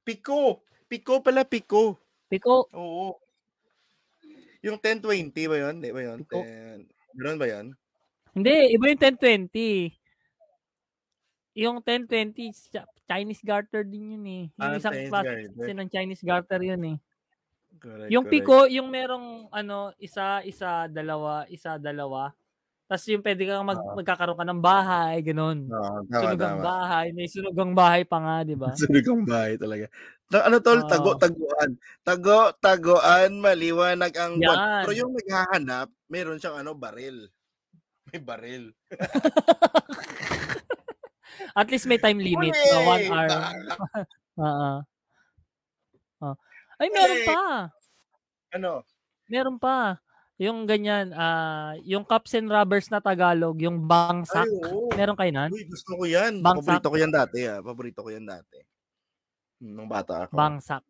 [0.02, 0.64] Piko.
[0.88, 1.98] Piko pala, piko.
[2.26, 2.66] Piko.
[2.72, 3.18] Oo.
[4.64, 5.74] Yung 1020 ba yun?
[5.78, 6.18] Di ba yun?
[6.24, 6.40] Piko.
[6.40, 6.88] 10...
[7.14, 7.66] Gano'n ba yun?
[8.34, 9.94] Hindi, iba yung 1020.
[11.54, 14.44] Yung 1020, Ch- Chinese garter din yun eh.
[14.58, 15.74] Yung Ah, isang Chinese klase garter.
[15.76, 16.96] ng Chinese garter yun eh.
[17.80, 18.44] Correct, Yung correct.
[18.46, 22.32] piko, yung merong ano, isa, isa, dalawa, isa, dalawa.
[22.84, 25.66] Tapos yung pwede kang mag, magkakaroon ka ng bahay, ganun.
[25.72, 26.64] Oo, tama, Sunugang tama.
[26.64, 28.70] bahay, may sunugang bahay pa nga, di ba?
[28.80, 29.88] Sunugang bahay talaga.
[30.28, 30.80] Ta- ano tol?
[30.84, 30.88] Oo.
[30.88, 31.70] Tago, taguan.
[32.04, 34.36] Tago, taguan, maliwanag ang.
[34.36, 34.84] Yan.
[34.84, 37.28] Pero yung naghahanap, meron siyang ano, baril.
[38.12, 38.64] May baril.
[41.58, 42.50] At least may time limit.
[42.50, 42.68] Huli!
[42.68, 43.28] So, one hour.
[43.30, 44.82] Bahala.
[46.78, 47.40] Ay, meron pa.
[48.54, 48.72] Ano?
[49.30, 49.98] Meron pa.
[50.34, 54.50] Yung ganyan, ah yung cups and rubbers na Tagalog, yung bangsak.
[54.50, 54.90] Ay, oo.
[54.90, 55.50] Meron kayo nan?
[55.54, 56.42] Uy, gusto ko yan.
[56.42, 56.82] Bangsak.
[56.82, 57.38] Paborito ko yan dati.
[57.46, 57.62] Ah.
[57.62, 58.58] Paborito ko yan dati.
[59.62, 60.34] Nung bata ako.
[60.34, 60.82] Bangsak.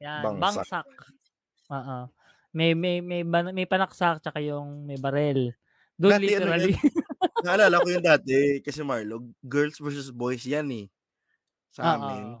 [0.00, 0.64] Yan, Bangsak.
[0.64, 0.86] bangsak.
[1.68, 1.98] Oo.
[2.56, 5.52] May may may ban- may panaksak tsaka yung may barel.
[6.00, 6.72] Doon Dati ano literally.
[7.44, 10.86] Naalala ko yung dati kasi Marlo, girls versus boys yan eh.
[11.72, 12.40] Sa amin.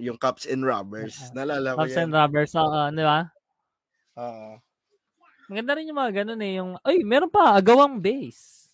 [0.00, 1.16] yung cups and rubbers.
[1.28, 1.32] Oo.
[1.36, 2.02] Naalala ko Cups yan.
[2.08, 3.20] and rubbers, oo, di ba?
[4.16, 4.48] Oo.
[5.52, 6.52] Maganda rin yung mga ganun eh.
[6.56, 8.72] Yung, ay, meron pa, agawang base.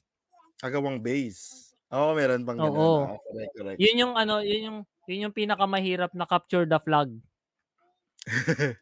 [0.62, 1.74] Agawang base.
[1.90, 2.78] Oo, meron pang ganun.
[2.78, 3.02] Oo.
[3.02, 3.78] Ah, correct, correct.
[3.82, 4.78] Yun yung ano, yun yung
[5.10, 7.10] yun yung pinakamahirap na capture the flag.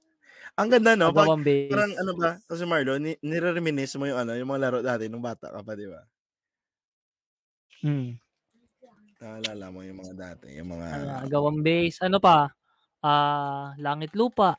[0.59, 1.71] Ang ganda no, pag base.
[1.71, 5.23] parang ano ba, kasi Marlo, ni, nire-reminisce mo yung ano, yung mga laro dati nung
[5.23, 6.03] bata ka pa, di ba?
[7.81, 8.19] Hmm.
[9.19, 11.99] Naalala mo yung mga dati, yung mga Ano, agawang base.
[12.07, 12.47] Ano pa?
[13.03, 14.55] Ah, langit lupa.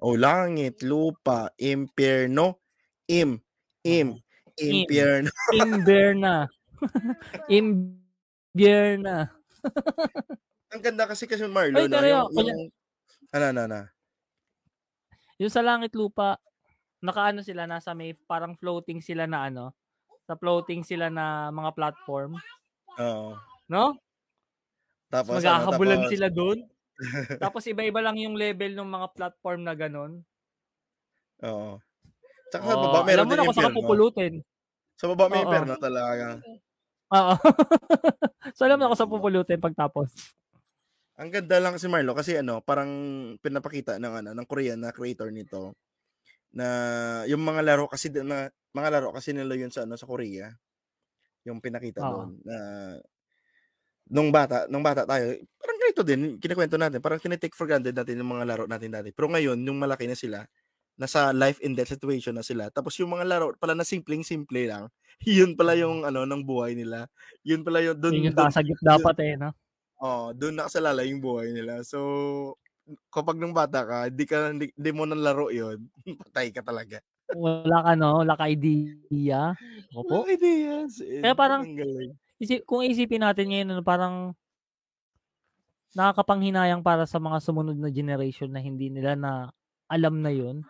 [0.00, 2.60] oh, langit, lupa, impierno,
[3.08, 3.40] im,
[3.84, 4.20] im,
[4.56, 4.84] Im.
[4.84, 5.28] impierno.
[5.52, 6.48] Imberna.
[7.48, 9.32] Imberna.
[10.72, 12.48] Ang ganda kasi kasi Marlo, Ay, no, yung, yung,
[13.32, 13.80] ano, ano, ano.
[15.40, 16.36] Yung sa langit lupa,
[17.04, 19.76] nakaano sila, nasa may parang floating sila na ano,
[20.24, 22.40] sa floating sila na mga platform,
[23.00, 23.36] Oo.
[23.68, 23.96] No?
[25.12, 26.58] Tapos, ano, Maghahabulan tapos, sila doon.
[27.42, 30.24] Tapos iba-iba lang yung level ng mga platform na ganun.
[31.42, 31.82] Oo.
[32.52, 33.78] Tsaka sa baba, meron alam mo din ka impierno.
[33.82, 34.34] pupulutin.
[34.94, 35.46] Sa baba may Oo.
[35.46, 36.26] impierno talaga.
[37.10, 37.34] Oo.
[38.56, 40.34] so alam mo na kung saan pupulutin pagtapos.
[41.18, 42.90] Ang ganda lang kasi Marlo kasi ano, parang
[43.38, 45.78] pinapakita ng ano ng Korean na creator nito
[46.54, 46.66] na
[47.30, 50.50] yung mga laro kasi na mga laro kasi nila yun sa ano sa Korea.
[51.46, 52.10] Yung pinakita Oo.
[52.10, 52.56] doon na
[54.10, 58.20] nung bata, nung bata tayo, parang ganito din, kinikwento natin, parang tinitake for granted natin
[58.20, 59.10] yung mga laro natin dati.
[59.14, 60.44] Pero ngayon, yung malaki na sila,
[60.98, 62.70] nasa life and death situation na sila.
[62.72, 64.88] Tapos yung mga laro pala na simpleng-simple lang,
[65.28, 67.08] yun pala yung ano ng buhay nila.
[67.46, 69.54] Yun pala yung doon Yun yung sasagip dapat eh, no?
[70.02, 71.86] Oh, doon nakasalala yung buhay nila.
[71.86, 71.98] So,
[73.14, 75.86] kapag nung bata ka, di ka di, di mo nang laro 'yon.
[76.26, 76.98] Patay ka talaga.
[77.32, 78.20] Wala ka, no?
[78.20, 79.56] Wala ka idea.
[79.92, 80.24] Opo.
[80.24, 81.00] Wala ideas.
[81.00, 81.68] Eh, Kaya parang-.
[82.44, 84.14] Isip, kung isipin natin ngayon, ano, parang
[85.96, 89.48] nakakapanghinayang para sa mga sumunod na generation na hindi nila na
[89.88, 90.60] alam na yun.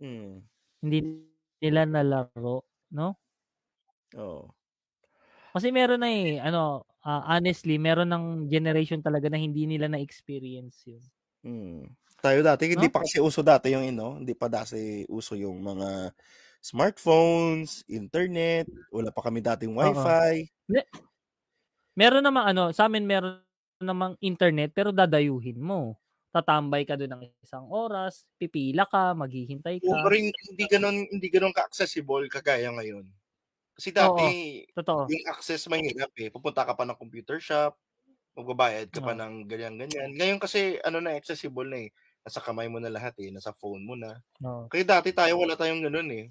[0.00, 0.42] Hmm.
[0.80, 1.28] Hindi
[1.60, 3.18] nila nalaro, no?
[4.16, 4.52] Oo.
[5.52, 10.88] Kasi meron na eh, ano, ah, honestly, meron ng generation talaga na hindi nila na-experience
[10.88, 11.04] yun.
[11.44, 11.90] Hmm.
[12.22, 12.94] Tayo dati, hindi No?
[12.94, 16.14] pa kasi uso dati yung ino, hindi pa dati uso yung mga
[16.62, 20.46] smartphones, internet, wala pa kami dating wifi.
[21.98, 23.44] Meron namang ano, sa amin meron
[23.82, 26.00] namang internet pero dadayuhin mo.
[26.32, 29.92] Tatambay ka doon ng isang oras, pipila ka, maghihintay ka.
[29.92, 33.04] Oo, pero hindi ganun, hindi ganun ka-accessible kagaya ngayon.
[33.76, 34.28] Kasi dati,
[34.72, 35.08] Totoo.
[35.12, 36.28] yung access mahirap eh.
[36.32, 37.76] Pupunta ka pa ng computer shop,
[38.36, 39.20] magbabayad ka pa Oo.
[39.20, 40.10] ng ganyan-ganyan.
[40.16, 41.90] Ngayon kasi, ano na, accessible na eh.
[42.24, 43.30] Nasa kamay mo na lahat eh.
[43.32, 44.20] Nasa phone mo na.
[44.40, 44.72] No.
[44.72, 46.26] Kaya dati tayo, wala tayong ganun eh.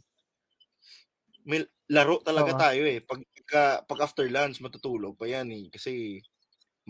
[1.45, 2.65] May laro talaga Oo.
[2.69, 3.01] tayo eh.
[3.01, 5.65] Pag, pagka, pag after lunch, matutulog pa yan eh.
[5.73, 6.21] Kasi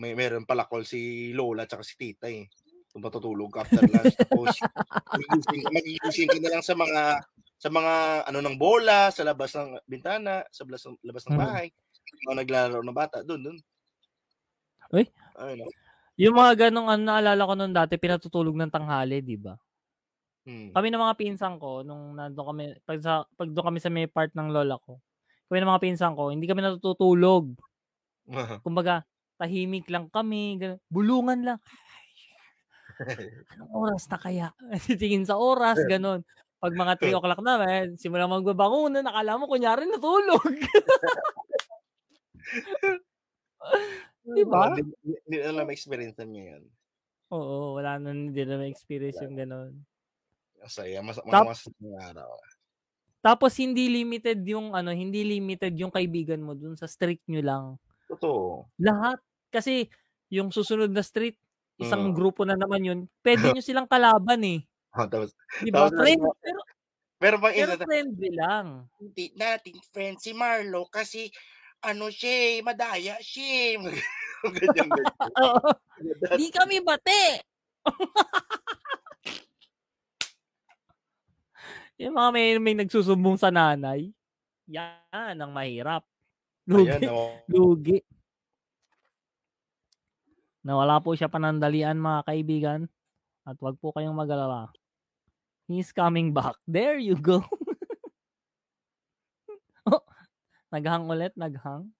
[0.00, 2.48] may meron pala call si Lola tsaka si Tita eh.
[2.92, 4.16] Kung matutulog after lunch.
[4.20, 4.66] Tapos,
[5.16, 7.02] magigising, ka na lang sa mga
[7.62, 7.94] sa mga
[8.28, 11.38] ano ng bola, sa labas ng bintana, sa labas ng, labas ng Mm.
[11.38, 11.66] bahay.
[12.28, 13.58] Mga naglalaro ng bata, doon, doon.
[14.90, 15.04] Uy.
[15.36, 15.72] Ayun, no?
[16.20, 19.56] Yung mga ganong ano, naalala ko noon dati, pinatutulog ng tanghali, di ba?
[20.46, 20.74] Hmm.
[20.74, 24.10] Kami ng mga pinsan ko nung nando'n kami pag sa pag do'n kami sa may
[24.10, 24.98] part ng lola ko,
[25.46, 27.54] kami ng mga pinsan ko hindi kami natutulog.
[28.64, 29.02] Kumbaga
[29.38, 30.78] tahimik lang kami, gano'n.
[30.90, 31.58] Bulungan lang.
[33.52, 34.48] Anong oras na kaya?
[34.86, 36.22] Titingin sa oras, gano'n.
[36.62, 40.42] Pag mga 3:00 na, eh, simulang magbabangunan, akala mo kunyari natulog.
[44.24, 44.78] 'Di ba?
[44.78, 44.94] Hindi
[45.26, 46.62] hindi nila ma-experience-an ngayon.
[47.30, 49.72] Oo, wala na hindi na ma-experience yung gano'n.
[50.62, 52.30] Masaya, mas Tap masasayang araw.
[53.22, 57.64] Tapos hindi limited yung ano, hindi limited yung kaibigan mo dun sa street niyo lang.
[58.10, 58.66] Totoo.
[58.82, 59.18] Lahat.
[59.54, 59.86] Kasi
[60.32, 61.38] yung susunod na street,
[61.78, 62.14] isang Mm.
[62.14, 63.00] grupo na naman yun.
[63.22, 64.60] Puwede niyo silang kalaban, eh.
[64.94, 65.30] Oo, tapos
[65.62, 65.88] 'Di ba?
[65.88, 66.60] tapos Friend pero
[67.22, 68.66] meron pang pero isa friendly lang.
[69.00, 71.30] Hindi nating friend si Marlo kasi
[71.82, 74.02] ano siya, eh, madaya siya, eh.
[75.42, 75.70] Oo.
[76.22, 77.22] Dat Di kami bati.
[82.00, 84.08] Yung mga may may nagsusumbong sa nanay,
[84.70, 86.04] yan ang mahirap.
[86.72, 87.28] Ayan, Lugi, oo.
[87.50, 87.98] lugi.
[90.62, 92.80] Nawala po siya panandalian mga kaibigan
[93.42, 94.70] at 'wag po kayong mag-alala.
[95.66, 96.56] He's coming back.
[96.68, 97.42] There you go.
[99.86, 100.02] Oh,
[100.70, 101.90] naghang ulit, naghang.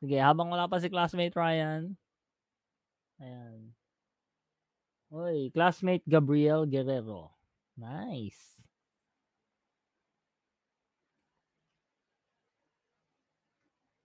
[0.00, 1.92] Sige, habang wala pa si classmate Ryan.
[3.20, 3.76] Ayan.
[5.12, 7.34] Uy, classmate Gabriel Guerrero.
[7.80, 8.60] Nice.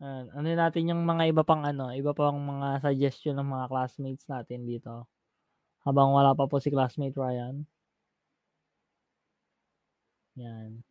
[0.04, 4.28] Ayan, ano natin yung mga iba pang ano, iba pang mga suggestion ng mga classmates
[4.28, 5.08] natin dito.
[5.88, 7.66] Habang wala pa po si classmate Ryan.
[10.36, 10.84] Yan.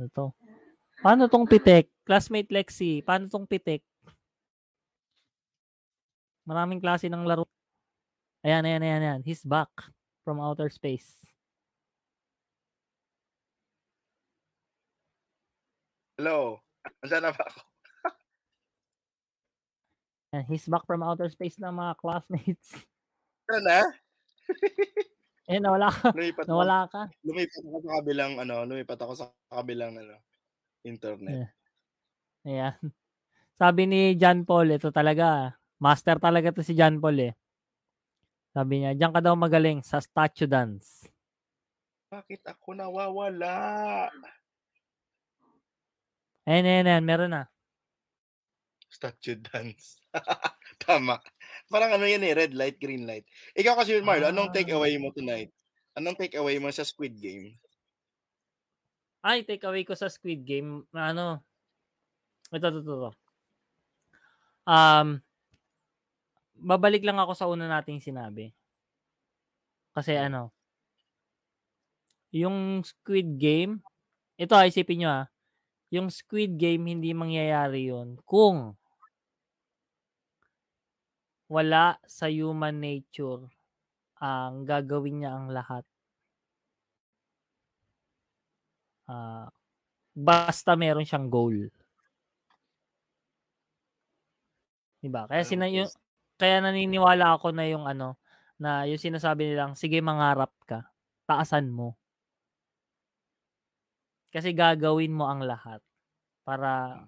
[0.00, 0.26] Ano 'to?
[1.04, 1.90] Paano 'tong pitik?
[2.06, 3.82] Classmate Lexie, paano 'tong pitik?
[6.48, 7.44] Maraming klase ng laro.
[8.44, 9.20] Ayan, ayan, ayan, ayan.
[9.24, 9.70] He's back
[10.24, 11.29] from outer space.
[16.20, 16.60] Hello,
[17.00, 17.60] andiyan na ba ako?
[20.36, 22.76] Ayan, he's back from outer space na mga classmates.
[23.48, 23.80] Ano na?
[25.48, 26.12] Eh, nawala ka.
[26.12, 27.02] Lumipat ako Nawala ka.
[27.24, 30.20] lumipat ako sa kabilang ano, lumipat ako sa kabilang ano,
[30.84, 31.48] internet.
[31.48, 31.48] Eh.
[32.52, 32.76] Ayan.
[33.56, 37.34] Sabi ni John Paul, ito talaga, master talaga 'to si John Paul, eh.
[38.52, 41.08] Sabi niya, "Diyan ka daw magaling sa statue dance."
[42.12, 43.56] Bakit ako nawawala?
[46.50, 47.42] Ayan, ayan, ayan, meron na.
[48.90, 50.02] Statue dance.
[50.82, 51.22] Tama.
[51.70, 53.22] Parang ano yan, eh, red light, green light.
[53.54, 54.82] Ikaw kasi Marlo, anong take Ah.
[54.82, 55.54] away mo tonight?
[55.94, 57.54] Anong take away mo sa Squid Game?
[59.22, 61.38] Ay, take away ko sa Squid Game, ano,
[62.50, 63.10] ito, ito, ito, 'to.
[64.66, 65.22] Um,
[66.58, 68.50] babalik lang ako sa una nating sinabi.
[69.94, 70.50] Kasi ano
[72.30, 73.82] yung Squid Game,
[74.38, 75.26] ito, ah, isipin niyo, ah,
[75.90, 78.78] yung Squid Game hindi mangyayari yun kung
[81.50, 83.42] wala sa human nature
[84.22, 85.84] ang gagawin niya ang lahat.
[89.10, 89.50] Ah,
[90.16, 91.70] basta meron siyang goal.
[95.02, 95.24] 'Di ba?
[95.28, 95.96] Kaya sina yu yes.
[96.40, 98.16] kaya naniniwala ako na yung ano,
[98.60, 100.88] na yung sinasabi nilang, "Sige mangarap ka,
[101.28, 101.99] taasan mo."
[104.30, 105.82] Kasi gagawin mo ang lahat
[106.46, 107.02] para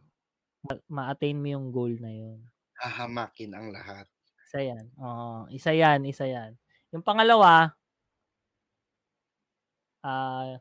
[0.63, 2.39] ma ma-attain mo yung goal na yun.
[2.79, 4.07] Hahamakin ang lahat.
[4.47, 5.47] Isa yan, oo.
[5.51, 6.59] Isa yan, isa yan.
[6.93, 7.73] Yung pangalawa
[10.03, 10.59] ah,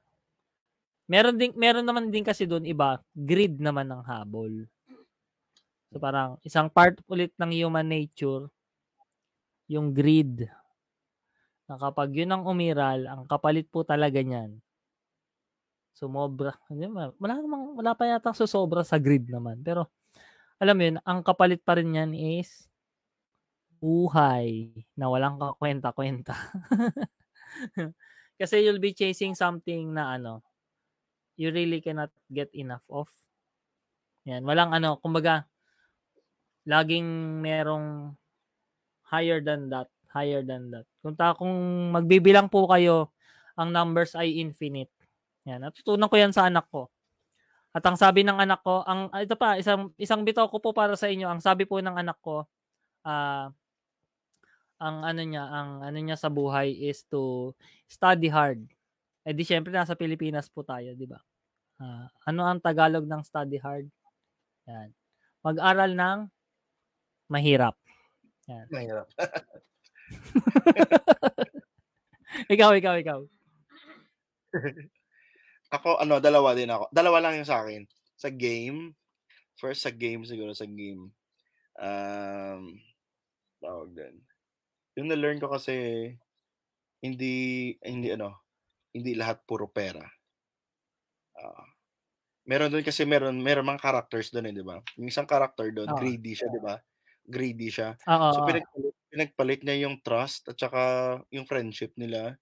[1.10, 4.70] meron din meron naman din kasi dun iba, greed naman ang habol.
[5.92, 8.48] So, parang isang part ulit ng human nature,
[9.68, 10.48] yung greed.
[11.68, 14.62] Na kapag yun ang umiral, ang kapalit po talaga niyan
[15.94, 16.56] sumobra.
[17.20, 19.60] Wala namang wala pa yatang sosobra sa greed naman.
[19.62, 19.92] Pero
[20.62, 22.70] alam mo yun, ang kapalit pa rin niyan is
[23.82, 26.38] buhay na walang kakuwenta-kuwenta.
[28.40, 30.46] Kasi you'll be chasing something na ano,
[31.34, 33.10] you really cannot get enough of.
[34.30, 35.50] Yan, walang ano, kumbaga
[36.70, 38.14] laging merong
[39.10, 40.86] higher than that, higher than that.
[41.02, 41.54] Kung ta kung
[41.90, 43.10] magbibilang po kayo,
[43.58, 44.94] ang numbers ay infinite.
[45.50, 46.90] Yan, natutunan ko yan sa anak ko.
[47.72, 50.76] At ang sabi ng anak ko, ang ah, ito pa, isang isang bitaw ko po
[50.76, 51.32] para sa inyo.
[51.32, 52.44] Ang sabi po ng anak ko,
[53.08, 53.48] ah,
[54.82, 57.54] ang ano niya, ang ano niya sa buhay is to
[57.88, 58.60] study hard.
[59.24, 61.22] Eh di syempre nasa Pilipinas po tayo, 'di ba?
[61.80, 63.88] Ah, ano ang Tagalog ng study hard?
[64.68, 64.92] Yan.
[65.42, 66.20] Mag-aral ng
[67.32, 67.76] mahirap.
[68.52, 68.68] Yan.
[68.70, 69.08] Mahirap.
[72.54, 73.20] ikaw, ikaw, ikaw.
[75.72, 76.92] Ako ano, dalawa din ako.
[76.92, 77.88] Dalawa lang yung sa akin.
[78.20, 78.92] Sa game,
[79.60, 81.12] first sa game siguro sa game.
[81.80, 82.80] Um,
[83.62, 84.16] tawag din.
[85.00, 85.74] Yung na-learn ko kasi
[87.04, 87.34] hindi
[87.86, 88.44] hindi ano,
[88.96, 90.04] hindi lahat puro pera.
[91.40, 91.64] Oo.
[92.50, 94.78] meron doon kasi meron meron mga characters doon eh, 'di ba?
[95.00, 95.98] Yung isang character doon, Oo.
[95.98, 96.76] greedy siya, 'di ba?
[97.26, 97.96] Greedy siya.
[98.08, 100.82] Oo, So pinagpalit, pinagpalit niya yung trust at saka
[101.34, 102.38] yung friendship nila.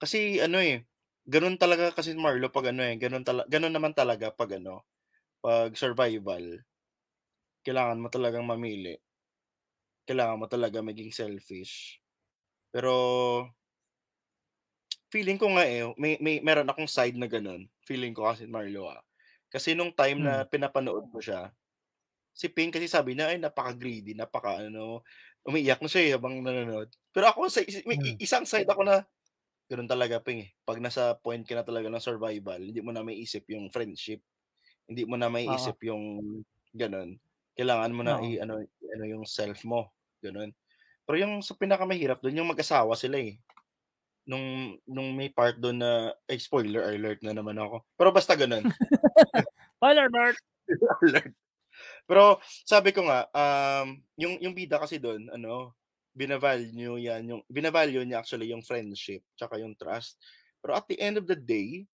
[0.00, 0.86] Kasi ano eh,
[1.28, 4.84] ganun talaga kasi Marlo pag ano eh, ganun tala ganun naman talaga pag ano,
[5.44, 6.64] pag survival.
[7.64, 9.00] Kailangan mo talagang mamili.
[10.08, 11.96] Kailangan mo talaga maging selfish.
[12.72, 12.92] Pero
[15.12, 17.68] feeling ko nga eh, may may meron akong side na ganun.
[17.84, 19.02] Feeling ko kasi Marlo ah.
[19.52, 20.46] Kasi nung time na Hmm.
[20.48, 21.54] pinapanood ko siya,
[22.34, 25.02] si Pink kasi sabi niya ay napaka-greedy, napaka ano,
[25.46, 26.90] umiiyak na siya eh habang nanonood.
[27.14, 28.16] Pero ako sa may Hmm.
[28.20, 29.04] isang side ako na
[29.74, 30.50] ganun talaga Ping eh.
[30.62, 34.22] Pag nasa point ka na talaga ng survival, hindi mo na maiisip yung friendship.
[34.86, 35.74] Hindi mo na Oo.
[35.74, 36.42] maiisip yung
[36.74, 37.18] gano'n.
[37.58, 38.34] Kailangan mo na Oo.
[38.34, 39.90] i-ano i-ano yung self mo,
[40.24, 40.50] gano'n.
[41.06, 43.40] Pero yung sa pinakamahirap dun yung mag-asawa sila eh.
[44.28, 47.84] Nung nung may part dun na ay spoiler alert na naman ako.
[47.98, 48.64] Pero basta gano'n.
[49.78, 50.36] Spoiler alert!
[51.04, 51.32] alert.
[52.08, 55.74] Pero sabi ko nga, um, yung yung bida kasi dun ano,
[56.14, 60.16] bina-value yan yung bina-value niya actually yung friendship tsaka yung trust.
[60.62, 61.84] Pero at the end of the day,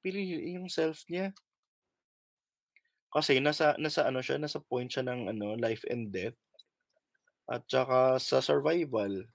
[0.00, 1.34] pinili yung self niya.
[3.12, 6.36] Kasi nasa nasa ano siya, nasa point siya ng ano, life and death.
[7.46, 9.26] At tsaka sa survival.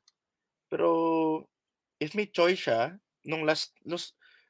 [0.71, 0.89] Pero
[2.01, 3.75] if may choice siya, nung last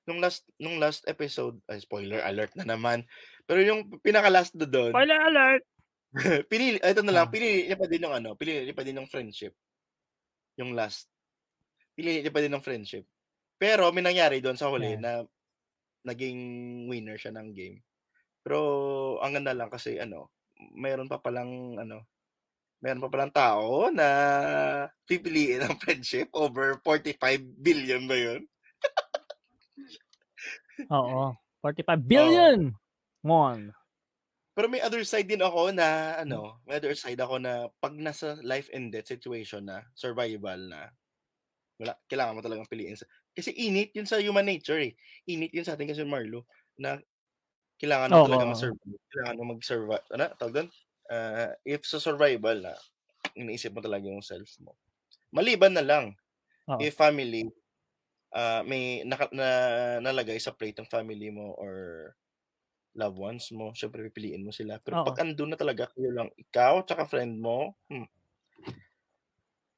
[0.08, 3.06] nung last nung last episode, ay spoiler alert na naman.
[3.46, 5.64] Pero yung pinaka-last na dun, Spoiler alert!
[6.52, 7.32] pinili eto na lang, Ah.
[7.32, 9.56] pinili niya pa din yung ano, pinili niya pa din yung friendship.
[10.60, 11.08] Yung last.
[11.96, 13.06] Niya pa din ng friendship.
[13.62, 15.02] Pero may nangyari dun sa huli Yeah.
[15.02, 15.12] na
[16.08, 16.40] naging
[16.90, 17.80] winner siya ng game.
[18.44, 18.60] Pero
[19.22, 20.32] ang ganda lang kasi ano,
[20.76, 22.06] meron pa palang ano,
[22.82, 24.08] meron pa palang tao na
[25.10, 28.42] pipiliin ang friendship over 45 billion ba yun?
[30.90, 31.36] Oo.
[31.62, 32.10] 45 Oo.
[32.10, 32.74] billion!
[33.24, 33.74] Won.
[34.58, 38.36] Pero may other side din ako na ano, may other side ako na pag nasa
[38.44, 40.92] life and death situation na, survival na,
[41.82, 42.96] wala, kailangan mo talagang piliin.
[43.00, 44.94] Sa, kasi init yun sa human nature eh.
[45.30, 46.48] Init yun sa atin kasi Marlo,
[46.80, 47.00] na
[47.82, 49.00] kailangan mo Oo, talaga mag-survive.
[49.14, 50.06] Kailangan mo mag-survive.
[50.16, 50.70] Ano, tawag doon?
[51.12, 52.74] Ah, if sa survival na,
[53.38, 54.78] iniisip mo talaga yung self mo.
[55.36, 56.16] Maliban na lang,
[56.68, 56.84] Oo.
[56.84, 57.50] if family,
[58.36, 59.48] ah, may naka, na,
[60.04, 62.14] nalagay sa plate ng family mo or
[62.98, 64.80] loved ones mo, syempre pipiliin mo sila.
[64.84, 65.04] Pero Oo.
[65.04, 68.08] pag andun na talaga kayo lang, ikaw tsaka friend mo, hmm,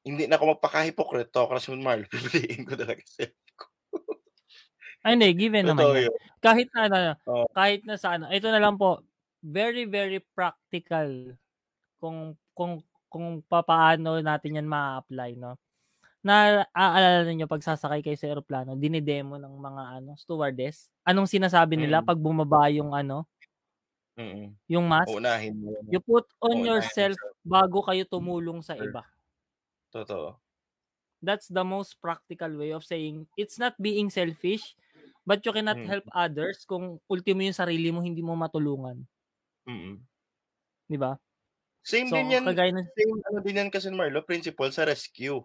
[0.07, 3.03] hindi na ako magpaka-hypocrite kasi Marlo, pipiliin ko talaga
[3.60, 3.65] ko.
[5.03, 5.35] Ay, hindi.
[5.35, 6.07] Given naman Totoo yan.
[6.07, 6.15] yun.
[6.40, 7.48] Kahit na, ano, Oo.
[7.52, 9.03] kahit na sa ano, ito na lang po,
[9.44, 11.35] very, very practical
[11.99, 15.57] kung, kung, kung papaano natin yan ma-apply, no?
[16.23, 20.93] Na, aalala ninyo, pag sasakay kayo sa aeroplano, dinidemo ng mga, ano, stewardess.
[21.03, 22.07] Anong sinasabi nila Mm.
[22.07, 23.27] pag bumaba yung, ano,
[24.15, 24.55] Mm.
[24.71, 25.09] yung mask?
[25.11, 25.73] Uunahin mo.
[25.91, 27.38] You put on Uunahin yourself yourself.
[27.43, 29.03] bago kayo tumulong sa iba.
[29.91, 30.39] Totoo.
[31.23, 34.75] That's the most practical way of saying it's not being selfish,
[35.27, 35.88] but you cannot Mm.
[35.88, 39.07] help others kung ultimo yung sarili mo hindi mo matulungan.
[39.67, 40.03] Mm.
[40.89, 41.15] 'Di ba?
[41.85, 42.55] Same So, din yan, ng
[42.95, 45.43] same ano din yan kasi Marlo, principle sa rescue.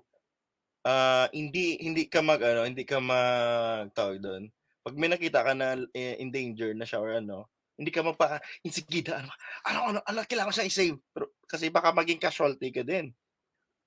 [0.86, 4.50] Ah, hindi hindi ka mag ano, hindi ka mag tawag doon.
[4.88, 7.44] Pag may nakita ka na eh, in danger na siya or ano,
[7.76, 9.28] hindi ka magpa insigida ano,
[9.68, 10.96] ano ano, ano kailangan siya i-save.
[11.12, 13.12] Pero, kasi baka maging casualty ka din.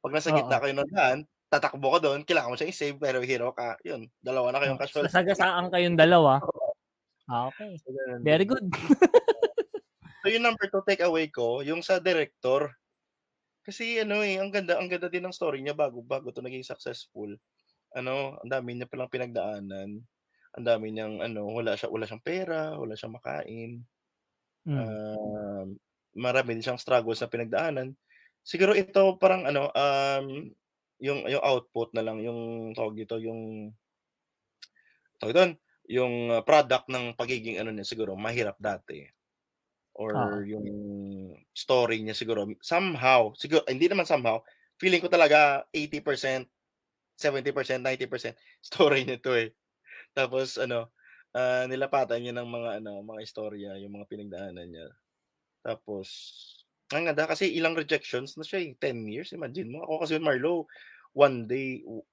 [0.06, 1.19] Pag nasa gitna kayo ng daan,
[1.49, 3.82] tatakbo ka doon, kailangan mo siya i-save pero hero ka.
[3.82, 5.10] Yun, dalawa na kayong casualty.
[5.10, 6.38] sasagasaan kayong dalawa.
[7.26, 7.73] Ah, okay.
[7.82, 7.90] So,
[8.22, 8.69] Very good.
[10.22, 12.69] So yung number two take away ko, yung sa director.
[13.65, 16.65] Kasi ano eh, ang ganda, ang ganda din ng story niya bago bago to naging
[16.65, 17.30] successful.
[17.98, 19.98] Ano, ang dami niya palang pinagdaanan.
[20.60, 23.72] Ang dami niyang ano, wala siya wala siyang pera, wala siyang makain.
[24.68, 24.78] Mm.
[24.78, 25.68] Um,
[26.15, 27.95] marami din siyang struggles na pinagdaanan.
[28.44, 30.52] Siguro ito parang ano, um,
[31.02, 33.73] yung yung output na lang yung tawag dito, yung
[35.18, 35.52] tawag doon,
[35.90, 36.14] yung
[36.45, 39.07] product ng pagiging ano niya siguro mahirap dati.
[39.98, 40.40] Or Oo.
[40.48, 40.68] yung
[41.52, 44.40] story niya siguro somehow, siguro hindi naman somehow,
[44.80, 46.48] feeling ko talaga 80%,
[47.19, 49.52] 70%, 90% story niya to eh.
[50.16, 50.92] Tapos ano,
[51.36, 54.88] ah, nilapatan niya ng mga ano, mga istorya, yung mga pinagdaanan niya.
[55.66, 56.08] Tapos
[56.92, 59.84] ang ganda kasi ilang rejections na siya eh, 10 years, imagine mo.
[59.88, 60.68] Ako kasi Marlo,
[61.16, 62.04] one day, w-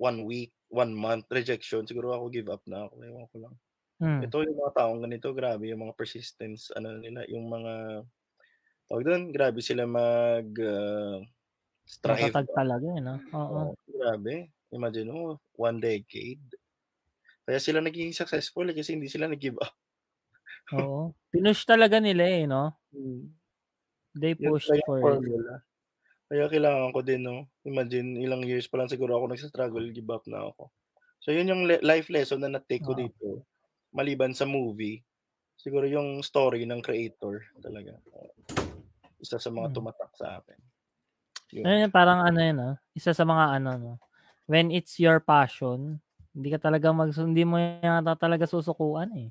[0.00, 3.54] one week, one month rejection, siguro ako give up na ako, ewan ko lang.
[4.00, 4.24] Hmm.
[4.24, 8.04] Ito yung mga taong ganito, grabe yung mga persistence, ano nila, yung mga,
[8.88, 11.18] tawag doon, grabe sila mag, ah,
[11.88, 12.34] strive.
[12.34, 13.14] Matatag talaga, eh, no?
[13.34, 13.58] Oo.
[13.58, 14.34] Oo, grabe.
[14.72, 15.22] Imagine mo,
[15.58, 16.42] one decade.
[17.42, 19.74] Kaya sila naging successful eh, kasi hindi sila nag-give up.
[20.78, 21.10] Oo.
[21.32, 22.76] Pinush talaga nila eh, no?
[22.94, 23.32] Hmm.
[24.12, 24.84] They yung for it.
[24.86, 25.64] formula.
[26.28, 27.48] Kaya kailangan ko din, no?
[27.64, 30.72] Imagine, ilang years pa lang siguro ako nagsa-struggle, give up na ako.
[31.20, 33.00] So, yun yung le- life lesson na na-take ko Oo.
[33.00, 33.44] dito.
[33.92, 35.04] Maliban sa movie,
[35.56, 38.00] siguro yung story ng creator talaga.
[39.20, 39.76] Isa sa mga Hmm.
[39.76, 40.58] tumatak sa akin.
[41.52, 41.64] Yun.
[41.68, 42.72] Ayun, parang ano yun, no?
[42.96, 43.92] Isa sa mga ano, no?
[44.48, 46.00] When it's your passion,
[46.32, 49.28] hindi ka talaga mag, hindi mo yata talaga susukuan eh.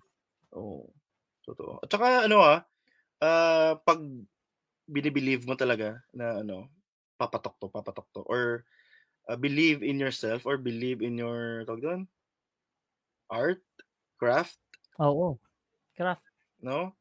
[0.53, 0.89] Oo.
[1.41, 1.81] Totoo.
[1.81, 2.61] At saka ano ah,
[3.21, 4.01] ah, pag
[4.85, 6.69] binibilieve mo talaga na ano,
[7.17, 8.21] papatok to, papatok to.
[8.29, 8.65] Or
[9.29, 12.01] ah, believe in yourself or believe in your, tawag doon,
[13.31, 13.63] art,
[14.21, 14.61] craft,
[15.01, 15.41] Oo.
[15.97, 16.21] Craft.
[16.61, 16.93] no?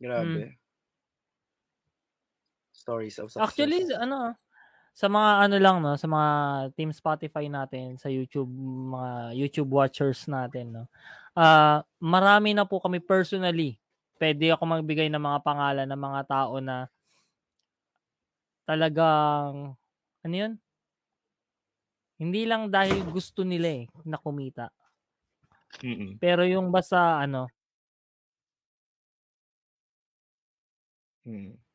[0.00, 0.58] Grabe.
[2.72, 3.36] Stories of success.
[3.36, 3.44] Hmm.
[3.44, 4.32] Actually, ano,
[4.98, 5.94] sa mga ano lang, no?
[5.94, 6.30] Sa mga
[6.74, 10.84] Team Spotify natin, sa YouTube, mga YouTube watchers natin, no?
[11.38, 13.78] Ah, marami na po kami personally.
[14.18, 16.90] Pwede ako magbigay ng mga pangalan ng mga tao na
[18.66, 19.78] talagang,
[20.26, 20.58] ano yun?
[22.18, 24.74] Hindi lang dahil gusto nila eh, na kumita.
[25.78, 26.18] Mm-mm.
[26.18, 27.46] Pero yung basta ano,
[31.28, 31.67] Mm.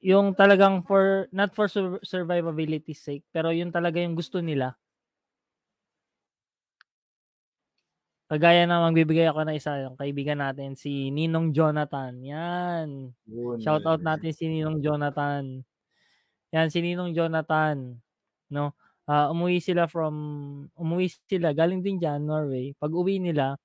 [0.00, 4.76] Yung talagang for, not for sur- survivability sake, pero yun talaga yung gusto nila.
[8.30, 12.14] Kagaya na magbibigay ako ng isa, yung kaibigan natin, si Ninong Jonathan.
[12.22, 13.10] Yan.
[13.26, 15.66] Yun, Shout out natin si Ninong Jonathan.
[16.54, 17.98] Yan, si Ninong Jonathan.
[18.46, 18.70] No?
[19.10, 20.14] Ah, umuwi sila from,
[20.78, 22.70] umuwi sila, galing din dyan, Norway.
[22.78, 23.58] Pag uwi nila,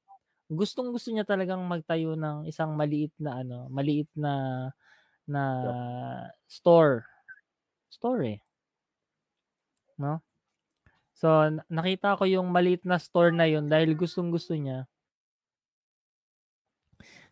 [0.49, 4.33] gustong gusto niya talagang magtayo ng isang maliit na ano, maliit na
[5.25, 5.43] na
[6.47, 7.05] store.
[7.89, 8.39] Store eh.
[9.97, 10.21] No?
[11.15, 14.83] So, na- nakita ko yung maliit na store na yun dahil gustong gusto niya.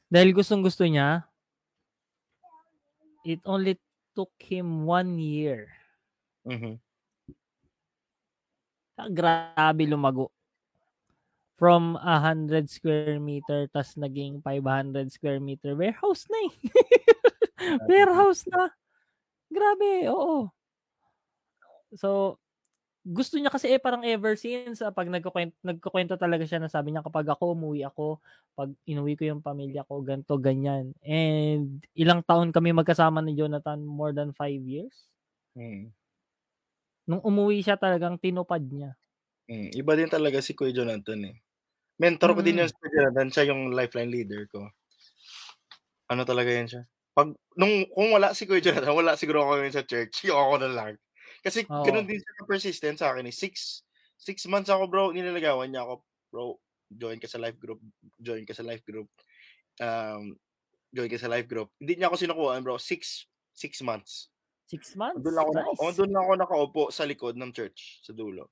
[0.07, 1.25] Dahil gustong gusto niya,
[3.25, 3.75] it only
[4.13, 5.73] took him one year.
[6.45, 6.77] Mhm.
[8.93, 10.29] Ah, Grabe lumago.
[11.57, 15.73] From 100 square meter, tas naging 500 square meter.
[15.73, 16.53] Warehouse na eh.
[17.87, 18.69] Warehouse na.
[19.51, 20.51] Grabe, oo.
[21.95, 22.39] So,
[23.07, 26.91] gusto niya kasi eh parang ever since ah, pag nagkukwento, nagkukwento talaga siya na sabi
[26.93, 28.19] niya kapag ako umuwi ako,
[28.55, 30.93] pag inuwi ko yung pamilya ko, ganto ganyan.
[31.05, 35.07] And ilang taon kami magkasama ni Jonathan, more than five years.
[35.55, 35.93] Mm.
[37.07, 38.95] Nung umuwi siya talagang tinupad niya.
[39.49, 39.75] Mm.
[39.75, 41.35] Iba din talaga si Kuya Jonathan eh.
[42.01, 42.63] Mentor ko din Mm.
[42.63, 43.27] yun si Kuya Jonathan.
[43.33, 44.71] Siya yung lifeline leader ko.
[46.11, 46.83] Ano talaga yan siya?
[47.13, 50.13] Pag, nung, kung wala si Kuya Jonathan, wala siguro ako yun sa church.
[50.27, 50.93] Yung ako na lang.
[51.45, 51.85] Kasi Oo.
[51.85, 53.35] ganun din siya persistent sa akin eh.
[53.35, 53.85] Six,
[54.17, 55.93] six months ako bro, nilalagawan niya ako,
[56.33, 56.57] bro,
[56.89, 57.81] join ka sa life group,
[58.17, 59.09] join ka sa life group.
[59.77, 60.37] Um,
[60.93, 61.69] join ka sa life group.
[61.77, 64.33] Hindi niya ako sinukuhaan bro, six, six months.
[64.69, 65.21] Six months?
[65.21, 65.81] Doon ako, naka, Nice.
[65.81, 68.49] oh, doon ako nakaupo sa likod ng church, sa dulo.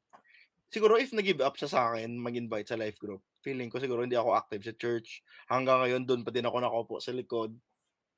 [0.70, 4.16] Siguro if nag-give up siya sa akin, mag-invite sa life group, feeling ko siguro hindi
[4.16, 5.26] ako active sa church.
[5.50, 7.58] Hanggang ngayon, doon pa din ako nakaupo sa likod.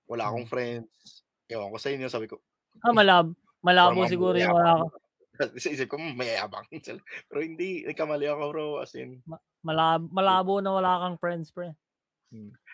[0.08, 0.54] Wala akong Hmm.
[0.54, 1.24] friends.
[1.48, 2.40] Ewan ko sa inyo, sabi ko,
[2.82, 3.32] Ah, malab.
[3.64, 4.88] Malabo siguro yung wala ka.
[5.64, 6.66] sa isip ko, "Hmm, mayabang.
[7.30, 8.66] Pero hindi, nagkamali ako bro.
[8.84, 9.24] As in,
[9.64, 11.72] Malab, malabo na wala kang friends, pre.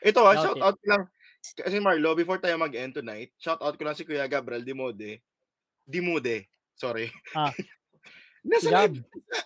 [0.02, 1.04] ito ha, Doubt shout out lang.
[1.40, 5.22] Kasi Marlo, before tayo mag-end tonight, shout out ko lang si Kuya Gabriel Dimode.
[5.86, 7.12] Dimude, sorry.
[7.36, 7.52] Ah.
[8.48, 8.96] nasa, Gab.
[8.96, 8.98] live,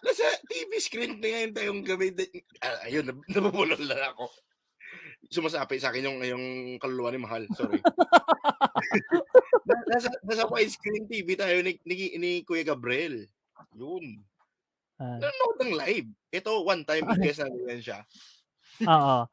[0.05, 2.13] nasa, TV screen na ngayon tayong gabi.
[2.61, 4.29] Ah, ayun, nab- nabubulol na ako.
[5.33, 6.45] Sumasapi sa akin yung, yung
[6.77, 7.49] kaluluwa ni Mahal.
[7.57, 7.81] Sorry.
[9.67, 13.25] Na- nasa, nasa widescreen TV tayo ni, ni, ni Kuya Gabriel.
[13.73, 14.21] Yun.
[15.01, 16.09] Ah, Nanonood ng live.
[16.29, 17.99] Ito, one time, i-guess natin yan siya.
[18.85, 19.25] Oo.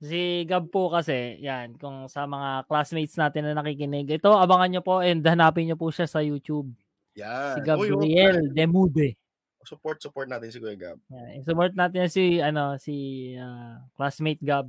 [0.00, 4.82] Si Gab po kasi, yan, kung sa mga classmates natin na nakikinig, ito, abangan nyo
[4.82, 6.72] po and hanapin nyo po siya sa YouTube.
[7.14, 7.54] Yan.
[7.54, 7.66] Si Uy, oh,
[8.00, 9.14] Gabriel Demude.
[9.60, 10.98] support, support natin si Kuya Gab.
[11.12, 11.44] Yan.
[11.46, 12.94] Support natin si, ano, si
[13.38, 14.66] ah, classmate Gab.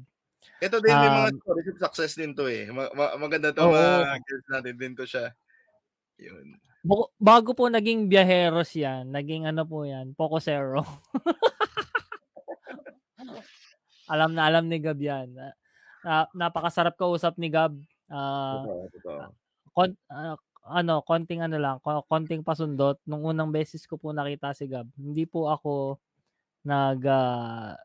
[0.58, 2.70] Ito din, may mga Um, stories of success din to eh.
[2.70, 3.74] Ma- ma- maganda to, Oo.
[3.74, 5.34] ma-guess natin din to siya.
[6.18, 6.58] Yun.
[6.82, 10.82] Bu- Bago po naging biyaheros yan, naging ano po yan, Pocosero.
[14.12, 15.32] alam na alam ni Gab yan.
[15.32, 15.54] Na,
[16.04, 17.78] na- napakasarap kausap ni Gab.
[18.10, 19.20] Totoo, totoo.
[19.72, 20.36] kon- ah,
[20.68, 23.00] ano, konting ano lang, ko- konting pasundot.
[23.06, 25.98] Nung unang beses ko po nakita si Gab, hindi po ako
[26.66, 27.78] nag ah,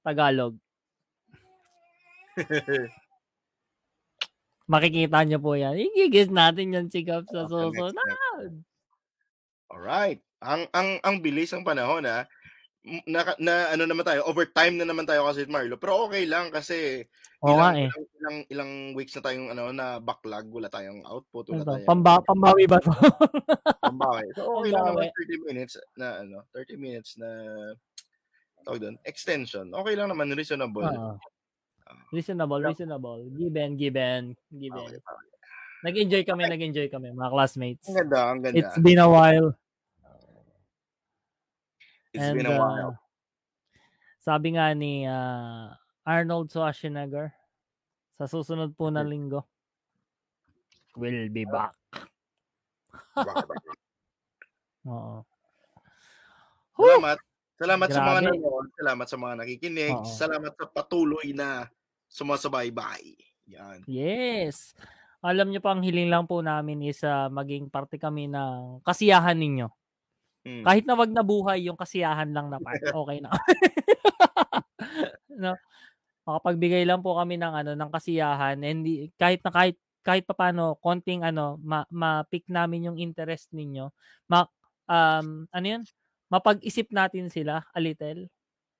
[0.00, 0.54] Tagalog.
[4.66, 5.78] Makikita niyo po yan.
[5.78, 7.94] Igigis natin yan si Gab sa Okay, susunod.
[7.94, 8.66] next
[9.70, 10.20] Alright.
[10.42, 12.26] Ang ang ang bilis ng panahon ha.
[12.86, 15.74] M- Na, na ano naman tayo, overtime na naman tayo kasi Marlo.
[15.74, 17.02] Pero okay lang kasi
[17.42, 17.90] Oo ilang, eh.
[17.90, 21.88] ilang, ilang, ilang weeks na tayong ano na backlog, wala tayong output, wala Ito, tayong
[21.90, 22.94] pamba, pambawi ba to?
[23.90, 24.26] pambawi.
[24.38, 27.28] So okay lang naman 30 minutes na ano, 30 minutes na
[28.62, 29.66] tawag doon, extension.
[29.70, 30.86] Okay lang naman, reasonable.
[30.86, 31.18] Oo.
[32.12, 33.18] Reasonable, reasonable.
[33.34, 34.86] Given, given, given.
[34.86, 35.34] Okay, okay.
[35.84, 37.86] Nag-enjoy kami, nag-enjoy kami, mga classmates.
[37.86, 38.58] Ang ganda, ang ganda.
[38.58, 39.54] It's been a while.
[42.10, 42.96] It's And, been a while.
[42.96, 43.04] uh,
[44.24, 47.30] sabi nga ni ah, Arnold Schwarzenegger,
[48.18, 49.44] sa susunod po na linggo,
[50.96, 51.76] we'll be back.
[54.88, 55.22] Oo.
[56.74, 57.18] Salamat.
[57.56, 58.36] Salamat sa mga Grabe.
[58.36, 58.66] nanonood.
[58.76, 59.96] Salamat sa mga nakikinig.
[59.96, 60.04] Oo.
[60.04, 61.64] Salamat sa patuloy na
[62.12, 63.16] sumasabaybay.
[63.48, 63.80] Yan.
[63.88, 64.76] Yes.
[65.24, 69.34] Alam niyo pa, ang hiling lang po namin is ah, maging parte kami ng kasiyahan
[69.34, 69.72] ninyo.
[70.46, 70.62] Mm.
[70.62, 73.34] Kahit na wag na buhay, yung kasiyahan lang na part, okay na.
[75.42, 75.58] no?
[76.26, 78.82] Makapagbigay lang po kami ng ano ng kasiyahan and
[79.14, 79.76] kahit na kahit
[80.06, 83.90] kahit papaano konting ano ma, ma-pick namin yung interest ninyo.
[84.30, 84.46] Ma,
[84.86, 85.82] um ano yun?
[86.26, 88.26] Mapag-isip natin sila a little.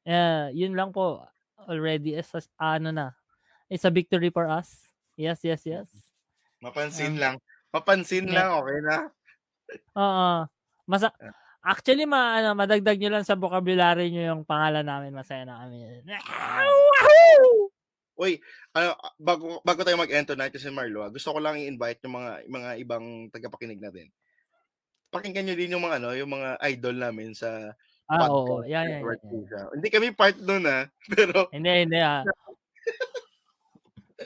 [0.07, 1.23] Eh, yun lang po
[1.67, 3.07] already is a- ano na.
[3.67, 4.71] It's a victory for us.
[5.19, 5.89] Yes, yes, yes.
[6.63, 7.37] Mapansin Um, lang.
[7.75, 8.35] Mapansin yeah.
[8.35, 8.97] lang, okay na.
[9.99, 10.29] Oo.
[10.87, 11.11] Masa.
[11.67, 15.11] Actually, ma, ano, madagdag nyo lang sa vocabulary nyo yung pangalan namin.
[15.11, 15.83] Masaya na kami.
[18.17, 18.39] Uy,
[18.73, 22.31] ano, bago, bago tayo mag-enter natin si Marlo, ah, gusto ko lang i-invite yung mga
[22.49, 24.09] mga ibang tagapakinig natin.
[25.17, 27.73] Pakinggan nyo din yung mga ano, yung mga idol namin sa
[28.07, 28.63] Ah, oo.
[28.63, 29.19] podcast, Yeah, yeah, yeah,
[29.51, 29.67] yeah.
[29.75, 32.23] Hindi kami part nun ah, pero Hindi, hindi ah.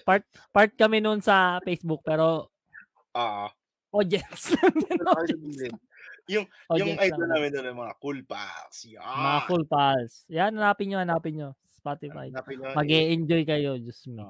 [0.03, 2.47] Part, part kami noon sa Facebook, pero
[3.11, 3.51] ah,
[3.91, 5.01] audience lang din.
[5.03, 5.59] audience,
[6.29, 7.31] yung yung audience idol lang.
[7.35, 8.77] namin doon yung mga cool pals.
[8.87, 9.03] Yan.
[9.03, 10.15] Mga full pals.
[10.29, 11.51] Yan, hanapin nyo, hanapin nyo.
[11.73, 12.29] Spotify.
[12.31, 14.23] Hanapin nyo, mag enjoy kayo, Diyos me.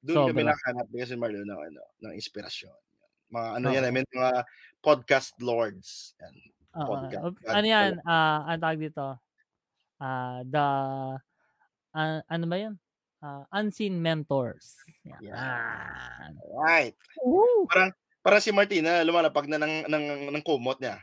[0.00, 0.50] Doon kami Sobra.
[0.54, 2.76] nakahanap kasi Marlo ng ano, ng inspirasyon.
[3.28, 3.74] Mga ano Oo.
[3.74, 4.32] yan, I mean, mga
[4.84, 6.12] podcast lords.
[6.20, 6.36] Yan.
[6.74, 7.40] Podcast.
[7.40, 7.92] Uh, ano yan?
[8.04, 9.16] Ah, ang tawag dito?
[9.96, 10.66] Ah, the
[11.96, 12.76] ah, ano ba 'yun?
[13.24, 14.76] Ah, unseen mentors.
[15.08, 15.32] Yan.
[15.32, 16.30] Yan.
[16.52, 16.92] Right.
[17.24, 17.64] Woo!
[18.20, 21.00] Para si Martina, lumalapag na ng, ng, ng kumot niya.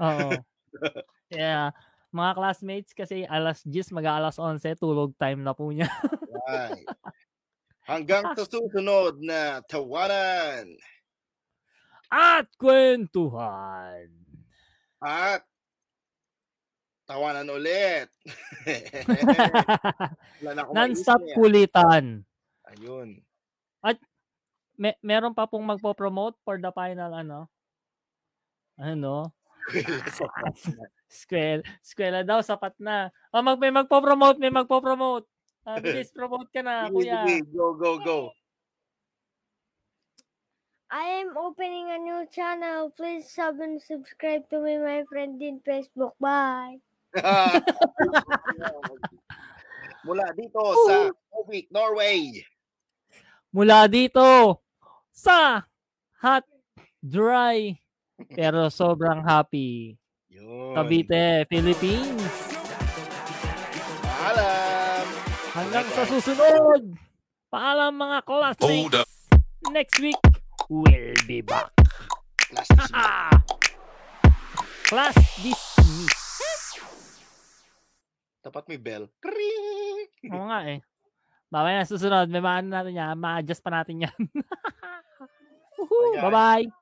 [0.00, 0.36] Oo.
[1.32, 1.72] yeah.
[2.12, 5.88] Mga classmates kasi alas 10 mag-aalas 11 tulog time na po niya.
[6.48, 6.84] Right.
[7.90, 10.76] Hanggang sa susunod na tawanan
[12.10, 14.10] At kwentuhan.
[15.00, 15.42] at
[17.08, 18.12] tawanan ulit.
[20.76, 22.22] Non-stop kulitan.
[22.68, 23.24] Ayun.
[24.80, 27.52] Me- meron pa pong magpo-promote for the final ano?
[28.80, 29.28] Ano?
[31.10, 33.12] Skwela, skwela daw sapat na.
[33.28, 35.28] Oh, mag may magpo-promote, may magpo-promote.
[35.68, 37.28] Ah, bilis promote ka na, kuya.
[37.52, 38.18] go, go, go.
[40.90, 42.90] I am opening a new channel.
[42.90, 46.18] Please sub and subscribe to me, my friend in Facebook.
[46.18, 46.82] Bye.
[50.06, 52.42] Mula dito sa Ovik, Norway.
[53.54, 54.58] Mula dito
[55.14, 55.62] sa
[56.18, 56.42] hot,
[56.98, 57.78] dry,
[58.34, 59.94] pero sobrang happy.
[60.26, 60.74] Yun.
[60.74, 62.26] Cavite, Philippines.
[64.02, 65.04] Paalam.
[65.54, 66.82] Hanggang sa susunod.
[67.46, 68.90] Paalam mga classmates.
[68.90, 69.06] Hold up.
[69.70, 70.18] Next week,
[70.70, 71.74] we'll be back.
[72.54, 72.62] Me.
[72.94, 73.34] Ah!
[74.86, 76.78] Class dismissed.
[78.46, 79.10] Tapat may bell.
[79.20, 80.32] Kring!
[80.32, 80.80] Oo nga eh.
[81.50, 82.30] Babay na susunod.
[82.30, 83.18] May maano natin yan.
[83.18, 84.20] Ma-adjust pa natin yan.
[85.76, 86.22] Woohoo!
[86.22, 86.79] Bye-bye.